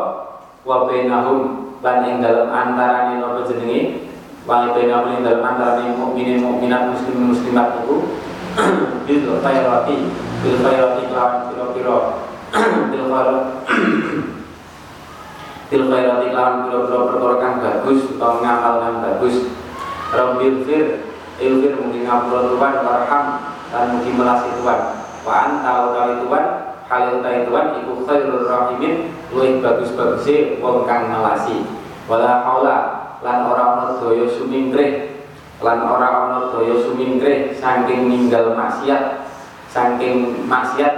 Wa 0.66 0.90
bainahum 0.90 1.70
lan 1.78 1.98
ing 2.10 2.18
dalam 2.18 2.50
antarane 2.50 3.22
napa 3.22 3.46
jenenge? 3.46 4.10
Wa 4.42 4.74
bainahum 4.74 5.14
ing 5.14 5.22
dalam 5.22 5.46
antarane 5.46 5.94
mukminin 5.94 6.42
mukminat 6.42 6.90
muslimin 6.90 7.30
muslimat 7.30 7.86
itu 7.86 7.96
bil 9.06 9.38
khairati 9.38 10.10
bil 10.42 10.56
khairati 10.58 11.02
kelawan 11.06 11.54
pira-pira 11.54 11.98
bil 12.56 13.06
bil 15.66 15.82
khairati 15.90 16.26
kelawan 16.30 16.54
pira-pira 16.70 16.98
perkara 17.10 17.50
bagus 17.58 18.00
utawa 18.14 18.38
ngamal 18.38 18.74
kang 18.78 18.96
bagus. 19.02 19.36
Rabbil 20.14 20.62
fir 20.62 20.86
ilfir 21.42 21.72
mungkin 21.76 22.06
ngapura 22.06 22.46
Tuhan 22.46 22.74
warham 22.86 23.24
dan 23.74 23.84
mungkin 23.98 24.14
melasi 24.14 24.48
Tuhan. 24.62 24.80
Wa 25.26 25.34
anta 25.50 25.72
utawi 25.90 26.14
Tuhan 26.22 26.46
halil 26.86 27.18
ta 27.18 27.30
Tuhan 27.42 27.66
iku 27.82 27.92
khairur 28.06 28.46
rahimin 28.46 29.10
luwih 29.34 29.58
bagus-baguse 29.58 30.62
wong 30.62 30.86
kang 30.86 31.10
ngelasi 31.10 31.66
wala 32.06 32.46
haula 32.46 32.78
lan 33.26 33.38
ora 33.50 33.64
ana 33.74 33.86
daya 33.98 34.26
sumingkrih 34.30 35.18
lan 35.58 35.82
ora 35.82 36.08
ana 36.30 36.38
daya 36.54 36.78
sumingkrih 36.78 37.58
saking 37.58 38.06
ninggal 38.06 38.54
maksiat 38.54 39.26
saking 39.66 40.46
maksiat 40.46 40.94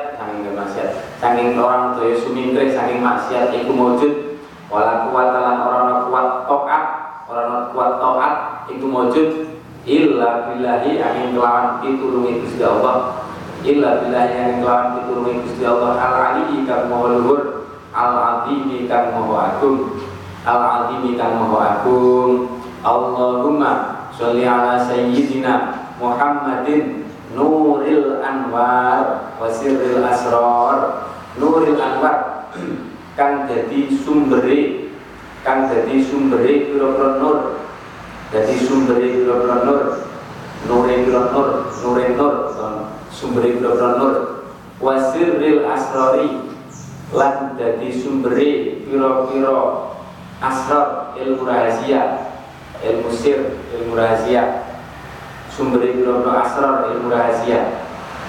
saking 1.19 1.59
orang 1.59 1.99
daya 1.99 2.15
sumingkrih 2.19 2.75
saking 2.75 3.03
maksiat 3.03 3.51
iku 3.55 3.75
wujud 3.75 4.39
wala 4.71 5.11
kuat 5.11 5.29
lan 5.35 5.57
ora 5.67 5.79
ana 5.87 5.95
kuat 6.07 6.27
taat 6.47 6.85
ora 7.27 7.41
ana 7.47 7.61
kuat 7.75 7.93
taat 7.99 8.35
iku 8.71 8.87
wujud 8.87 9.49
illa 9.89 10.53
billahi 10.53 11.01
angin 11.01 11.33
kelawan 11.33 11.81
pitulungi 11.81 12.45
Gusti 12.45 12.61
Allah. 12.61 13.25
Illa 13.65 14.05
billahi 14.05 14.33
yang 14.37 14.55
kelawan 14.63 14.87
diturungi 15.01 15.43
Gusti 15.49 15.65
Allah. 15.65 15.97
Al 15.97 16.15
ali 16.37 16.63
kang 16.69 16.93
maha 16.93 17.17
luhur 17.17 17.41
al 17.91 18.15
azimi 18.15 18.85
kang 18.87 19.17
maha 19.17 19.57
agung. 19.57 19.97
Al 20.45 20.61
azimi 20.63 21.17
kang 21.17 21.41
maha 21.41 21.81
agung. 21.81 22.61
Allahumma 22.85 24.07
sholli 24.15 24.47
ala 24.47 24.79
sayyidina 24.79 25.75
Muhammadin 25.99 26.98
nuril 27.39 28.19
anwar 28.19 29.31
wasiril 29.39 30.03
asrar. 30.03 31.07
Nuril 31.39 31.79
anwar 31.79 32.51
kang 33.19 33.47
jadi 33.47 33.95
sumbere 34.03 34.91
kang 35.47 35.71
jadi 35.71 36.03
sumbere 36.03 36.67
pira-pira 36.67 37.11
nur. 37.23 37.39
Jadi 38.35 38.55
sumbere 38.59 39.07
pira-pira 39.23 39.57
nur. 39.63 39.81
Nure 40.67 40.95
pira 41.07 41.31
nur 41.31 41.71
nure 41.87 42.05
nur 42.19 42.35
sumberi 43.15 43.63
pira 43.63 43.89
nur. 43.95 44.15
Wasirril 44.79 45.67
asrori 45.67 46.55
lan 47.15 47.57
dadi 47.57 47.89
sumberi 47.91 48.85
pira-pira 48.85 49.89
asrar 50.39 51.19
ilmu 51.19 51.49
rahasia 51.49 52.31
ilmu 52.85 53.11
sir 53.11 53.59
ilmu 53.75 53.97
rahasia 53.97 54.68
sumberi 55.59 55.99
pira-pira 55.99 56.47
asrar 56.47 56.95
ilmu 56.95 57.11
rahasia. 57.11 57.83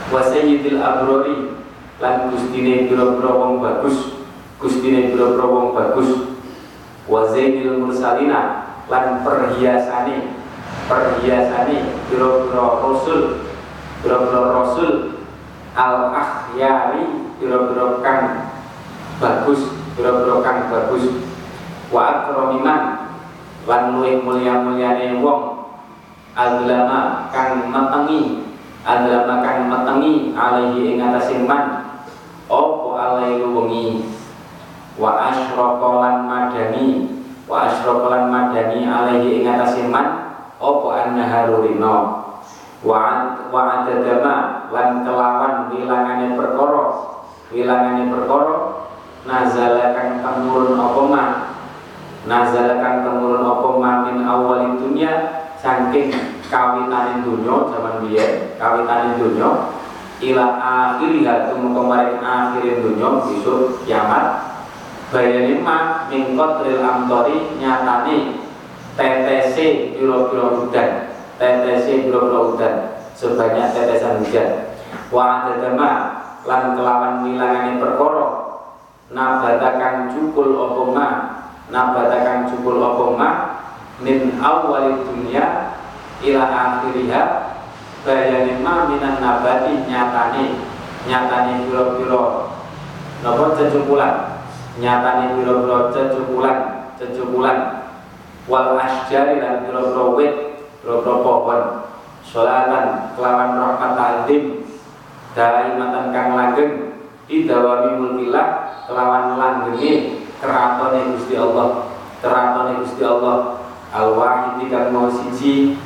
Wa 0.10 0.26
sayyidil 0.26 0.82
abrori 0.82 1.54
lan 2.02 2.34
gustine 2.34 2.90
pira-pira 2.90 3.30
wong 3.30 3.62
bagus 3.62 4.18
gustine 4.58 5.14
pira-pira 5.14 5.46
wong 5.46 5.78
bagus. 5.78 6.34
Wa 7.06 7.30
zainil 7.30 7.86
mursalina 7.86 8.74
lan 8.90 9.22
perhiasane 9.22 10.34
perhiasane 10.90 11.78
pira-pira 12.10 12.82
rasul 12.82 13.46
biro-biro 14.02 14.42
rasul. 14.50 14.90
Al 15.78 16.12
akhyari 16.12 17.30
kang 18.02 18.26
bagus 19.22 19.62
kang 20.42 20.60
bagus. 20.74 21.06
Wa 21.94 22.02
akramiman 22.26 23.14
lan 23.70 23.82
luwih 23.94 24.22
mulia-mulyane 24.22 25.22
wong 25.22 25.49
adlama 26.40 27.28
kang 27.36 27.68
metengi 27.68 28.48
adlama 28.88 29.44
kang 29.44 29.68
metengi 29.68 30.32
alaihi 30.32 30.96
ing 30.96 31.04
atase 31.04 31.44
man 31.44 31.84
apa 32.48 32.90
alaihi 32.96 33.44
wengi? 33.44 33.88
Wa 35.00 35.32
asyraka 35.32 35.90
lan 36.04 36.16
madani 36.28 36.88
wa 37.48 37.68
asyraqalan 37.68 38.32
madani 38.32 38.88
alaihi 38.88 39.44
ing 39.44 39.52
atase 39.52 39.84
man 39.92 40.40
apa 40.60 40.88
annaharu 41.04 41.64
rino 41.68 41.98
wa 42.80 43.52
adadama 43.52 44.68
lan 44.72 45.04
kelawan 45.04 45.68
wilangane 45.72 46.36
perkara 46.40 46.84
wilangane 47.52 48.08
perkara 48.08 48.56
nazalakan 49.28 50.24
temurun 50.24 50.80
apa 50.80 51.02
ma? 51.04 51.24
Nazalakan 52.28 52.96
temurun 53.04 53.44
apa 53.44 53.70
ma 53.76 53.92
min 54.08 54.18
awal 54.24 54.80
dunya 54.80 55.48
saking 55.60 56.12
kawitanin 56.48 57.22
dunya 57.28 57.56
zaman 57.72 57.96
biyen 58.04 58.56
kawitanin 58.56 59.20
dunya 59.20 59.52
ila 60.20 60.46
akhiriha 60.60 61.52
tumeka 61.52 61.82
maring 61.84 62.20
akhirin 62.20 62.84
dunya 62.84 63.10
besok 63.24 63.84
kiamat. 63.88 64.26
Bayani 65.10 65.58
ma 65.66 66.06
mingkot 66.06 66.62
ril 66.62 66.86
amtori 66.86 67.58
nyatani 67.58 68.46
TTC 68.94 69.58
piro-piro 69.98 70.62
hujan 70.62 71.10
TTC 71.42 72.06
piro-piro 72.06 72.54
hujan 72.54 72.94
sebanyak 73.18 73.74
tetesan 73.74 74.22
hujan. 74.22 74.70
Wa 75.10 75.50
adadama 75.50 76.22
lan 76.46 76.78
kelawan 76.78 77.26
milangane 77.26 77.82
perkara 77.82 78.28
nabatakan 79.10 80.14
cukul 80.14 80.54
opoma 80.54 81.08
nabatakan 81.74 82.46
cukul 82.54 82.78
opoma 82.78 83.49
min 84.00 84.40
awal 84.40 85.04
dunia 85.04 85.76
ila 86.24 86.44
akhiriha 86.48 87.24
bayani 88.08 88.64
ma 88.64 88.88
minan 88.88 89.20
nabati 89.20 89.84
nyatani 89.88 90.64
nyatani 91.04 91.68
piro-piro 91.68 92.52
nopo 93.20 93.56
cecukulan 93.60 94.40
nyatane 94.80 95.36
pira-pira 95.36 95.92
cecukulan 95.92 96.58
cecukulan 96.96 97.92
wal 98.48 98.80
asjari 98.80 99.44
dan 99.44 99.68
pira-pira 99.68 100.06
wit 100.16 100.34
pira-pira 100.80 101.16
pohon. 101.20 101.62
Sholatan 102.20 103.18
kelawan 103.18 103.58
rahmat 103.58 103.92
ta'zim 103.98 104.62
daimatan 105.34 106.14
kang 106.14 106.38
langgeng 106.38 106.94
idawami 107.26 107.98
mulkillah 107.98 108.48
kelawan 108.86 109.34
langgengi 109.40 110.24
keratone 110.38 111.16
Gusti 111.16 111.36
Allah. 111.36 111.90
Keratone 112.22 112.86
Gusti 112.86 113.02
Allah 113.02 113.59
al 113.90 114.14
wahidi 114.14 114.70
kang 114.70 114.94
mau 114.94 115.10
siji 115.10 115.78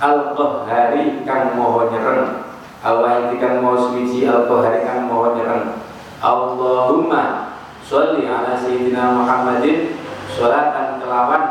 al 0.00 0.32
qahari 0.32 1.20
kang 1.28 1.56
mau 1.60 1.84
nyereng. 1.88 2.48
Al 2.80 2.96
wahidi 3.04 3.36
kang 3.36 3.60
mau 3.60 3.76
siji 3.76 4.24
al 4.24 4.48
qahari 4.48 4.80
kang 4.84 5.08
mau 5.08 5.36
nyereng. 5.36 5.76
Allahumma 6.20 7.52
Sholli 7.80 8.28
ala 8.28 8.54
Sayyidina 8.54 9.18
Muhammadin 9.18 9.96
Sholatan 10.32 11.00
kelawan. 11.00 11.44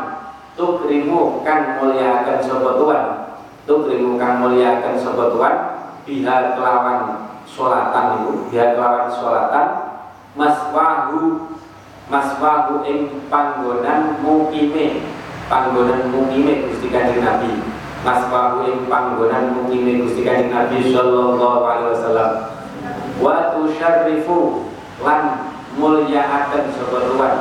Tukrimu 0.58 1.46
kan 1.46 1.78
muliakan 1.78 2.38
sobat 2.42 2.74
Tuhan. 2.76 3.04
Tukrimu 3.64 4.18
kan 4.18 4.42
muliakan 4.42 4.98
sobat 4.98 5.30
Tuhan 5.32 5.56
Biha 6.04 6.58
kelawan 6.58 7.00
Sholatan 7.46 8.04
itu 8.18 8.32
Biha 8.50 8.74
kelawan 8.74 9.08
sholatan. 9.14 9.66
Maswahu 10.34 11.54
Maswahu 12.10 12.82
ing 12.82 13.30
panggonan 13.30 14.18
mukime 14.18 15.06
Panggonan 15.50 16.14
mukime 16.14 16.70
Gusti 16.70 16.94
Kanjeng 16.94 17.26
Nabi. 17.26 17.58
Maswahu 18.06 18.70
ing 18.70 18.86
panggonan 18.86 19.50
mukime 19.50 19.98
Gusti 19.98 20.22
Kanjeng 20.22 20.54
Nabi 20.54 20.94
Sallallahu 20.94 21.66
alaihi 21.66 21.90
wasallam. 21.90 22.30
Wa 23.18 23.50
tusyarrifu 23.58 24.70
lan 25.02 25.50
mulyaaken 25.74 26.70
sapa 26.70 27.02
tuan. 27.10 27.34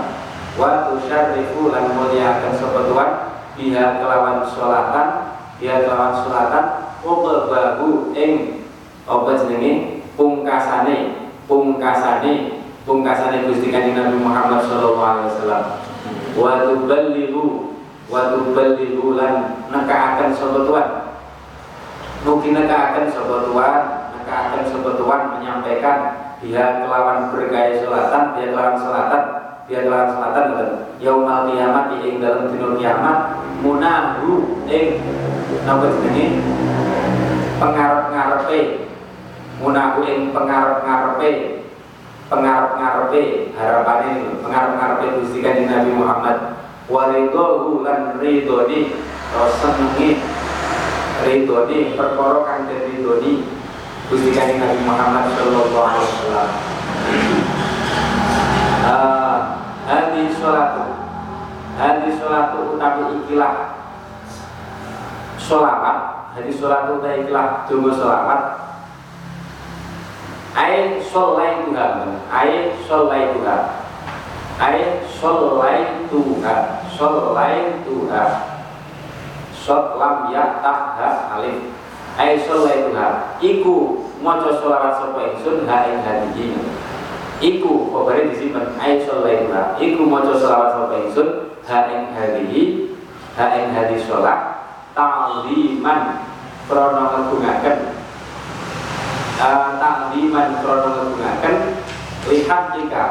Wa 0.57 0.89
tusyarrifu 0.89 1.69
lan 1.69 1.93
mulyaaken 1.93 2.57
sapa 2.57 2.89
tuan. 2.89 3.09
Biha 3.53 4.01
kelawan 4.01 4.41
salatan 4.49 5.37
biha 5.61 5.85
kelawan 5.85 6.17
salatan 6.25 6.65
uqbahu 7.05 8.09
ing 8.17 8.65
apa 9.05 9.37
jenenge? 9.45 10.01
Pungkasane 10.17 11.29
pungkasane 11.45 12.57
pungkasane 12.89 13.45
Gusti 13.45 13.69
Kanjeng 13.69 14.01
Nabi 14.01 14.17
Muhammad 14.17 14.65
sallallahu 14.65 14.97
alaihi 14.97 15.29
wasallam. 15.29 15.63
Wa 16.33 16.65
tuballighu 16.65 17.68
wa 18.09 18.33
tuballighu 18.33 19.15
lan 19.15 19.65
nekaaken 19.69 20.33
sapa 20.33 20.59
tuan. 20.65 20.87
Mungkin 22.25 22.51
nekaaken 22.57 23.05
sapa 23.13 23.35
tuan 23.45 23.73
nekaaken 24.17 24.63
sapa 24.65 24.89
tuan 24.97 25.21
menyampaikan 25.37 25.97
dia 26.41 26.83
kelawan 26.83 27.29
bergaya 27.29 27.79
selatan 27.79 28.23
dia 28.35 28.51
kelawan 28.51 28.75
selatan 28.81 29.23
dia 29.69 29.79
kelawan 29.85 30.09
selatan 30.09 30.43
gitu 30.49 30.65
yaumal 31.05 31.45
kiamat 31.47 31.93
ing 32.01 32.17
dalam 32.17 32.49
dino 32.49 32.75
kiamat 32.75 33.37
munahu 33.61 34.59
ing 34.65 34.99
napa 35.63 35.87
jenenge? 36.01 36.41
Pengarep-ngarepe. 37.59 38.59
Munahu 39.59 39.99
ing 40.07 40.31
pengarep-ngarepe. 40.31 41.31
Pengarep-ngarepe 42.29 43.23
harapane 43.57 44.09
pengarep-ngarepe 44.45 45.05
Gusti 45.19 45.41
Kanjeng 45.41 45.67
Nabi 45.67 45.91
Muhammad 45.97 46.37
walidahu 46.89 47.85
lan 47.85 48.17
ridoni 48.17 48.97
senengi 49.61 50.17
ridoni 51.21 51.93
perkara 51.93 52.41
kang 52.43 52.65
dadi 52.65 52.97
ridoni 52.97 53.33
Gusti 54.09 54.33
Kanjeng 54.33 54.57
Nabi 54.57 54.81
Muhammad 54.89 55.29
Shallallahu 55.37 55.85
Alaihi 55.85 56.09
Wasallam. 56.09 56.49
Uh, 58.89 59.37
hadi 59.85 60.33
sholatu 60.33 60.85
hadi 61.77 62.09
sholatu 62.17 62.73
utawi 62.73 63.21
ikilah 63.21 63.77
sholawat 65.37 66.33
hadi 66.33 66.49
sholatu 66.49 66.97
utawi 66.97 67.21
ikilah 67.21 67.69
dungo 67.69 67.93
sholawat 67.93 68.41
Ai 70.57 70.97
sholai 71.05 71.61
Tuhan 71.69 72.25
Ai 72.33 72.73
sholai 72.81 73.37
Tuhan 73.37 73.88
Ai 74.59 75.07
sholai 75.07 76.03
Tuhan 76.11 76.63
Sholai 76.91 77.79
Tuhan 77.87 78.31
Shot 79.59 79.99
lam 79.99 80.31
ya 80.31 80.63
tak 80.63 80.97
alif. 81.35 81.69
Ai 82.15 82.39
sholaituha 82.41 83.39
iku 83.43 84.07
maca 84.23 84.55
sholawat 84.59 84.97
sapa 84.97 85.19
ingsun 85.29 85.67
ha 85.67 85.87
ing 85.87 85.99
hadihi. 86.03 86.57
Iku 87.39 87.91
kobare 87.91 88.31
disimpen 88.31 88.75
ai 88.79 89.03
sholaituha 89.03 89.77
iku 89.79 90.03
maca 90.07 90.35
sholawat 90.35 90.69
sapa 90.73 90.95
ingsun 91.05 91.27
ha 91.67 91.77
ing 91.91 92.11
hadihi 92.15 92.91
ha 93.35 93.45
ing 93.55 93.71
hadi 93.75 93.99
sholat 94.03 94.57
ta'liman 94.97 96.23
krana 96.65 97.03
ngegungaken. 97.13 97.77
Uh, 99.39 99.79
ta'liman 99.79 100.49
krana 100.63 100.89
ngegungaken. 100.97 101.55
Lihat 102.25 102.63
jika 102.75 103.05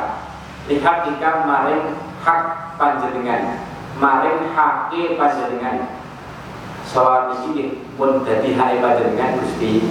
lihat 0.69 0.97
jika 1.09 1.49
maring 1.49 1.97
hak 2.21 2.77
panjenengan 2.77 3.69
maring 3.99 4.55
hake 4.55 5.19
panjenengan. 5.19 5.99
Soal 6.89 7.37
ini 7.45 7.85
pun 7.99 8.25
jadi 8.25 8.57
hak 8.57 8.81
panjenengan 8.81 9.43
Gusti. 9.43 9.85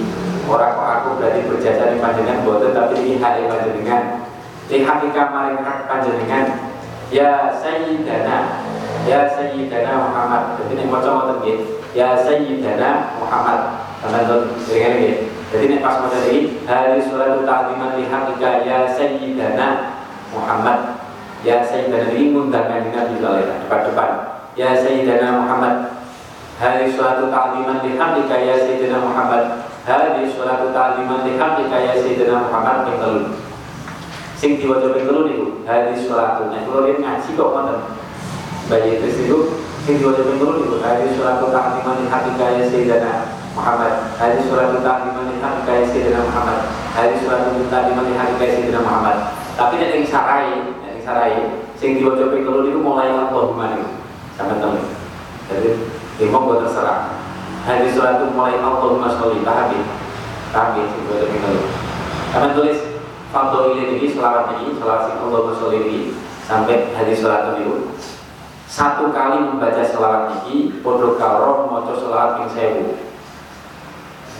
Orang 0.48 0.80
kok 0.80 0.88
aku 0.88 1.08
berarti 1.20 1.44
berjasa 1.44 1.92
di 1.92 2.00
panjenengan 2.00 2.42
boten 2.42 2.72
tapi 2.72 2.96
ini 3.04 3.20
hak 3.20 3.46
panjenengan. 3.46 4.24
Lihat 4.72 4.96
di 5.04 5.08
kamar 5.12 5.60
hak 5.60 5.78
panjenengan. 5.86 6.72
Ya 7.08 7.56
Sayyidana 7.56 8.64
ya 9.08 9.32
Sayyidana 9.32 9.92
Muhammad. 9.96 10.60
Jadi 10.60 10.72
ini 10.76 10.84
macam 10.92 11.24
macam 11.24 11.40
gitu 11.44 11.80
ya 11.96 12.16
Sayyidana 12.18 13.16
Muhammad. 13.20 13.60
Teman-teman 13.98 14.54
dengan 14.62 14.94
ini 14.94 15.10
jadi 15.48 15.64
ini 15.64 15.76
pas 15.80 15.98
macam 15.98 16.22
ini 16.28 16.60
hari 16.68 17.02
surat 17.02 17.40
ta'liman 17.42 17.98
lihat 17.98 18.36
ya 18.38 18.78
Sayyidana 18.94 19.97
Muhammad. 20.34 20.98
Ya 21.46 21.62
Sayyidana 21.62 22.10
ini 22.12 22.34
ngundangkan 22.34 22.90
Nabi 22.90 23.22
depan-depan. 23.22 24.10
Ya 24.58 24.74
Sayyidana 24.74 25.38
Muhammad 25.38 25.98
Hari 26.58 26.90
suatu 26.90 27.30
ta'liman 27.30 27.86
lihamdika 27.86 28.34
ya 28.34 28.58
Sayyidina 28.58 28.98
Muhammad. 28.98 29.62
Hari 29.86 30.26
suatu 30.26 30.74
ta'liman 30.74 31.22
lihamdika 31.22 31.76
ya 31.78 31.94
Sayyidina 31.94 32.50
Muhammad. 32.50 32.90
Yang 32.90 32.98
telu. 32.98 33.22
Sing 34.34 34.58
diwajah 34.58 34.90
yang 34.90 35.06
telu 35.06 35.22
niku 35.26 35.46
Hari 35.66 35.94
suatu 35.98 36.46
Nah 36.50 36.62
kalau 36.62 36.86
dia 36.86 36.94
ngaji 36.98 37.30
kok 37.34 37.50
ngoten? 37.50 37.78
Bayi 38.70 38.98
itu 38.98 39.06
itu 39.10 39.38
Sing 39.86 40.02
diwajah 40.02 40.26
yang 40.26 40.38
telu 40.42 40.52
niku 40.58 40.76
Hari 40.82 41.06
suatu 41.14 41.46
ta'liman 41.54 41.94
lihamdika 42.02 42.46
ya 42.58 42.62
Sayyidina 42.66 43.14
Muhammad. 43.54 43.92
Hari 44.18 44.42
suatu 44.42 44.82
ta'liman 44.82 45.26
lihamdika 45.30 45.70
ya 45.78 45.84
Sayyidina 45.86 46.20
Muhammad. 46.26 46.58
Hari 46.98 47.14
suatu 47.22 47.54
ta'liman 47.70 48.02
lihamdika 48.10 48.42
ya 48.42 48.52
Sayyidina 48.58 48.82
Muhammad 48.82 49.18
Tapi 49.58 49.74
nek 49.82 49.90
yang 49.98 50.06
sarai 50.06 50.54
Nek 50.78 50.90
yang 50.94 51.02
sarai 51.02 51.34
Sing 51.74 51.98
yang 51.98 52.14
telu 52.14 52.62
niku 52.62 52.78
mulai 52.78 53.10
Allahumma 53.10 53.74
niku 53.74 53.90
Sampai 54.38 54.62
telu 54.62 54.78
Jadi 55.50 55.70
Imam 56.18 56.50
buat 56.50 56.66
terserah. 56.66 57.14
Hadis 57.62 57.94
surat 57.94 58.18
itu 58.18 58.34
mulai 58.34 58.58
Allahumma 58.58 59.06
sholli 59.06 59.38
pahami. 59.46 59.86
Pahami 60.50 60.82
itu 60.82 61.10
ada 61.14 61.26
minum. 61.30 61.70
Kami 62.34 62.46
tulis 62.58 62.78
Fadol 63.30 63.78
ini 63.78 64.08
selawat 64.10 64.56
ini, 64.58 64.74
selawat 64.74 65.00
sing 65.06 65.16
Allahumma 65.22 65.54
sholli 65.54 65.78
ini 65.86 65.98
sampai 66.42 66.90
hadis 66.96 67.22
surat 67.22 67.54
itu. 67.54 67.92
satu 68.68 69.08
kali 69.08 69.40
membaca 69.48 69.80
selawat 69.80 70.44
iki 70.44 70.84
podo 70.84 71.16
karo 71.16 71.72
maca 71.72 71.96
selawat 71.96 72.36
ping 72.36 72.48
sewu 72.52 72.84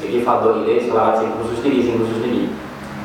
iki 0.04 0.20
fadho 0.20 0.60
ile 0.60 0.84
selawat 0.84 1.16
sing 1.16 1.32
khusus 1.40 1.64
niki 1.64 1.80
sing 1.88 1.96
khusus 1.96 2.20
niki 2.20 2.52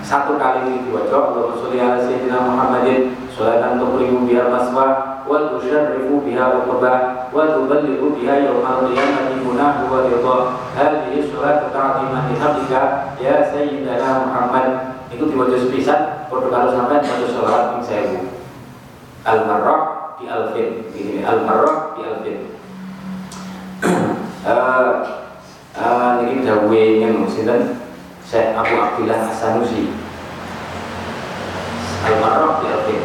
satu 0.03 0.35
kali 0.35 0.67
ini 0.67 0.77
diwaca 0.85 1.31
Allahumma 1.31 1.55
sholli 1.57 1.79
ala 1.79 1.97
sayyidina 2.03 2.37
Muhammadin 2.43 3.15
sholatan 3.31 3.79
tuqrimu 3.79 4.27
biha 4.27 4.51
maswa 4.51 4.87
wa 5.23 5.55
tusyarrifu 5.55 6.19
biha 6.27 6.61
uqba 6.67 6.93
wa 7.31 7.43
tuballighu 7.55 8.11
biha 8.19 8.43
yawmal 8.43 8.91
qiyamati 8.91 9.39
munahu 9.39 9.87
wa 9.87 10.05
ridha. 10.05 10.37
Hadhihi 10.75 11.31
sholatu 11.31 11.71
ta'ziman 11.71 12.29
li 12.29 12.35
hamdika 12.35 12.81
ya 13.23 13.47
sayyidina 13.49 14.27
Muhammad. 14.27 14.99
Itu 15.07 15.31
diwaca 15.31 15.55
sepisan 15.55 16.27
podo 16.27 16.51
karo 16.51 16.75
sampean 16.75 17.01
maca 17.01 17.25
selawat 17.25 17.63
ping 17.73 17.83
sewu. 17.87 18.19
Al-marrah 19.23 20.03
di 20.19 20.31
alfin 20.31 20.87
ini 20.95 21.19
al 21.23 21.43
marrah 21.43 21.95
di 21.95 22.01
alfin 22.07 22.39
uh, 24.47 25.03
uh, 25.75 26.11
ini 26.23 26.47
dawe 26.47 26.83
yang 27.03 27.27
sinten 27.27 27.82
saya 28.33 28.57
Abu 28.57 28.73
Abdullah 28.81 29.29
Hasanusi 29.29 29.93
al 32.01 32.17
marrah 32.17 32.65
di 32.65 32.73
alfin 32.73 33.01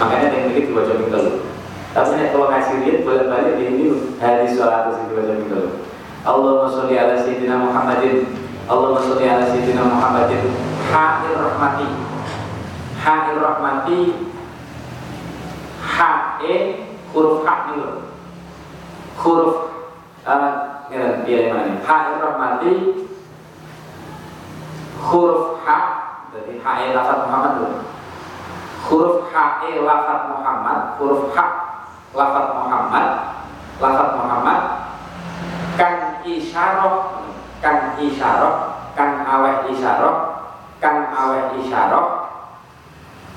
makanya 0.00 0.32
yang 0.32 0.48
ini 0.48 0.64
dibaca 0.64 0.96
minggu 0.96 1.44
tapi 1.92 2.16
nek 2.16 2.32
kalau 2.32 2.48
ngasih 2.48 2.80
lihat 2.80 3.04
boleh 3.04 3.28
balik 3.28 3.60
di 3.60 3.64
ini 3.68 3.84
hadis 4.16 4.56
sholat 4.56 4.88
itu 4.88 5.12
dibaca 5.12 5.34
minggu 5.36 5.84
Allahumma 6.22 6.70
sholli 6.70 6.94
ala 6.94 7.18
sayyidina 7.18 7.58
Muhammadin. 7.58 8.30
Allahumma 8.70 9.02
sholli 9.02 9.26
ala 9.26 9.42
sayyidina 9.42 9.82
Muhammadin. 9.90 10.54
Ha'ir 10.86 11.34
rahmati. 11.34 11.88
Ha'ir 12.94 13.38
rahmati. 13.42 14.00
H 15.82 15.98
E 16.46 16.54
huruf 17.10 17.42
H 17.42 17.74
itu 17.74 17.90
huruf 19.18 19.54
uh, 20.22 20.86
ya, 20.94 21.26
ya 21.26 21.38
mana 21.50 21.62
ini 21.68 21.78
H 21.82 21.90
E 21.90 22.14
rahmati 22.22 22.72
huruf 25.02 25.58
H 25.66 25.68
H 26.62 26.66
E 26.78 26.86
lafat 26.94 27.18
Muhammad 27.26 27.52
dulu. 27.58 27.78
Huruf 28.86 29.16
H 29.30 29.36
E 29.66 29.82
lafat 29.82 30.20
Muhammad 30.30 30.78
huruf 30.96 31.34
H 31.34 31.38
lafat 32.14 32.46
Muhammad 32.54 33.06
lafat 33.82 34.08
Muhammad. 34.14 34.60
Kan 35.74 36.22
isyarah 36.22 37.18
kan 37.58 37.98
isyarah 37.98 38.54
kan 38.94 39.24
aweh 39.24 39.72
isyarah 39.72 40.16
kan 40.78 41.10
aweh 41.10 41.58
isyarah 41.62 42.06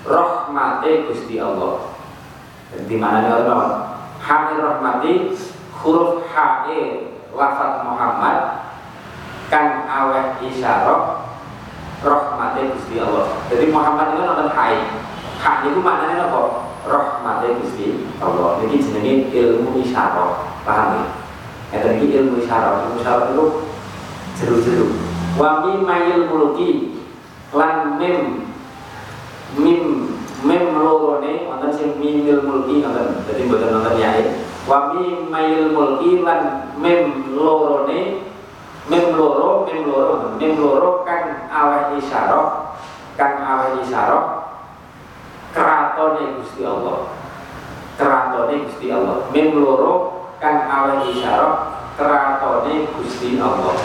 rahmate 0.06 1.10
Gusti 1.10 1.42
Allah. 1.42 1.96
Di 2.76 2.96
mana 3.00 3.24
nih 3.24 3.32
kalau 3.48 3.96
Hamil 4.26 4.58
rahmati 4.58 5.38
huruf 5.82 6.26
H-E 6.34 7.14
lafat 7.32 7.86
Muhammad 7.86 8.66
kan 9.54 9.86
aweh 9.86 10.42
isyarah 10.50 11.30
rahmati 12.02 12.62
Gusti 12.74 12.98
Allah. 13.02 13.30
Jadi 13.66 13.74
Muhammad 13.74 14.14
itu 14.14 14.22
nonton 14.22 14.54
H-E. 14.54 14.78
H 15.42 15.46
itu 15.66 15.82
maknanya 15.82 16.30
apa? 16.30 16.70
Rahmati 16.86 17.58
Gusti 17.58 17.98
Allah. 18.22 18.62
Jadi 18.62 18.78
jenenge 18.78 19.14
ilmu 19.34 19.82
isyarah. 19.82 20.62
Paham 20.62 21.02
ya? 21.02 21.06
Ya 21.74 21.78
tadi 21.82 22.14
ilmu 22.14 22.46
isyarah. 22.46 22.86
Ilmu 22.86 23.02
isyarah 23.02 23.34
itu 23.34 23.46
jeru-jeru. 24.38 24.94
Wa 25.42 25.66
mayil 25.66 26.30
muluki 26.30 26.94
lan 27.58 27.98
mim 27.98 28.46
mim 29.58 30.14
mim 30.46 30.64
lorone 30.78 31.50
wonten 31.50 31.74
sing 31.74 31.98
mimil 31.98 32.46
mulki 32.46 32.86
ngoten 32.86 33.26
dadi 33.26 33.50
mboten 33.50 33.82
nonton 33.82 33.98
yae 33.98 34.46
wa 34.70 34.94
mimail 34.94 35.74
mulki 35.74 36.22
lan 36.22 36.70
mim 36.78 37.34
lorone 37.34 38.30
mim 38.86 39.06
loro 39.18 39.66
mim 39.66 39.90
loro 39.90 40.38
mim 40.38 40.54
loro 40.54 41.02
kan 41.02 41.50
aweh 41.50 41.98
isyarah 41.98 42.65
kan 43.16 43.40
aweh 43.40 43.82
isyarah 43.84 44.46
keratone 45.56 46.40
Gusti 46.40 46.62
Allah. 46.68 47.16
Keratone 47.96 48.56
Gusti 48.68 48.92
Allah. 48.92 49.32
Mim 49.32 49.56
loro 49.56 49.94
kan 50.44 50.68
aweh 50.68 51.08
isyarah 51.16 51.80
keratone 51.96 52.92
Gusti 53.00 53.40
Allah. 53.40 53.76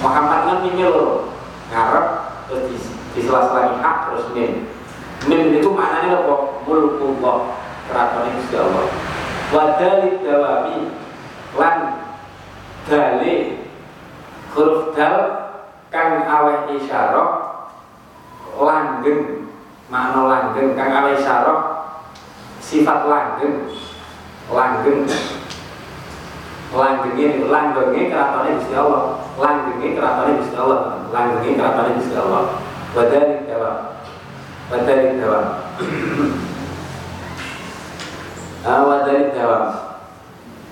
Muhammad 0.00 0.40
kan 0.46 0.58
mim 0.62 0.78
loro. 0.78 1.34
Ngarep 1.66 2.06
terus 2.46 2.62
di, 2.70 2.76
di 3.18 3.20
sela-sela 3.26 3.74
hak 3.82 3.96
terus 4.06 4.30
mim 4.30 4.70
Mim 5.26 5.58
itu 5.58 5.66
maknanya 5.74 6.22
apa? 6.22 6.62
Mulkullah. 6.62 7.58
Keraton 7.90 8.30
Gusti 8.38 8.54
Allah. 8.54 8.86
Wadali 9.50 10.10
dawami 10.26 10.90
Lan 11.54 11.78
Dali 12.90 13.62
Huruf 14.50 14.90
dal 14.98 15.18
Kang 15.86 16.26
aweh 16.26 16.74
isyarah 16.74 17.45
Langgeng 18.56 19.20
Makna 19.86 20.20
langgeng 20.26 20.74
Kang 20.74 20.90
aweh 20.90 21.14
isyarah 21.14 21.60
Sifat 22.58 23.06
langgeng 23.06 23.70
Langgeng. 24.46 25.02
Langgengnya 26.70 27.50
langgengnya 27.50 28.10
keratonnya 28.10 28.58
Gusti 28.62 28.74
Allah. 28.78 29.02
Langgengnya 29.38 29.98
keratonnya 29.98 30.38
Gusti 30.38 30.54
Allah. 30.54 31.02
Langgengnya 31.10 31.58
keratonnya 31.58 31.98
Gusti 31.98 32.14
Allah. 32.14 32.62
Wadali 32.94 33.42
dawami 33.44 33.82
Wadari 34.66 35.14
dawam 35.20 35.46
ah, 38.66 38.82
Wadari 38.82 39.30
dawam 39.36 39.64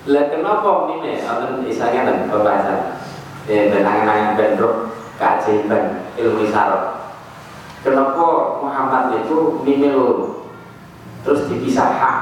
Lah 0.09 0.25
kenapa 0.33 0.89
ini 0.89 1.21
Akan 1.21 1.61
isanya 1.69 2.09
dan 2.09 2.25
pembahasan. 2.27 2.97
Ya 3.45 3.69
benangan-angan 3.69 4.33
bentrok 4.35 4.89
Keajaiban 5.15 6.11
ilmu 6.17 6.43
isyarat 6.43 6.94
Kenapa 7.85 8.57
Muhammad 8.65 9.21
itu 9.21 9.61
loro 9.61 10.41
Terus 11.21 11.45
dipisah 11.45 11.89
hak. 12.01 12.17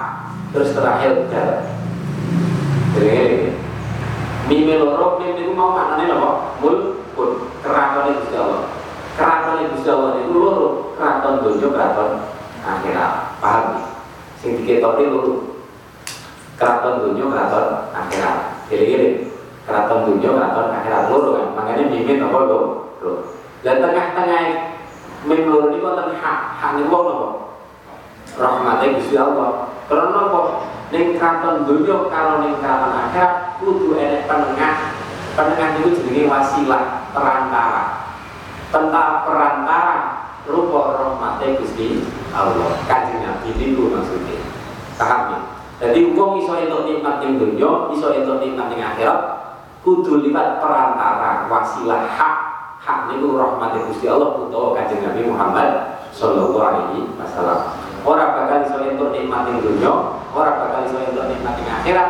Terus 0.52 0.76
terakhir 0.76 1.32
dal 1.32 1.64
Jadi 3.00 3.56
Mime 4.52 4.76
loro, 4.76 5.24
mime 5.24 5.40
itu 5.40 5.56
mau 5.56 5.72
maknanya 5.72 6.20
apa? 6.20 6.60
Mulkun 6.60 7.48
Keraton 7.64 8.12
itu 8.12 8.36
Allah 8.36 8.68
keraton 9.14 9.72
Gusti 9.72 9.88
Allah 9.88 10.20
itu 10.20 10.36
loro. 10.36 10.68
Keraton 11.00 11.34
donya 11.48 11.68
keraton 11.72 12.10
akhirat. 12.60 13.12
Paham? 13.40 13.66
Sing 14.44 14.60
diketoni 14.60 15.08
loro. 15.08 15.64
Keraton 16.60 16.94
donya 17.08 17.24
keraton 17.32 17.68
akhirat. 17.96 18.38
Gini-gini 18.68 19.08
keraton 19.64 20.12
donya 20.12 20.30
keraton 20.34 20.68
akhirat. 20.76 21.04
Loro 21.08 21.30
kan? 21.40 21.48
Makanya 21.56 21.84
mimin 21.88 22.20
apa 22.20 22.40
lho 22.44 22.60
lho 23.00 23.14
dan 23.64 23.80
tengah-tengah 23.80 24.73
min 25.24 25.48
loro 25.48 25.72
ini 25.72 25.80
wonten 25.80 26.20
hak 26.20 26.40
hak 26.60 26.72
niku 26.76 26.92
wong 26.92 27.04
napa 27.08 27.30
rahmate 28.38 28.86
Gusti 28.98 29.16
Allah. 29.18 29.70
Karena 29.86 30.20
apa? 30.32 30.42
Ning 30.94 31.18
keraton 31.18 31.66
donya 31.66 31.98
karo 32.10 32.34
ning 32.46 32.54
akhirat 32.62 33.58
kudu 33.62 33.98
enek 33.98 34.26
penengah. 34.30 34.94
Penengah 35.34 35.70
itu 35.82 35.98
jenenge 35.98 36.30
wasilah 36.30 37.10
perantara. 37.10 37.84
Tentang 38.70 39.26
perantara 39.26 39.98
rupa 40.50 40.82
rahmate 40.98 41.62
Gusti 41.62 42.06
Allah. 42.34 42.78
Kanjeng 42.90 43.22
Nabi 43.22 43.50
niku 43.58 43.90
maksudnya. 43.94 44.42
Paham 44.98 45.22
ya? 45.34 45.40
Jadi 45.84 46.14
wong 46.14 46.40
iso 46.40 46.54
entuk 46.56 46.86
nikmat 46.86 47.20
ning 47.26 47.42
donya 47.42 47.92
iso 47.92 48.08
entuk 48.14 48.40
nikmat 48.40 48.72
ning 48.72 48.82
akhirat 48.82 49.44
kudu 49.84 50.24
liwat 50.24 50.64
perantara 50.64 51.52
wasilah 51.52 52.08
hak 52.08 52.36
hak 52.84 53.00
niku 53.08 53.40
rahmate 53.40 53.80
Gusti 53.88 54.06
Allah 54.12 54.36
utawa 54.44 54.76
kanjeng 54.76 55.08
Nabi 55.08 55.22
Muhammad 55.32 55.70
sallallahu 56.12 56.60
alaihi 56.60 57.08
wasallam 57.16 57.60
ora 58.04 58.36
bakal 58.36 58.60
iso 58.68 58.78
entuk 58.84 59.10
nikmat 59.16 59.48
ning 59.48 59.64
donya 59.64 60.20
ora 60.36 60.52
bakal 60.60 60.84
iso 60.84 61.00
entuk 61.00 61.26
nikmat 61.32 61.56
akhirat 61.64 62.10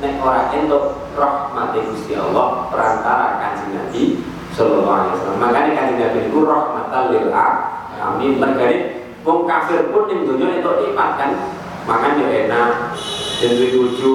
nek 0.00 0.16
ora 0.24 0.48
entuk 0.56 0.84
rahmate 1.14 1.78
Gusti 1.92 2.16
Allah 2.16 2.72
perantara 2.72 3.36
kanjeng 3.38 3.76
Nabi 3.76 4.04
Sallallahu 4.52 4.92
Alaihi 4.92 5.12
Wasallam. 5.16 5.40
Makanya 5.40 5.70
kanjeng 5.72 5.98
Nabi 6.00 6.18
itu 6.28 6.38
rahmatan 6.44 7.02
lil 7.08 7.26
alamin. 7.32 8.32
Mergane 8.36 8.78
wong 9.24 9.48
kafir 9.48 9.88
pun 9.88 10.04
ning 10.12 10.28
dunia 10.28 10.60
itu 10.60 10.70
nikmat 10.84 11.10
kan. 11.16 11.30
Makan 11.82 12.20
yo 12.20 12.30
enak, 12.30 12.94
duwe 13.42 13.66
bojo, 13.74 14.14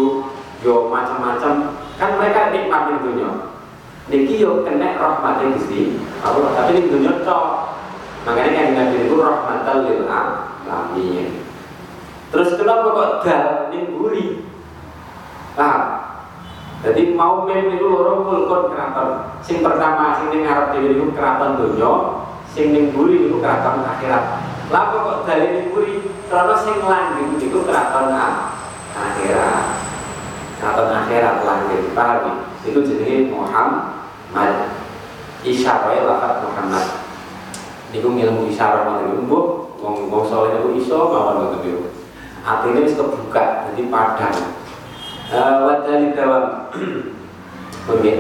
yo 0.64 0.88
macam-macam. 0.88 1.76
Kan 2.00 2.10
mereka 2.22 2.54
nikmat 2.54 2.82
ning 2.88 3.00
dunia. 3.02 3.32
Niki 4.08 4.40
yo 4.40 4.64
kena 4.64 4.96
rahmate 4.96 5.52
Gusti 5.60 6.00
Allah. 6.24 6.56
Tapi 6.56 6.70
ning 6.80 6.86
dunia 6.88 7.14
cok. 7.28 7.46
Makanya 8.24 8.52
kanjeng 8.56 8.76
Nabi 8.76 8.98
itu 9.08 9.16
rahmatan 9.20 9.78
lil 9.88 10.02
alamin. 10.08 11.30
Terus 12.28 12.50
kenapa 12.60 12.88
kok 12.92 13.12
dal 13.24 13.48
ning 13.72 13.96
buri? 13.96 14.44
Jadi 16.78 17.02
mau 17.18 17.44
mem 17.44 17.74
itu 17.74 17.84
loro 17.84 18.24
mulkon 18.24 18.72
keraton. 18.72 19.42
Sing 19.44 19.60
pertama 19.60 20.22
sing 20.22 20.32
ning 20.32 20.48
ngarep 20.48 20.72
dhewe 20.72 20.88
niku 20.94 21.12
keraton 21.12 21.58
donya, 21.60 21.92
sing 22.52 22.72
ning 22.72 22.96
buri 22.96 23.28
niku 23.28 23.44
keraton 23.44 23.84
akhirat. 23.84 24.24
Lah 24.72 24.84
kok 24.94 25.26
dari 25.28 25.48
ning 25.52 25.66
buri? 25.74 26.04
Karena 26.32 26.56
sing 26.64 26.80
langgeng 26.84 27.36
niku 27.42 27.60
keraton 27.66 28.08
akhirat. 28.96 29.88
katon 30.58 30.90
akhirat 30.90 31.46
lahir 31.46 31.86
paham 31.94 32.50
itu 32.66 32.80
jenenge 32.82 33.30
Muhammad 33.30 33.97
isyarah 35.46 36.04
lafat 36.04 36.34
Muhammad. 36.44 36.88
Niku 37.94 38.14
ilmu 38.14 38.52
isyarah 38.52 39.02
niku. 39.04 39.68
Wong 39.78 40.10
wong 40.10 40.24
saleh 40.26 40.58
niku 40.58 40.74
iso 40.78 41.10
mawon 41.10 41.54
ngoten 41.54 41.60
niku. 41.64 41.84
Atine 42.42 42.84
wis 42.84 42.98
kebuka 42.98 43.70
jadi 43.72 43.84
padang. 43.92 44.36
Uh, 45.28 45.68
wa 45.68 45.84
dalil 45.84 46.16
dawam 46.16 46.44
Oke. 47.92 48.12